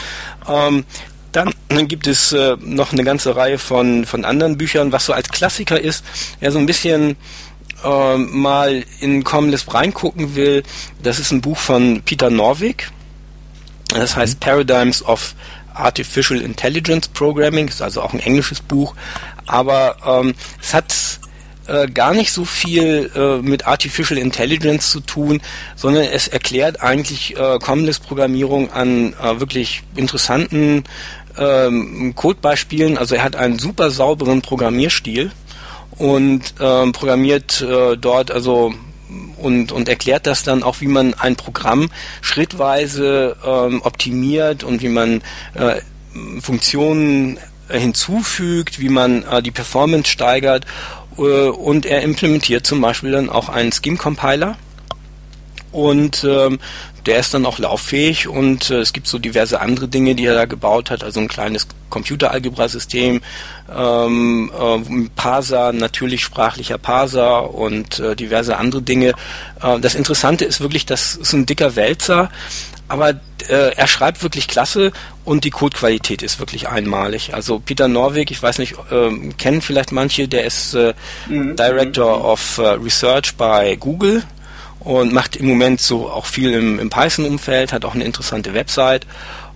Ähm, 0.47 0.85
dann, 1.31 1.51
dann 1.69 1.87
gibt 1.87 2.07
es 2.07 2.31
äh, 2.31 2.57
noch 2.59 2.91
eine 2.91 3.03
ganze 3.03 3.35
Reihe 3.35 3.57
von, 3.57 4.05
von 4.05 4.25
anderen 4.25 4.57
Büchern, 4.57 4.91
was 4.91 5.05
so 5.05 5.13
als 5.13 5.29
Klassiker 5.29 5.79
ist, 5.79 6.03
ja 6.41 6.51
so 6.51 6.59
ein 6.59 6.65
bisschen 6.65 7.15
äh, 7.83 8.17
mal 8.17 8.83
in 8.99 9.23
Comlisp 9.23 9.73
reingucken 9.73 10.35
will. 10.35 10.63
Das 11.01 11.19
ist 11.19 11.31
ein 11.31 11.41
Buch 11.41 11.57
von 11.57 12.01
Peter 12.03 12.29
Norvig. 12.29 12.89
Das 13.89 14.15
heißt 14.15 14.39
Paradigms 14.39 15.03
of 15.03 15.35
Artificial 15.73 16.41
Intelligence 16.41 17.07
Programming, 17.07 17.67
ist 17.67 17.81
also 17.81 18.01
auch 18.01 18.13
ein 18.13 18.19
englisches 18.19 18.61
Buch, 18.61 18.95
aber 19.45 19.97
ähm, 20.05 20.33
es 20.61 20.73
hat 20.73 20.93
äh, 21.67 21.87
gar 21.87 22.13
nicht 22.13 22.31
so 22.31 22.45
viel 22.45 23.11
äh, 23.15 23.37
mit 23.41 23.67
Artificial 23.67 24.17
Intelligence 24.17 24.91
zu 24.91 24.99
tun, 24.99 25.41
sondern 25.75 26.03
es 26.05 26.27
erklärt 26.27 26.81
eigentlich 26.81 27.37
äh, 27.37 27.59
Commonlist-Programmierung 27.59 28.71
an 28.71 29.13
äh, 29.13 29.39
wirklich 29.39 29.83
interessanten 29.95 30.83
ähm, 31.37 32.13
Codebeispielen. 32.15 32.97
Also 32.97 33.15
er 33.15 33.23
hat 33.23 33.35
einen 33.35 33.59
super 33.59 33.91
sauberen 33.91 34.41
Programmierstil 34.41 35.31
und 36.01 36.55
ähm, 36.59 36.93
programmiert 36.93 37.61
äh, 37.61 37.95
dort 37.95 38.31
also 38.31 38.73
und, 39.37 39.71
und 39.71 39.87
erklärt 39.87 40.25
das 40.25 40.41
dann 40.41 40.63
auch, 40.63 40.81
wie 40.81 40.87
man 40.87 41.13
ein 41.13 41.35
Programm 41.35 41.91
schrittweise 42.21 43.35
ähm, 43.45 43.81
optimiert 43.83 44.63
und 44.63 44.81
wie 44.81 44.89
man 44.89 45.21
äh, 45.53 45.81
Funktionen 46.41 47.37
hinzufügt, 47.69 48.79
wie 48.79 48.89
man 48.89 49.23
äh, 49.23 49.43
die 49.43 49.51
Performance 49.51 50.09
steigert 50.09 50.65
äh, 51.17 51.21
und 51.21 51.85
er 51.85 52.01
implementiert 52.01 52.65
zum 52.65 52.81
Beispiel 52.81 53.11
dann 53.11 53.29
auch 53.29 53.49
einen 53.49 53.71
Scheme-Compiler 53.71 54.57
und 55.71 56.25
ähm, 56.27 56.59
der 57.05 57.19
ist 57.19 57.33
dann 57.33 57.45
auch 57.45 57.59
lauffähig 57.59 58.27
und 58.27 58.69
äh, 58.69 58.79
es 58.79 58.93
gibt 58.93 59.07
so 59.07 59.17
diverse 59.17 59.59
andere 59.59 59.87
Dinge, 59.87 60.15
die 60.15 60.25
er 60.25 60.35
da 60.35 60.45
gebaut 60.45 60.91
hat, 60.91 61.03
also 61.03 61.19
ein 61.19 61.27
kleines 61.27 61.67
Computeralgebra-System, 61.89 63.21
ähm, 63.75 64.51
äh, 64.57 65.09
Parser, 65.15 65.73
natürlich 65.73 66.23
sprachlicher 66.23 66.77
Parser 66.77 67.53
und 67.53 67.99
äh, 67.99 68.15
diverse 68.15 68.57
andere 68.57 68.81
Dinge. 68.81 69.13
Äh, 69.61 69.79
das 69.79 69.95
Interessante 69.95 70.45
ist 70.45 70.61
wirklich, 70.61 70.85
das 70.85 71.15
ist 71.15 71.33
ein 71.33 71.45
dicker 71.45 71.75
Wälzer, 71.75 72.29
aber 72.87 73.11
äh, 73.47 73.73
er 73.75 73.87
schreibt 73.87 74.21
wirklich 74.21 74.47
klasse 74.47 74.91
und 75.23 75.43
die 75.43 75.49
Codequalität 75.49 76.21
ist 76.21 76.39
wirklich 76.39 76.67
einmalig. 76.67 77.33
Also 77.33 77.59
Peter 77.59 77.87
Norwig, 77.87 78.31
ich 78.31 78.43
weiß 78.43 78.59
nicht, 78.59 78.75
äh, 78.91 79.29
kennen 79.37 79.61
vielleicht 79.61 79.91
manche, 79.91 80.27
der 80.27 80.45
ist 80.45 80.73
äh, 80.73 80.93
mhm. 81.27 81.55
Director 81.55 82.23
of 82.23 82.57
äh, 82.57 82.67
Research 82.71 83.35
bei 83.35 83.75
Google 83.75 84.23
und 84.81 85.13
macht 85.13 85.35
im 85.35 85.47
Moment 85.47 85.81
so 85.81 86.09
auch 86.09 86.25
viel 86.25 86.51
im, 86.53 86.79
im 86.79 86.89
Python-Umfeld, 86.89 87.71
hat 87.73 87.85
auch 87.85 87.95
eine 87.95 88.03
interessante 88.03 88.53
Website 88.53 89.05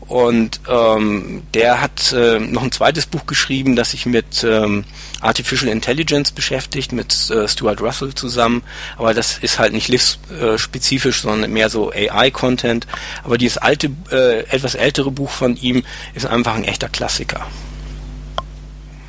und 0.07 0.59
ähm, 0.69 1.43
der 1.53 1.81
hat 1.81 2.13
äh, 2.13 2.39
noch 2.39 2.63
ein 2.63 2.71
zweites 2.71 3.07
Buch 3.07 3.25
geschrieben, 3.25 3.75
das 3.75 3.91
sich 3.91 4.05
mit 4.05 4.43
ähm, 4.43 4.85
Artificial 5.19 5.71
Intelligence 5.71 6.31
beschäftigt, 6.31 6.91
mit 6.91 7.29
äh, 7.31 7.47
Stuart 7.47 7.81
Russell 7.81 8.13
zusammen. 8.13 8.61
Aber 8.97 9.15
das 9.15 9.39
ist 9.39 9.57
halt 9.57 9.73
nicht 9.73 9.87
LIFS-spezifisch, 9.87 11.21
sondern 11.21 11.51
mehr 11.51 11.69
so 11.69 11.91
AI-Content. 11.91 12.85
Aber 13.23 13.39
dieses 13.39 13.57
alte, 13.57 13.89
äh, 14.11 14.41
etwas 14.41 14.75
ältere 14.75 15.09
Buch 15.09 15.31
von 15.31 15.57
ihm 15.57 15.83
ist 16.13 16.27
einfach 16.27 16.53
ein 16.53 16.65
echter 16.65 16.89
Klassiker. 16.89 17.47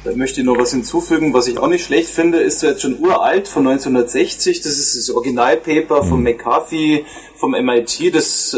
Da 0.07 0.15
möchte 0.15 0.39
ich 0.41 0.47
noch 0.47 0.57
was 0.57 0.71
hinzufügen, 0.71 1.35
was 1.35 1.49
ich 1.49 1.59
auch 1.59 1.67
nicht 1.67 1.85
schlecht 1.85 2.11
finde, 2.11 2.39
ist 2.39 2.63
jetzt 2.63 2.83
schon 2.83 3.01
uralt 3.01 3.49
von 3.49 3.67
1960. 3.67 4.61
Das 4.61 4.79
ist 4.79 4.97
das 4.97 5.11
Originalpaper 5.11 6.05
von 6.05 6.23
McCarthy 6.23 7.05
vom 7.35 7.51
MIT. 7.51 8.15
Das 8.15 8.57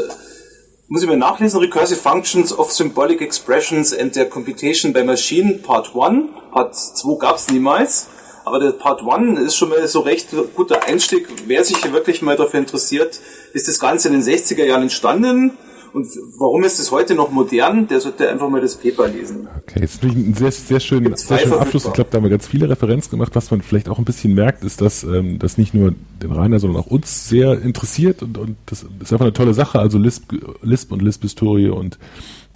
muss 0.89 1.03
ich 1.03 1.09
mir 1.09 1.17
nachlesen. 1.17 1.59
Recursive 1.61 1.99
Functions 1.99 2.53
of 2.53 2.71
Symbolic 2.71 3.23
Expressions 3.23 3.97
and 3.97 4.13
their 4.13 4.27
Computation 4.27 4.93
by 4.93 5.03
Machine 5.05 5.61
Part 5.63 5.93
1. 5.97 6.25
Part 6.53 6.77
2 6.77 7.19
gab 7.19 7.37
es 7.37 7.49
niemals. 7.49 8.09
Aber 8.45 8.61
der 8.61 8.73
Part 8.73 9.01
1 9.09 9.41
ist 9.41 9.57
schon 9.57 9.71
mal 9.71 9.89
so 9.89 10.01
recht 10.01 10.29
guter 10.55 10.83
Einstieg. 10.85 11.29
Wer 11.47 11.65
sich 11.65 11.79
hier 11.79 11.95
wirklich 11.95 12.21
mal 12.21 12.37
dafür 12.37 12.61
interessiert, 12.61 13.19
ist 13.55 13.69
das 13.69 13.79
Ganze 13.79 14.09
in 14.09 14.21
den 14.21 14.23
60er 14.23 14.67
Jahren 14.67 14.83
entstanden 14.83 15.57
und 15.93 16.07
warum 16.39 16.65
ist 16.65 16.79
es 16.79 16.91
heute 16.91 17.15
noch 17.15 17.31
modern? 17.31 17.89
Der 17.89 18.01
sollte 18.01 18.29
einfach 18.29 18.49
mal 18.49 18.61
das 18.61 18.77
Paper 18.77 19.09
lesen. 19.09 19.49
Okay, 19.67 19.81
jetzt 19.81 20.03
natürlich 20.03 20.29
ein 20.29 20.35
sehr, 20.35 20.53
sehr, 20.53 20.81
schön, 20.81 21.17
sehr 21.17 21.39
schöner 21.39 21.61
Abschluss. 21.61 21.87
Ich 21.87 21.93
glaube, 21.93 22.11
da 22.11 22.17
haben 22.17 22.25
wir 22.25 22.31
ganz 22.31 22.47
viele 22.47 22.69
Referenzen 22.69 23.11
gemacht. 23.11 23.35
Was 23.35 23.51
man 23.51 23.63
vielleicht 23.63 23.89
auch 23.89 23.99
ein 23.99 24.05
bisschen 24.05 24.35
merkt, 24.35 24.65
ist, 24.65 24.81
dass 24.81 25.05
ähm, 25.05 25.39
das 25.39 25.59
nicht 25.59 25.75
nur 25.75 25.95
den 26.23 26.33
Rainer, 26.33 26.59
sondern 26.59 26.83
auch 26.83 26.87
uns 26.87 27.29
sehr 27.29 27.61
interessiert 27.61 28.23
und, 28.23 28.39
und 28.39 28.57
das 28.67 28.85
ist 29.01 29.13
einfach 29.13 29.27
eine 29.27 29.33
tolle 29.33 29.55
Sache. 29.55 29.79
Also 29.79 29.99
Lisp, 29.99 30.33
Lisp 30.63 30.93
und 30.93 31.03
Lisp-Historie 31.03 31.69
und 31.69 31.99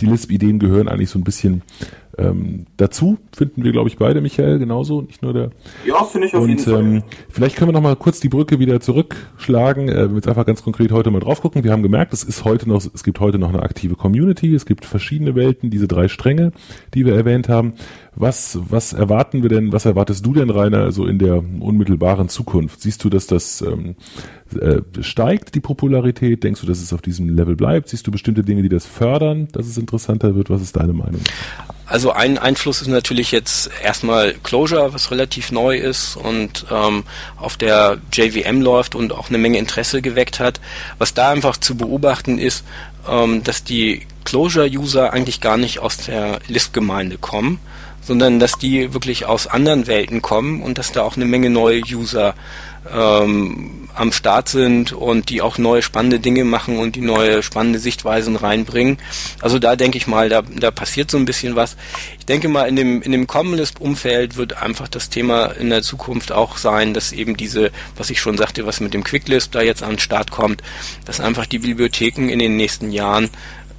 die 0.03 0.07
Lisp-Ideen 0.07 0.59
gehören 0.59 0.89
eigentlich 0.89 1.11
so 1.11 1.19
ein 1.19 1.25
bisschen 1.25 1.63
ähm, 2.19 2.67
dazu 2.77 3.19
finden 3.35 3.65
wir, 3.65 3.73
glaube 3.73 3.89
ich, 3.89 3.97
beide, 3.97 4.21
Michael, 4.21 4.59
genauso, 4.59 5.01
nicht 5.01 5.23
nur 5.23 5.33
der. 5.33 5.51
Ja, 5.87 6.05
finde 6.05 6.27
ich 6.27 6.35
auf 6.35 6.43
und, 6.43 6.49
jeden 6.51 6.61
Fall. 6.61 6.81
Ähm, 6.81 7.03
vielleicht 7.31 7.57
können 7.57 7.69
wir 7.69 7.73
noch 7.73 7.81
mal 7.81 7.97
kurz 7.97 8.21
die 8.21 8.29
Brücke 8.29 8.59
wieder 8.59 8.81
zurückschlagen, 8.81 9.89
äh, 9.89 9.97
wenn 9.97 10.11
wir 10.11 10.17
jetzt 10.17 10.29
einfach 10.29 10.45
ganz 10.45 10.63
konkret 10.63 10.93
heute 10.93 11.11
mal 11.11 11.21
drauf 11.21 11.41
gucken. 11.41 11.65
Wir 11.65 11.73
haben 11.73 11.83
gemerkt, 11.83 12.13
es 12.13 12.23
ist 12.23 12.45
heute 12.45 12.69
noch, 12.69 12.85
es 12.93 13.03
gibt 13.03 13.19
heute 13.21 13.39
noch 13.39 13.49
eine 13.49 13.63
aktive 13.63 13.95
Community, 13.95 14.55
es 14.55 14.67
gibt 14.67 14.85
verschiedene 14.85 15.35
Welten, 15.35 15.71
diese 15.71 15.89
drei 15.89 16.09
Stränge, 16.09 16.53
die 16.93 17.07
wir 17.07 17.15
erwähnt 17.15 17.49
haben. 17.49 17.75
Was, 18.15 18.59
was 18.69 18.93
erwarten 18.93 19.43
wir 19.43 19.49
denn, 19.49 19.73
was 19.73 19.87
erwartest 19.87 20.25
du 20.27 20.35
denn, 20.35 20.51
Rainer, 20.51 20.93
so 20.93 21.07
in 21.07 21.19
der 21.19 21.37
unmittelbaren 21.39 22.29
Zukunft? 22.29 22.83
Siehst 22.83 23.03
du, 23.05 23.09
dass 23.09 23.27
das 23.27 23.63
ähm, 23.63 23.97
äh, 24.61 24.83
steigt, 25.01 25.55
die 25.55 25.61
Popularität? 25.61 26.45
Denkst 26.45 26.61
du, 26.61 26.67
dass 26.67 26.83
es 26.83 26.93
auf 26.93 27.01
diesem 27.01 27.31
Level 27.31 27.57
bleibt? 27.57 27.89
Siehst 27.89 28.07
du 28.07 28.11
bestimmte 28.11 28.43
Dinge, 28.43 28.63
die 28.63 28.69
das 28.69 28.85
fördern, 28.85 29.49
dass 29.53 29.67
es 29.67 29.79
interessanter 29.79 30.35
wird? 30.35 30.51
Was 30.51 30.61
ist 30.61 30.77
deine 30.77 30.93
Meinung? 30.93 31.23
Also 31.87 32.13
ein 32.13 32.37
Einfluss 32.37 32.83
ist 32.83 32.89
natürlich 32.89 33.33
jetzt 33.33 33.71
erstmal 33.83 34.35
Closure, 34.43 34.93
was 34.93 35.11
relativ 35.11 35.51
neu 35.51 35.77
ist 35.77 36.17
und 36.17 36.67
ähm, 36.71 37.05
auf 37.39 37.57
der 37.57 37.99
JVM 38.13 38.61
läuft 38.61 38.95
und 38.95 39.13
auch 39.13 39.31
eine 39.31 39.39
Menge 39.39 39.59
Interesse 39.59 40.03
geweckt 40.03 40.39
hat. 40.39 40.61
Was 40.99 41.15
da 41.15 41.31
einfach 41.31 41.57
zu 41.57 41.77
beobachten 41.77 42.39
ist, 42.39 42.65
ähm, 43.09 43.43
dass 43.43 43.65
die 43.65 44.07
Closure-User 44.25 45.13
eigentlich 45.13 45.41
gar 45.41 45.57
nicht 45.57 45.81
aus 45.81 45.97
der 45.99 46.39
Lisp-Gemeinde 46.47 47.19
kommen, 47.19 47.59
sondern 48.03 48.39
dass 48.39 48.59
die 48.59 48.93
wirklich 48.93 49.27
aus 49.27 49.47
anderen 49.47 49.87
Welten 49.87 50.23
kommen 50.23 50.63
und 50.63 50.79
dass 50.79 50.93
da 50.93 51.03
auch 51.03 51.17
eine 51.17 51.25
Menge 51.25 51.51
neue 51.51 51.81
User 51.81 52.35
ähm, 52.91 53.89
am 53.95 54.13
Start 54.13 54.49
sind 54.49 54.93
und 54.93 55.29
die 55.29 55.43
auch 55.43 55.59
neue 55.59 55.83
spannende 55.83 56.19
Dinge 56.19 56.45
machen 56.45 56.79
und 56.79 56.97
die 56.97 57.01
neue 57.01 57.43
spannende 57.43 57.79
Sichtweisen 57.79 58.37
reinbringen. 58.37 58.99
Also 59.41 59.59
da 59.59 59.77
denke 59.77 59.99
ich 59.99 60.07
mal, 60.07 60.29
da, 60.29 60.43
da 60.43 60.71
passiert 60.71 61.11
so 61.11 61.19
ein 61.19 61.25
bisschen 61.25 61.55
was. 61.55 61.77
Ich 62.19 62.27
denke 62.27 62.49
mal, 62.49 62.69
in 62.69 62.77
dem, 62.77 63.03
in 63.03 63.13
dem 63.13 63.27
Common 63.27 63.57
Lisp-Umfeld 63.59 64.37
wird 64.37 64.61
einfach 64.61 64.89
das 64.89 65.11
Thema 65.11 65.47
in 65.47 65.71
der 65.71 65.83
Zukunft 65.83 66.33
auch 66.33 66.57
sein, 66.57 66.95
dass 66.95 67.13
eben 67.13 67.37
diese, 67.37 67.71
was 67.97 68.11
ich 68.11 68.21
schon 68.21 68.39
sagte, 68.39 68.67
was 68.67 68.81
mit 68.81 68.95
dem 68.95 69.05
Quick 69.05 69.29
Lisp 69.29 69.53
da 69.53 69.63
jetzt 69.63 69.83
an 69.83 69.91
den 69.91 69.99
Start 69.99 70.31
kommt, 70.31 70.63
dass 71.05 71.21
einfach 71.21 71.47
die 71.47 71.59
Bibliotheken 71.59 72.29
in 72.29 72.39
den 72.39 72.57
nächsten 72.57 72.91
Jahren 72.91 73.31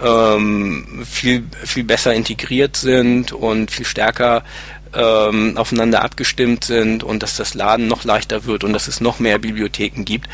ähm, 0.03 1.05
viel, 1.09 1.43
viel 1.63 1.83
besser 1.83 2.13
integriert 2.13 2.77
sind 2.77 3.31
und 3.31 3.71
viel 3.71 3.85
stärker 3.85 4.43
ähm, 4.93 5.57
aufeinander 5.57 6.03
abgestimmt 6.03 6.63
sind 6.63 7.03
und 7.03 7.23
dass 7.23 7.35
das 7.35 7.53
Laden 7.53 7.87
noch 7.87 8.03
leichter 8.03 8.45
wird 8.45 8.63
und 8.63 8.73
dass 8.73 8.87
es 8.87 9.01
noch 9.01 9.19
mehr 9.19 9.39
Bibliotheken 9.39 10.03
gibt. 10.03 10.27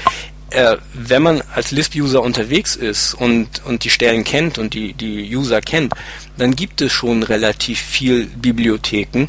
Äh, 0.52 0.78
wenn 0.94 1.22
man 1.22 1.44
als 1.54 1.72
Lisp-User 1.72 2.22
unterwegs 2.22 2.76
ist 2.76 3.14
und, 3.14 3.64
und 3.66 3.84
die 3.84 3.90
Stellen 3.90 4.24
kennt 4.24 4.58
und 4.58 4.74
die, 4.74 4.94
die 4.94 5.36
User 5.36 5.62
kennt, 5.62 5.94
dann 6.38 6.56
gibt 6.56 6.82
es 6.82 6.92
schon 6.92 7.24
relativ 7.24 7.80
viel 7.80 8.26
Bibliotheken. 8.26 9.28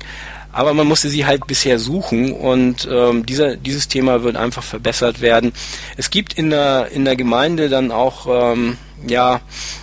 aber 0.53 0.75
man 0.75 0.87
musste 0.87 1.09
sie 1.09 1.27
halt 1.27 1.47
bisher 1.47 1.79
suchen 1.79 2.33
und 2.33 2.89
ähm, 2.91 3.25
dieser, 3.27 3.57
dieses 3.57 3.89
Thema 3.89 4.23
wird 4.23 4.37
einfach 4.37 4.63
verbessert 4.63 5.21
werden. 5.21 5.53
Es 5.97 6.11
gibt 6.11 6.33
in 6.33 6.51
der, 6.51 6.89
in 6.93 7.05
der 7.05 7.17
Gemeinde 7.17 7.69
dann 7.69 7.93
auch 7.93 8.27
ähm, 8.53 8.77
ja, 9.07 9.41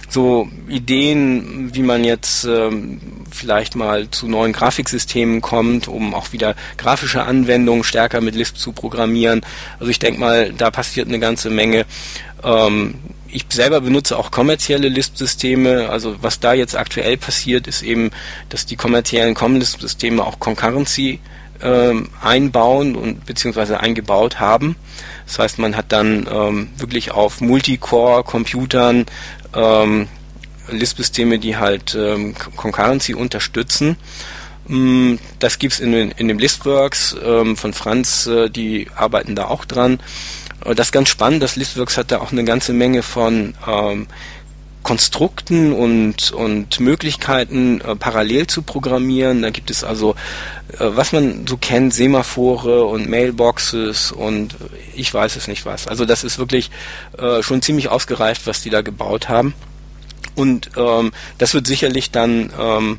so 0.09 0.49
Ideen, 0.67 1.73
wie 1.73 1.83
man 1.83 2.03
jetzt 2.03 2.45
ähm, 2.45 2.99
vielleicht 3.29 3.75
mal 3.75 4.09
zu 4.09 4.27
neuen 4.27 4.53
Grafiksystemen 4.53 5.41
kommt, 5.41 5.87
um 5.87 6.13
auch 6.13 6.31
wieder 6.33 6.55
grafische 6.77 7.23
Anwendungen 7.23 7.83
stärker 7.83 8.21
mit 8.21 8.35
Lisp 8.35 8.57
zu 8.57 8.71
programmieren. 8.71 9.41
Also 9.79 9.89
ich 9.89 9.99
denke 9.99 10.19
mal, 10.19 10.53
da 10.53 10.71
passiert 10.71 11.07
eine 11.07 11.19
ganze 11.19 11.49
Menge. 11.49 11.85
Ähm, 12.43 12.95
ich 13.29 13.45
selber 13.49 13.81
benutze 13.81 14.17
auch 14.17 14.31
kommerzielle 14.31 14.87
Lisp-Systeme. 14.87 15.89
Also 15.89 16.15
was 16.21 16.39
da 16.39 16.53
jetzt 16.53 16.75
aktuell 16.75 17.17
passiert, 17.17 17.67
ist 17.67 17.81
eben, 17.81 18.11
dass 18.49 18.65
die 18.65 18.77
kommerziellen 18.77 19.35
Com-Lisp-Systeme 19.35 20.23
auch 20.23 20.39
Concurrency 20.39 21.19
ähm, 21.61 22.09
einbauen 22.21 22.95
und 22.95 23.25
beziehungsweise 23.25 23.79
eingebaut 23.79 24.39
haben. 24.39 24.75
Das 25.27 25.39
heißt, 25.39 25.59
man 25.59 25.75
hat 25.75 25.91
dann 25.91 26.27
ähm, 26.31 26.69
wirklich 26.77 27.11
auf 27.11 27.41
Multicore-Computern 27.41 29.05
ähm, 29.53 30.07
Lisp-Systeme, 30.69 31.37
die 31.37 31.57
halt 31.57 31.95
ähm, 31.95 32.33
Concurrency 32.55 33.13
unterstützen. 33.13 33.97
Mm, 34.67 35.15
das 35.39 35.59
gibt's 35.59 35.79
in, 35.79 35.93
in 35.93 36.27
dem 36.27 36.39
Listworks 36.39 37.15
ähm, 37.23 37.55
von 37.55 37.73
Franz, 37.73 38.25
äh, 38.27 38.49
die 38.49 38.87
arbeiten 38.95 39.35
da 39.35 39.45
auch 39.45 39.65
dran. 39.65 39.99
Äh, 40.65 40.75
das 40.75 40.87
ist 40.87 40.91
ganz 40.91 41.09
spannend, 41.09 41.43
das 41.43 41.55
Listworks 41.55 41.97
hat 41.97 42.11
da 42.11 42.19
auch 42.19 42.31
eine 42.31 42.43
ganze 42.43 42.73
Menge 42.73 43.03
von 43.03 43.53
ähm, 43.67 44.07
Konstrukten 44.87 45.73
und, 45.73 46.31
und 46.31 46.79
Möglichkeiten 46.79 47.81
äh, 47.81 47.97
parallel 47.97 48.47
zu 48.47 48.61
programmieren. 48.61 49.41
Da 49.41 49.49
gibt 49.49 49.69
es 49.69 49.83
also, 49.83 50.15
äh, 50.71 50.77
was 50.79 51.11
man 51.11 51.45
so 51.45 51.57
kennt, 51.57 51.93
Semaphore 51.93 52.85
und 52.85 53.09
Mailboxes 53.09 54.13
und 54.13 54.55
ich 54.95 55.13
weiß 55.13 55.35
es 55.35 55.49
nicht 55.49 55.65
was. 55.65 55.89
Also 55.89 56.05
das 56.05 56.23
ist 56.23 56.39
wirklich 56.39 56.71
äh, 57.17 57.43
schon 57.43 57.61
ziemlich 57.61 57.89
ausgereift, 57.89 58.47
was 58.47 58.61
die 58.61 58.69
da 58.69 58.81
gebaut 58.81 59.27
haben. 59.27 59.55
Und 60.35 60.69
ähm, 60.77 61.11
das 61.37 61.53
wird 61.53 61.67
sicherlich 61.67 62.11
dann 62.11 62.53
ähm, 62.57 62.97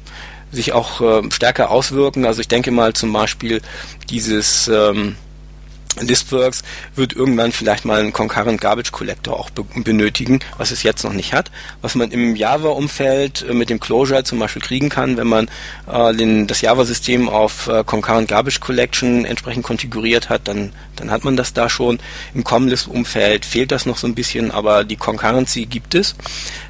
sich 0.52 0.74
auch 0.74 1.00
äh, 1.00 1.22
stärker 1.30 1.70
auswirken. 1.70 2.26
Also 2.26 2.42
ich 2.42 2.48
denke 2.48 2.70
mal 2.70 2.92
zum 2.92 3.14
Beispiel 3.14 3.62
dieses 4.10 4.68
ähm, 4.68 5.16
Listworks 6.00 6.62
wird 6.94 7.14
irgendwann 7.14 7.52
vielleicht 7.52 7.84
mal 7.84 8.00
einen 8.00 8.12
Concurrent 8.12 8.60
Garbage 8.60 8.92
Collector 8.92 9.38
auch 9.38 9.50
be 9.50 9.64
benötigen, 9.82 10.40
was 10.56 10.70
es 10.70 10.82
jetzt 10.82 11.04
noch 11.04 11.12
nicht 11.12 11.32
hat. 11.32 11.50
Was 11.82 11.94
man 11.94 12.10
im 12.10 12.36
Java-Umfeld 12.36 13.46
äh, 13.48 13.54
mit 13.54 13.70
dem 13.70 13.80
Closure 13.80 14.24
zum 14.24 14.38
Beispiel 14.38 14.62
kriegen 14.62 14.88
kann, 14.88 15.16
wenn 15.16 15.26
man 15.26 15.50
äh, 15.90 16.14
den, 16.14 16.46
das 16.46 16.60
Java-System 16.60 17.28
auf 17.28 17.68
äh, 17.68 17.84
Concurrent 17.84 18.28
Garbage 18.28 18.60
Collection 18.60 19.24
entsprechend 19.24 19.64
konfiguriert 19.64 20.28
hat, 20.28 20.48
dann, 20.48 20.72
dann 20.96 21.10
hat 21.10 21.24
man 21.24 21.36
das 21.36 21.52
da 21.52 21.68
schon. 21.68 21.98
Im 22.34 22.44
Com-List-Umfeld 22.44 23.44
fehlt 23.44 23.72
das 23.72 23.86
noch 23.86 23.98
so 23.98 24.06
ein 24.06 24.14
bisschen, 24.14 24.50
aber 24.50 24.84
die 24.84 24.96
Concurrency 24.96 25.66
gibt 25.66 25.94
es. 25.94 26.14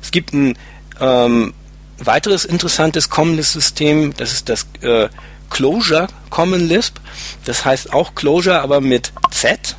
Es 0.03 0.11
gibt 0.11 0.33
ein 0.33 0.57
ähm, 1.01 1.55
weiteres 1.99 2.45
interessantes 2.45 3.11
Com-List-System, 3.11 4.14
das 4.16 4.33
ist 4.33 4.49
das 4.49 4.66
äh, 4.83 5.09
Closure 5.51 6.07
Common 6.31 6.69
Lisp. 6.69 6.97
Das 7.45 7.65
heißt 7.65 7.93
auch 7.93 8.15
Closure, 8.15 8.61
aber 8.61 8.81
mit 8.81 9.13
Z. 9.31 9.77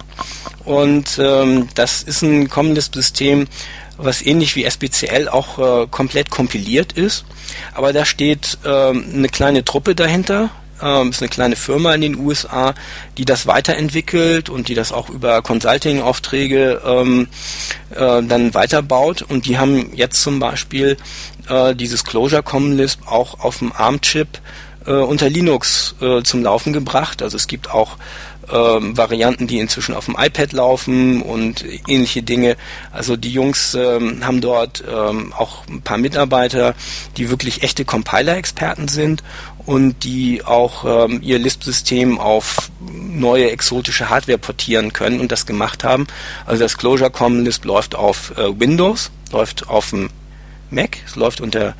Und 0.65 1.19
ähm, 1.19 1.69
das 1.75 2.03
ist 2.03 2.21
ein 2.21 2.49
Common 2.49 2.75
Lisp 2.75 2.93
System, 2.95 3.47
was 3.97 4.21
ähnlich 4.21 4.55
wie 4.55 4.65
SBCL 4.65 5.27
auch 5.29 5.83
äh, 5.83 5.87
komplett 5.87 6.29
kompiliert 6.29 6.93
ist. 6.93 7.25
Aber 7.73 7.93
da 7.93 8.05
steht 8.05 8.57
ähm, 8.65 9.05
eine 9.13 9.29
kleine 9.29 9.65
Truppe 9.65 9.95
dahinter. 9.95 10.49
Ähm, 10.81 11.09
ist 11.09 11.21
eine 11.21 11.29
kleine 11.29 11.57
Firma 11.57 11.93
in 11.93 12.01
den 12.01 12.17
USA, 12.17 12.73
die 13.17 13.25
das 13.25 13.47
weiterentwickelt 13.47 14.49
und 14.49 14.69
die 14.69 14.75
das 14.75 14.93
auch 14.93 15.09
über 15.09 15.41
Consulting-Aufträge 15.41 16.81
ähm, 16.85 17.27
äh, 17.91 18.23
dann 18.23 18.53
weiterbaut. 18.53 19.21
Und 19.21 19.45
die 19.45 19.57
haben 19.57 19.93
jetzt 19.93 20.21
zum 20.21 20.39
Beispiel 20.39 20.95
äh, 21.49 21.75
dieses 21.75 22.05
Closure 22.05 22.43
Common 22.43 22.77
Lisp 22.77 23.01
auch 23.07 23.41
auf 23.41 23.57
dem 23.57 23.73
ARM-Chip 23.73 24.39
äh, 24.85 24.91
unter 24.91 25.29
Linux 25.29 25.95
äh, 26.01 26.21
zum 26.23 26.43
Laufen 26.43 26.73
gebracht. 26.73 27.21
Also 27.21 27.37
es 27.37 27.47
gibt 27.47 27.71
auch 27.71 27.97
ähm, 28.51 28.97
Varianten, 28.97 29.47
die 29.47 29.59
inzwischen 29.59 29.93
auf 29.93 30.05
dem 30.05 30.15
iPad 30.17 30.53
laufen 30.53 31.21
und 31.21 31.63
ähnliche 31.87 32.23
Dinge. 32.23 32.57
Also 32.91 33.15
die 33.15 33.31
Jungs 33.31 33.75
ähm, 33.75 34.25
haben 34.25 34.41
dort 34.41 34.83
ähm, 34.89 35.33
auch 35.37 35.67
ein 35.67 35.81
paar 35.81 35.97
Mitarbeiter, 35.97 36.75
die 37.17 37.29
wirklich 37.29 37.63
echte 37.63 37.85
Compiler-Experten 37.85 38.87
sind 38.87 39.23
und 39.65 40.03
die 40.03 40.43
auch 40.43 41.05
ähm, 41.05 41.19
ihr 41.21 41.37
Lisp-System 41.37 42.19
auf 42.19 42.71
neue 42.79 43.51
exotische 43.51 44.09
Hardware 44.09 44.39
portieren 44.39 44.93
können 44.93 45.19
und 45.19 45.31
das 45.31 45.45
gemacht 45.45 45.83
haben. 45.83 46.07
Also 46.45 46.63
das 46.63 46.77
Closure 46.77 47.11
Common 47.11 47.45
Lisp 47.45 47.65
läuft 47.65 47.95
auf 47.95 48.33
äh, 48.37 48.59
Windows, 48.59 49.11
läuft 49.31 49.69
auf 49.69 49.91
dem 49.91 50.09
Mac, 50.71 50.97
es 51.05 51.15
läuft 51.15 51.41
unter 51.41 51.75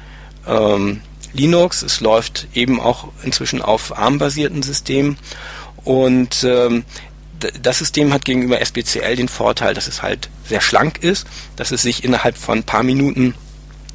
ähm, 0.48 1.02
Linux, 1.34 1.84
es 1.84 2.02
läuft 2.02 2.48
eben 2.54 2.80
auch 2.80 3.10
inzwischen 3.24 3.62
auf 3.62 3.98
ARM-basierten 3.98 4.64
Systemen 4.64 5.18
und 5.84 6.44
ähm, 6.44 6.84
das 7.62 7.80
System 7.80 8.14
hat 8.14 8.26
gegenüber 8.26 8.60
SBCL 8.60 9.16
den 9.16 9.30
Vorteil, 9.30 9.74
dass 9.74 9.88
es 9.88 10.02
halt 10.02 10.30
sehr 10.46 10.62
schlank 10.62 11.02
ist, 11.04 11.26
dass 11.56 11.72
es 11.72 11.82
sich 11.82 12.04
innerhalb 12.04 12.38
von 12.38 12.60
ein 12.60 12.64
paar 12.64 12.84
Minuten 12.84 13.34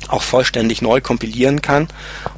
auch 0.08 0.22
vollständig 0.22 0.82
neu 0.82 1.00
kompilieren 1.00 1.62
kann 1.62 1.88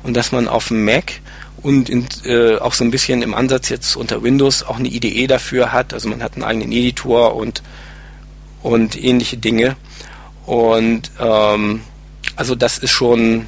und 0.03 0.17
dass 0.17 0.33
man 0.33 0.49
auf 0.49 0.69
dem 0.69 0.85
Mac 0.85 1.21
und 1.63 1.89
in, 1.89 2.07
äh, 2.25 2.57
auch 2.59 2.75
so 2.75 2.85
ein 2.85 2.91
bisschen 2.91 3.23
im 3.23 3.35
Ansatz 3.35 3.69
jetzt 3.69 3.97
unter 3.97 4.23
Windows 4.23 4.63
auch 4.63 4.79
eine 4.79 4.89
IDE 4.89 5.27
dafür 5.27 5.73
hat. 5.73 5.93
Also 5.95 6.09
man 6.09 6.23
hat 6.23 6.35
einen 6.35 6.45
eigenen 6.45 6.71
Editor 6.71 7.35
und, 7.35 7.63
und 8.63 9.03
ähnliche 9.03 9.37
Dinge. 9.37 9.77
Und 10.45 11.11
ähm, 11.19 11.83
also 12.37 12.55
das 12.55 12.79
ist 12.79 12.91
schon 12.91 13.47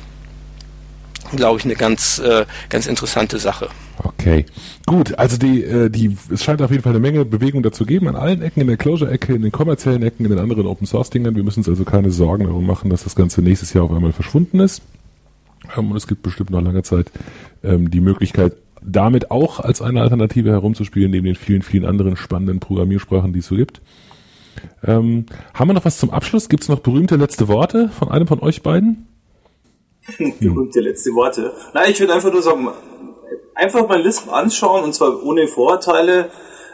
glaube 1.37 1.59
ich, 1.59 1.65
eine 1.65 1.75
ganz, 1.75 2.19
äh, 2.19 2.45
ganz 2.69 2.87
interessante 2.87 3.39
Sache. 3.39 3.69
Okay, 4.03 4.47
gut. 4.87 5.19
Also 5.19 5.37
die, 5.37 5.63
äh, 5.63 5.91
die, 5.91 6.17
es 6.33 6.45
scheint 6.45 6.63
auf 6.63 6.71
jeden 6.71 6.83
Fall 6.83 6.93
eine 6.93 7.01
Menge 7.01 7.25
Bewegung 7.25 7.63
dazu 7.63 7.85
geben 7.85 8.09
an 8.09 8.17
allen 8.17 8.43
Ecken, 8.43 8.61
in 8.61 8.67
der 8.67 8.77
Closure-Ecke, 8.77 9.35
in 9.35 9.43
den 9.43 9.53
kommerziellen 9.53 10.03
Ecken, 10.03 10.25
in 10.25 10.31
den 10.31 10.39
anderen 10.39 10.67
Open-Source-Dingern. 10.67 11.35
Wir 11.35 11.43
müssen 11.43 11.61
uns 11.61 11.69
also 11.69 11.85
keine 11.85 12.11
Sorgen 12.11 12.45
darum 12.45 12.67
machen, 12.67 12.91
dass 12.91 13.05
das 13.05 13.15
Ganze 13.15 13.43
nächstes 13.43 13.73
Jahr 13.73 13.85
auf 13.85 13.93
einmal 13.93 14.13
verschwunden 14.13 14.61
ist. 14.61 14.83
Ähm, 15.77 15.91
und 15.91 15.97
es 15.97 16.07
gibt 16.07 16.23
bestimmt 16.23 16.51
noch 16.51 16.63
lange 16.63 16.83
Zeit 16.83 17.11
ähm, 17.65 17.91
die 17.91 18.01
Möglichkeit, 18.01 18.55
damit 18.83 19.31
auch 19.31 19.61
als 19.61 19.83
eine 19.83 20.01
Alternative 20.01 20.51
herumzuspielen, 20.51 21.11
neben 21.11 21.27
den 21.27 21.35
vielen, 21.35 21.63
vielen 21.63 21.85
anderen 21.85 22.17
spannenden 22.17 22.61
Programmiersprachen, 22.61 23.33
die 23.33 23.41
es 23.41 23.47
so 23.47 23.57
gibt. 23.57 23.81
Ähm, 24.85 25.27
haben 25.55 25.69
wir 25.69 25.75
noch 25.75 25.85
was 25.85 25.99
zum 25.99 26.11
Abschluss? 26.11 26.49
Gibt 26.49 26.63
es 26.63 26.69
noch 26.69 26.81
berühmte 26.81 27.17
letzte 27.17 27.49
Worte 27.49 27.89
von 27.89 28.11
einem 28.11 28.27
von 28.27 28.41
euch 28.41 28.63
beiden? 28.63 29.07
Berühmte 30.41 30.81
letzte 30.81 31.15
Worte. 31.15 31.53
Nein, 31.75 31.91
ich 31.91 32.01
würde 32.01 32.15
einfach 32.15 32.33
nur 32.33 32.43
sagen, 32.43 32.69
einfach 33.55 33.89
mal 33.89 34.01
Lisp 34.01 34.33
anschauen 34.33 34.85
und 34.85 34.95
zwar 34.95 35.23
ohne 35.23 35.49
Vorurteile. 35.49 36.31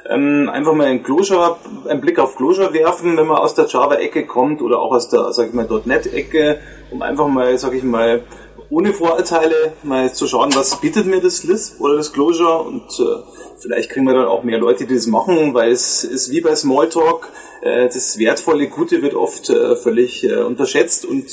Ähm, 0.06 0.50
einfach 0.52 0.74
mal 0.74 0.86
einen 0.86 1.02
Closure, 1.02 1.56
einen 1.88 2.02
Blick 2.02 2.18
auf 2.18 2.36
Closure 2.36 2.74
werfen, 2.74 3.16
wenn 3.16 3.26
man 3.26 3.38
aus 3.38 3.54
der 3.54 3.66
Java-Ecke 3.66 4.26
kommt 4.26 4.60
oder 4.60 4.78
auch 4.78 4.92
aus 4.92 5.08
der, 5.08 5.32
sag 5.32 5.48
ich 5.48 5.54
mal, 5.54 5.66
.NET-Ecke, 5.66 6.58
um 6.90 7.00
einfach 7.00 7.26
mal, 7.26 7.56
sag 7.56 7.72
ich 7.72 7.84
mal, 7.84 8.22
ohne 8.68 8.92
Vorurteile 8.92 9.72
mal 9.82 10.12
zu 10.12 10.26
schauen, 10.26 10.54
was 10.54 10.78
bietet 10.80 11.06
mir 11.06 11.20
das 11.20 11.44
Lisp 11.44 11.80
oder 11.80 11.96
das 11.96 12.12
Closure 12.12 12.58
und 12.58 12.82
äh, 13.00 13.22
vielleicht 13.58 13.90
kriegen 13.90 14.06
wir 14.06 14.14
dann 14.14 14.26
auch 14.26 14.42
mehr 14.42 14.58
Leute, 14.58 14.86
die 14.86 14.94
das 14.94 15.06
machen, 15.06 15.54
weil 15.54 15.72
es 15.72 16.04
ist 16.04 16.30
wie 16.30 16.42
bei 16.42 16.54
Smalltalk, 16.54 17.28
äh, 17.62 17.86
das 17.86 18.18
wertvolle 18.18 18.68
Gute 18.68 19.00
wird 19.00 19.14
oft 19.14 19.48
äh, 19.48 19.76
völlig 19.76 20.24
äh, 20.24 20.42
unterschätzt 20.42 21.06
und 21.06 21.30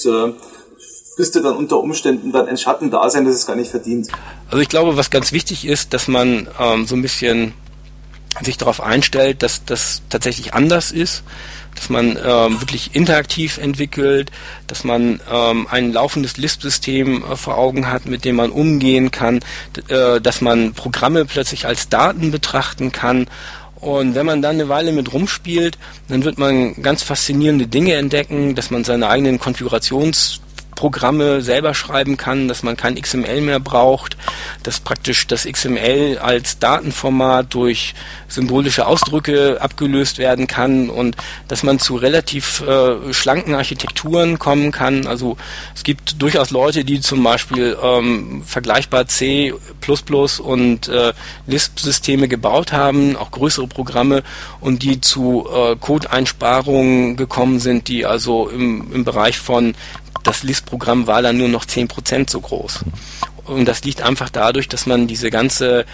müsste 1.18 1.42
dann 1.42 1.56
unter 1.56 1.80
Umständen 1.80 2.32
dann 2.32 2.48
ein 2.48 2.58
Schatten 2.58 2.92
da 2.92 3.10
sein, 3.10 3.26
dass 3.26 3.36
es 3.36 3.46
gar 3.46 3.56
nicht 3.56 3.72
verdient. 3.72 4.08
Also 4.50 4.60
ich 4.60 4.70
glaube, 4.70 4.98
was 4.98 5.10
ganz 5.10 5.32
wichtig 5.32 5.66
ist, 5.66 5.94
dass 5.94 6.08
man 6.08 6.48
ähm, 6.60 6.86
so 6.86 6.96
ein 6.96 7.02
bisschen 7.02 7.54
sich 8.42 8.58
darauf 8.58 8.82
einstellt, 8.82 9.44
dass 9.44 9.66
das 9.66 10.02
tatsächlich 10.10 10.54
anders 10.54 10.92
ist, 10.92 11.24
dass 11.76 11.90
man 11.90 12.18
ähm, 12.24 12.62
wirklich 12.62 12.96
interaktiv 12.96 13.58
entwickelt, 13.58 14.32
dass 14.68 14.84
man 14.84 15.20
ähm, 15.32 15.68
ein 15.70 15.92
laufendes 15.92 16.38
Lisp-System 16.38 17.24
äh, 17.24 17.36
vor 17.36 17.58
Augen 17.58 17.92
hat, 17.92 18.06
mit 18.06 18.24
dem 18.24 18.38
man 18.38 18.52
umgehen 18.52 19.12
kann, 19.12 19.42
äh, 19.90 20.22
dass 20.22 20.42
man 20.42 20.74
Programme 20.74 21.26
plötzlich 21.26 21.66
als 21.66 21.90
Daten 21.90 22.32
betrachten 22.32 22.92
kann 22.92 23.28
und 23.82 24.14
wenn 24.14 24.28
man 24.28 24.44
dann 24.44 24.56
eine 24.56 24.70
Weile 24.70 24.92
mit 24.92 25.12
rumspielt, 25.12 25.78
dann 26.08 26.24
wird 26.24 26.38
man 26.38 26.82
ganz 26.84 27.02
faszinierende 27.02 27.66
Dinge 27.66 27.96
entdecken, 27.96 28.54
dass 28.54 28.70
man 28.70 28.84
seine 28.84 29.10
eigenen 29.10 29.40
Konfigurations 29.40 30.40
Programme 30.76 31.42
selber 31.42 31.74
schreiben 31.74 32.18
kann, 32.18 32.48
dass 32.48 32.64
man 32.64 32.78
kein 32.78 33.00
XML 33.00 33.42
mehr 33.42 33.60
braucht, 33.60 34.18
dass 34.64 34.80
praktisch 34.80 35.28
das 35.28 35.46
XML 35.46 36.18
als 36.22 36.60
Datenformat 36.60 37.54
durch 37.54 37.94
symbolische 38.28 38.88
Ausdrücke 38.88 39.58
abgelöst 39.62 40.18
werden 40.18 40.48
kann 40.48 40.90
und 40.90 41.16
dass 41.48 41.64
man 41.64 41.80
zu 41.80 41.96
relativ 41.96 42.62
äh, 42.62 43.14
schlanken 43.14 43.56
Architekturen 43.56 44.40
kommen 44.40 44.72
kann. 44.72 45.08
Also 45.08 45.38
es 45.76 45.84
gibt 45.84 46.22
durchaus 46.22 46.52
Leute, 46.52 46.86
die 46.86 47.02
zum 47.02 47.24
Beispiel 47.24 47.78
ähm, 47.82 48.44
vergleichbar 48.46 49.08
C++ 49.08 49.54
und 50.44 50.88
äh, 50.88 51.14
Lisp-Systeme 51.48 52.28
gebaut 52.28 52.72
haben, 52.72 53.16
auch 53.16 53.32
größere 53.32 53.68
Programme 53.68 54.24
und 54.60 54.84
die 54.84 55.02
zu 55.02 55.48
äh, 55.54 55.76
Codeinsparungen 55.76 57.18
gekommen 57.18 57.60
sind, 57.60 57.88
die 57.88 58.06
also 58.06 58.50
im, 58.50 58.92
im 58.94 59.04
Bereich 59.04 59.40
von 59.40 59.76
das 60.24 60.44
Lisp-Programm 60.44 61.08
war 61.08 61.22
dann 61.22 61.38
nur 61.38 61.50
noch 61.50 61.66
10% 61.66 62.30
so 62.30 62.42
groß. 62.42 62.80
Und 63.46 63.66
das 63.66 63.84
liegt 63.84 64.02
einfach 64.02 64.30
dadurch, 64.30 64.68
dass 64.68 64.86
man 64.86 65.08
diese 65.08 65.30
ganze 65.30 65.86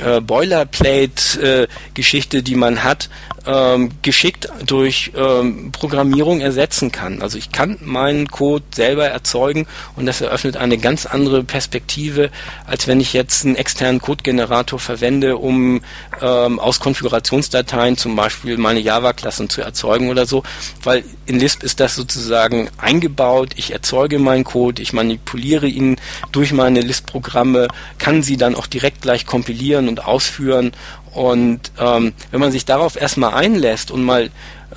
äh, 0.00 0.20
Boilerplate-Geschichte, 0.20 2.38
äh, 2.38 2.42
die 2.42 2.54
man 2.54 2.84
hat, 2.84 3.10
ähm, 3.46 3.90
geschickt 4.02 4.48
durch 4.64 5.12
ähm, 5.16 5.70
Programmierung 5.72 6.40
ersetzen 6.40 6.92
kann. 6.92 7.22
Also 7.22 7.38
ich 7.38 7.52
kann 7.52 7.78
meinen 7.80 8.28
Code 8.28 8.64
selber 8.74 9.06
erzeugen 9.06 9.66
und 9.94 10.06
das 10.06 10.20
eröffnet 10.20 10.56
eine 10.56 10.78
ganz 10.78 11.06
andere 11.06 11.44
Perspektive, 11.44 12.30
als 12.66 12.86
wenn 12.86 13.00
ich 13.00 13.12
jetzt 13.12 13.44
einen 13.44 13.56
externen 13.56 14.00
Codegenerator 14.00 14.78
verwende, 14.78 15.36
um 15.36 15.82
ähm, 16.20 16.58
aus 16.58 16.80
Konfigurationsdateien 16.80 17.96
zum 17.96 18.16
Beispiel 18.16 18.56
meine 18.58 18.80
Java-Klassen 18.80 19.48
zu 19.48 19.62
erzeugen 19.62 20.10
oder 20.10 20.26
so, 20.26 20.42
weil 20.82 21.04
in 21.26 21.38
Lisp 21.38 21.62
ist 21.62 21.80
das 21.80 21.94
sozusagen 21.94 22.68
eingebaut. 22.78 23.50
Ich 23.56 23.72
erzeuge 23.72 24.18
meinen 24.18 24.44
Code, 24.44 24.82
ich 24.82 24.92
manipuliere 24.92 25.66
ihn 25.66 25.96
durch 26.32 26.52
meine 26.52 26.80
Lisp-Programme, 26.80 27.68
kann 27.98 28.22
sie 28.22 28.36
dann 28.36 28.54
auch 28.54 28.66
direkt 28.66 29.02
gleich 29.02 29.26
kompilieren 29.26 29.88
und 29.88 30.04
ausführen 30.04 30.72
und 31.16 31.72
ähm, 31.80 32.12
wenn 32.30 32.40
man 32.40 32.52
sich 32.52 32.66
darauf 32.66 33.00
erstmal 33.00 33.32
einlässt 33.32 33.90
und 33.90 34.04
mal 34.04 34.28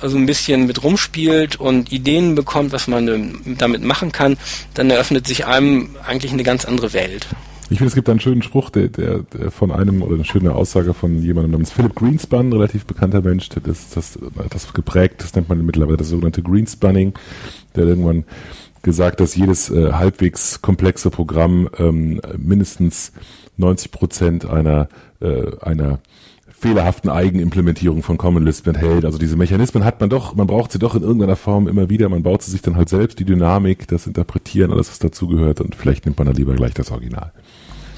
so 0.02 0.16
ein 0.16 0.24
bisschen 0.24 0.66
mit 0.66 0.82
rumspielt 0.82 1.60
und 1.60 1.92
Ideen 1.92 2.34
bekommt, 2.34 2.72
was 2.72 2.88
man 2.88 3.38
damit 3.58 3.82
machen 3.82 4.10
kann, 4.10 4.38
dann 4.72 4.88
eröffnet 4.88 5.26
sich 5.26 5.44
einem 5.44 5.90
eigentlich 6.06 6.32
eine 6.32 6.42
ganz 6.42 6.64
andere 6.64 6.94
Welt. 6.94 7.26
Ich 7.68 7.76
finde, 7.78 7.88
es 7.88 7.94
gibt 7.94 8.08
einen 8.08 8.20
schönen 8.20 8.42
Spruch, 8.42 8.70
der, 8.70 8.88
der, 8.88 9.18
der 9.18 9.50
von 9.50 9.70
einem 9.70 10.00
oder 10.02 10.14
eine 10.14 10.24
schöne 10.24 10.54
Aussage 10.54 10.94
von 10.94 11.22
jemandem 11.22 11.52
namens 11.52 11.72
Philip 11.72 11.94
Greenspan, 11.94 12.52
relativ 12.52 12.86
bekannter 12.86 13.20
Mensch, 13.20 13.50
der 13.50 13.62
das, 13.62 13.90
das, 13.90 14.18
das 14.48 14.72
geprägt, 14.72 15.16
das 15.18 15.34
nennt 15.34 15.50
man 15.50 15.64
mittlerweile 15.64 15.98
das 15.98 16.08
sogenannte 16.08 16.42
Greenspunning, 16.42 17.12
der 17.76 17.84
irgendwann 17.84 18.24
gesagt, 18.82 19.20
dass 19.20 19.36
jedes 19.36 19.70
äh, 19.70 19.92
halbwegs 19.92 20.62
komplexe 20.62 21.10
Programm 21.10 21.68
ähm, 21.78 22.20
mindestens 22.38 23.12
90 23.58 23.92
Prozent 23.92 24.46
einer, 24.46 24.88
äh, 25.20 25.54
einer 25.60 26.00
fehlerhaften 26.60 27.10
Eigenimplementierung 27.10 28.02
von 28.02 28.18
Common 28.18 28.44
Lisp 28.44 28.66
enthält. 28.66 29.06
Also 29.06 29.16
diese 29.16 29.36
Mechanismen 29.36 29.82
hat 29.82 30.00
man 30.00 30.10
doch, 30.10 30.34
man 30.34 30.46
braucht 30.46 30.72
sie 30.72 30.78
doch 30.78 30.94
in 30.94 31.02
irgendeiner 31.02 31.36
Form 31.36 31.66
immer 31.66 31.88
wieder. 31.88 32.08
Man 32.10 32.22
baut 32.22 32.42
sie 32.42 32.50
sich 32.50 32.60
dann 32.60 32.76
halt 32.76 32.90
selbst, 32.90 33.18
die 33.18 33.24
Dynamik, 33.24 33.88
das 33.88 34.06
Interpretieren, 34.06 34.70
alles 34.70 34.90
was 34.90 34.98
dazugehört 34.98 35.60
und 35.62 35.74
vielleicht 35.74 36.04
nimmt 36.04 36.18
man 36.18 36.26
dann 36.26 36.36
lieber 36.36 36.54
gleich 36.54 36.74
das 36.74 36.90
Original. 36.90 37.32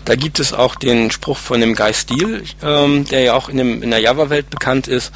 Da 0.05 0.17
gibt 0.17 0.41
es 0.41 0.53
auch 0.53 0.75
den 0.75 1.13
Spruch 1.13 1.39
von 1.39 1.61
dem 1.61 1.75
Guy 1.77 1.95
Steele, 1.95 2.43
ähm, 2.63 3.05
der 3.05 3.21
ja 3.21 3.35
auch 3.35 3.49
in, 3.49 3.57
dem, 3.57 3.83
in 3.83 3.91
der 3.91 4.01
Java-Welt 4.01 4.51
bekannt 4.51 4.89
ist, 4.89 5.13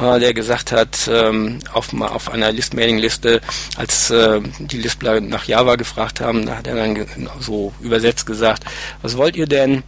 äh, 0.00 0.20
der 0.20 0.32
gesagt 0.32 0.70
hat, 0.70 1.10
ähm, 1.12 1.58
auf, 1.72 1.92
auf 2.00 2.30
einer 2.30 2.52
List-Mailing-Liste, 2.52 3.40
als 3.76 4.10
äh, 4.10 4.40
die 4.60 4.78
Lispler 4.78 5.20
nach 5.20 5.44
Java 5.44 5.74
gefragt 5.74 6.20
haben, 6.20 6.46
da 6.46 6.58
hat 6.58 6.68
er 6.68 6.76
dann 6.76 7.06
so 7.40 7.72
übersetzt 7.80 8.26
gesagt, 8.26 8.64
was 9.02 9.16
wollt 9.16 9.34
ihr 9.34 9.46
denn? 9.46 9.82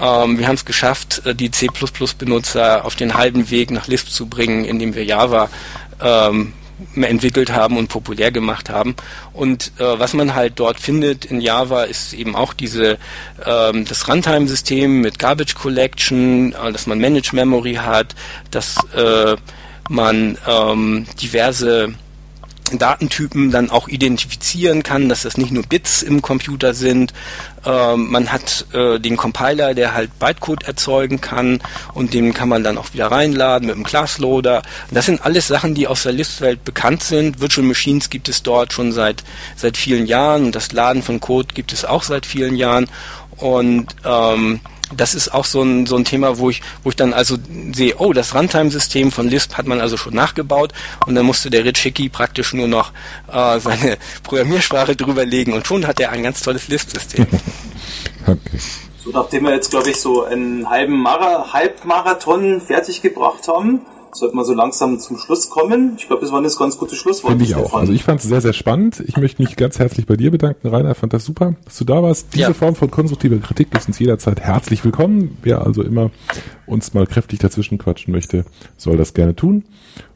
Ähm, 0.00 0.38
wir 0.38 0.48
haben 0.48 0.54
es 0.54 0.64
geschafft, 0.64 1.22
äh, 1.24 1.34
die 1.34 1.50
C++-Benutzer 1.50 2.84
auf 2.84 2.96
den 2.96 3.14
halben 3.14 3.50
Weg 3.50 3.70
nach 3.70 3.86
Lisp 3.86 4.08
zu 4.08 4.26
bringen, 4.26 4.64
indem 4.64 4.94
wir 4.94 5.04
Java 5.04 5.50
ähm, 6.00 6.52
entwickelt 6.96 7.52
haben 7.52 7.76
und 7.76 7.88
populär 7.88 8.32
gemacht 8.32 8.70
haben. 8.70 8.96
Und 9.32 9.72
äh, 9.78 9.98
was 9.98 10.14
man 10.14 10.34
halt 10.34 10.54
dort 10.56 10.80
findet 10.80 11.24
in 11.24 11.40
Java 11.40 11.84
ist 11.84 12.12
eben 12.12 12.34
auch 12.34 12.54
diese 12.54 12.98
ähm, 13.44 13.84
das 13.84 14.08
Runtime-System 14.08 15.00
mit 15.00 15.18
Garbage 15.18 15.54
Collection, 15.54 16.52
äh, 16.52 16.72
dass 16.72 16.86
man 16.86 16.98
Managed 16.98 17.32
Memory 17.32 17.74
hat, 17.74 18.14
dass 18.50 18.76
äh, 18.94 19.36
man 19.88 20.38
ähm, 20.46 21.06
diverse 21.20 21.94
Datentypen 22.78 23.50
dann 23.50 23.70
auch 23.70 23.88
identifizieren 23.88 24.82
kann, 24.82 25.08
dass 25.08 25.22
das 25.22 25.36
nicht 25.36 25.52
nur 25.52 25.64
Bits 25.64 26.02
im 26.02 26.22
Computer 26.22 26.74
sind. 26.74 27.12
Ähm, 27.64 28.10
man 28.10 28.32
hat 28.32 28.66
äh, 28.72 28.98
den 28.98 29.16
Compiler, 29.16 29.74
der 29.74 29.94
halt 29.94 30.18
Bytecode 30.18 30.64
erzeugen 30.64 31.20
kann 31.20 31.60
und 31.94 32.14
den 32.14 32.32
kann 32.32 32.48
man 32.48 32.64
dann 32.64 32.78
auch 32.78 32.92
wieder 32.92 33.10
reinladen 33.10 33.66
mit 33.66 33.76
einem 33.76 33.84
Classloader. 33.84 34.62
Das 34.90 35.06
sind 35.06 35.24
alles 35.24 35.48
Sachen, 35.48 35.74
die 35.74 35.86
aus 35.86 36.02
der 36.02 36.12
Listwelt 36.12 36.64
bekannt 36.64 37.02
sind. 37.02 37.40
Virtual 37.40 37.66
Machines 37.66 38.10
gibt 38.10 38.28
es 38.28 38.42
dort 38.42 38.72
schon 38.72 38.92
seit 38.92 39.24
seit 39.56 39.76
vielen 39.76 40.06
Jahren 40.06 40.46
und 40.46 40.54
das 40.54 40.72
Laden 40.72 41.02
von 41.02 41.20
Code 41.20 41.54
gibt 41.54 41.72
es 41.72 41.84
auch 41.84 42.02
seit 42.02 42.26
vielen 42.26 42.56
Jahren 42.56 42.88
und 43.36 43.96
ähm, 44.04 44.60
das 44.96 45.14
ist 45.14 45.32
auch 45.32 45.44
so 45.44 45.62
ein, 45.62 45.86
so 45.86 45.96
ein 45.96 46.04
Thema, 46.04 46.38
wo 46.38 46.50
ich, 46.50 46.62
wo 46.82 46.90
ich 46.90 46.96
dann 46.96 47.12
also 47.12 47.36
sehe, 47.72 47.94
oh, 47.98 48.12
das 48.12 48.34
Runtime-System 48.34 49.12
von 49.12 49.28
Lisp 49.28 49.54
hat 49.54 49.66
man 49.66 49.80
also 49.80 49.96
schon 49.96 50.14
nachgebaut 50.14 50.72
und 51.06 51.14
dann 51.14 51.26
musste 51.26 51.50
der 51.50 51.64
Rich 51.64 51.78
Hickey 51.78 52.08
praktisch 52.08 52.52
nur 52.52 52.68
noch 52.68 52.92
äh, 53.32 53.60
seine 53.60 53.98
Programmiersprache 54.22 54.96
drüberlegen 54.96 55.54
und 55.54 55.66
schon 55.66 55.86
hat 55.86 56.00
er 56.00 56.10
ein 56.10 56.22
ganz 56.22 56.42
tolles 56.42 56.68
Lisp-System. 56.68 57.26
okay. 58.26 58.58
So, 59.02 59.10
nachdem 59.10 59.44
wir 59.44 59.54
jetzt, 59.54 59.70
glaube 59.70 59.90
ich, 59.90 59.96
so 59.96 60.24
einen 60.24 60.68
halben 60.68 61.00
Mara 61.00 61.52
Halbmarathon 61.52 62.60
fertig 62.60 63.00
gebracht 63.00 63.48
haben, 63.48 63.80
sollte 64.20 64.36
man 64.36 64.44
so 64.44 64.54
langsam 64.54 64.98
zum 65.00 65.18
Schluss 65.18 65.50
kommen. 65.50 65.94
Ich 65.98 66.06
glaube, 66.06 66.22
das 66.22 66.30
war 66.30 66.40
ein 66.40 66.44
ganz 66.44 66.78
gutes 66.78 66.98
Schlusswort. 66.98 67.32
Finde 67.32 67.44
ich 67.44 67.56
auch. 67.56 67.74
Also 67.74 67.92
ich 67.92 68.04
fand 68.04 68.20
es 68.20 68.28
sehr, 68.28 68.40
sehr 68.40 68.52
spannend. 68.52 69.02
Ich 69.06 69.16
möchte 69.16 69.42
mich 69.42 69.56
ganz 69.56 69.78
herzlich 69.78 70.06
bei 70.06 70.16
dir 70.16 70.30
bedanken, 70.30 70.68
Rainer. 70.68 70.94
Fand 70.94 71.12
das 71.12 71.24
super, 71.24 71.56
dass 71.64 71.78
du 71.78 71.84
da 71.84 72.02
warst. 72.02 72.28
Diese 72.34 72.42
ja. 72.42 72.54
Form 72.54 72.76
von 72.76 72.90
konstruktiver 72.90 73.38
Kritik 73.38 73.74
ist 73.76 73.88
uns 73.88 73.98
jederzeit 73.98 74.40
herzlich 74.40 74.84
willkommen. 74.84 75.38
Wer 75.42 75.62
also 75.66 75.82
immer 75.82 76.10
uns 76.66 76.94
mal 76.94 77.06
kräftig 77.06 77.40
dazwischen 77.40 77.78
quatschen 77.78 78.12
möchte, 78.12 78.44
soll 78.76 78.96
das 78.96 79.14
gerne 79.14 79.34
tun. 79.34 79.64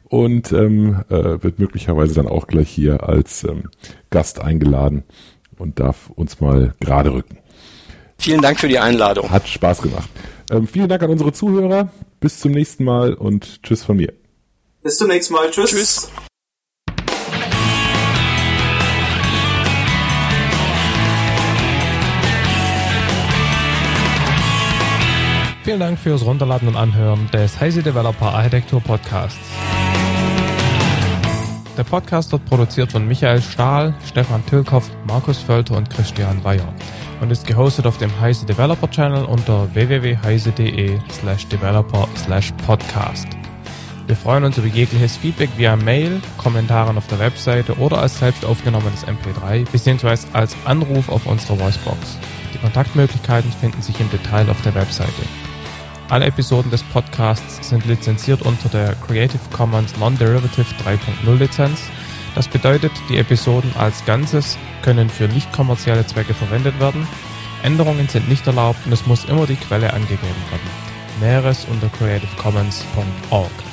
Und 0.07 0.53
ähm, 0.53 1.03
äh, 1.09 1.43
wird 1.43 1.59
möglicherweise 1.59 2.13
dann 2.13 2.27
auch 2.27 2.47
gleich 2.47 2.69
hier 2.69 3.09
als 3.09 3.43
ähm, 3.43 3.69
Gast 4.11 4.39
eingeladen 4.39 5.03
und 5.57 5.79
darf 5.79 6.09
uns 6.11 6.39
mal 6.39 6.75
gerade 6.79 7.11
rücken. 7.11 7.37
Vielen 8.17 8.41
Dank 8.41 8.59
für 8.59 8.67
die 8.67 8.79
Einladung. 8.79 9.29
Hat 9.31 9.47
Spaß 9.47 9.81
gemacht. 9.81 10.09
Ähm, 10.51 10.67
vielen 10.67 10.89
Dank 10.89 11.01
an 11.03 11.09
unsere 11.09 11.33
Zuhörer. 11.33 11.89
Bis 12.19 12.39
zum 12.39 12.51
nächsten 12.51 12.83
Mal 12.83 13.13
und 13.13 13.63
tschüss 13.63 13.83
von 13.83 13.97
mir. 13.97 14.13
Bis 14.81 14.97
zum 14.97 15.07
nächsten 15.07 15.33
Mal. 15.33 15.49
Tschüss. 15.51 15.71
Tschüss. 15.71 16.11
Vielen 25.63 25.79
Dank 25.79 25.97
fürs 25.97 26.23
Runterladen 26.23 26.67
und 26.67 26.75
Anhören 26.75 27.27
des 27.33 27.59
Heise 27.59 27.81
Developer 27.81 28.27
Architektur 28.27 28.79
Podcasts. 28.81 29.39
Der 31.75 31.83
Podcast 31.83 32.31
wird 32.31 32.45
produziert 32.45 32.91
von 32.91 33.07
Michael 33.07 33.41
Stahl, 33.41 33.95
Stefan 34.05 34.45
Tilkoff, 34.45 34.91
Markus 35.07 35.39
Völter 35.39 35.75
und 35.75 35.89
Christian 35.89 36.41
Bayer 36.43 36.71
und 37.21 37.31
ist 37.31 37.47
gehostet 37.47 37.85
auf 37.85 37.97
dem 37.97 38.11
Heise 38.19 38.45
Developer 38.45 38.89
Channel 38.89 39.25
unter 39.25 39.73
www.heise.de 39.73 40.99
slash 41.11 41.47
developer 41.47 42.07
slash 42.15 42.51
podcast. 42.65 43.27
Wir 44.07 44.15
freuen 44.15 44.43
uns 44.43 44.57
über 44.57 44.67
jegliches 44.67 45.17
Feedback 45.17 45.49
via 45.57 45.75
Mail, 45.75 46.21
Kommentaren 46.37 46.97
auf 46.97 47.07
der 47.07 47.19
Webseite 47.19 47.73
oder 47.79 47.99
als 47.99 48.19
selbst 48.19 48.45
aufgenommenes 48.45 49.05
MP3 49.05 49.65
bzw. 49.71 50.27
als 50.33 50.55
Anruf 50.65 51.09
auf 51.09 51.25
unserer 51.25 51.59
Voicebox. 51.59 52.17
Die 52.53 52.59
Kontaktmöglichkeiten 52.59 53.51
finden 53.51 53.81
sich 53.81 53.99
im 53.99 54.09
Detail 54.11 54.49
auf 54.49 54.61
der 54.61 54.75
Webseite. 54.75 55.23
Alle 56.07 56.25
Episoden 56.25 56.69
des 56.69 56.83
Podcasts 56.83 57.67
sind 57.67 57.85
lizenziert 57.87 58.43
unter 58.43 58.69
der 58.69 58.93
Creative 58.93 59.41
Commons 59.51 59.97
Non-Derivative 59.97 60.67
3.0 60.85 61.35
Lizenz 61.37 61.81
das 62.35 62.47
bedeutet, 62.47 62.91
die 63.09 63.17
Episoden 63.17 63.71
als 63.77 64.05
Ganzes 64.05 64.57
können 64.81 65.09
für 65.09 65.27
nicht 65.27 65.51
kommerzielle 65.53 66.05
Zwecke 66.05 66.33
verwendet 66.33 66.79
werden. 66.79 67.07
Änderungen 67.63 68.07
sind 68.07 68.29
nicht 68.29 68.45
erlaubt 68.45 68.85
und 68.85 68.91
es 68.91 69.07
muss 69.07 69.25
immer 69.25 69.47
die 69.47 69.55
Quelle 69.55 69.93
angegeben 69.93 70.21
werden. 70.21 70.69
Näheres 71.21 71.65
unter 71.71 71.87
creativecommons.org. 71.97 73.64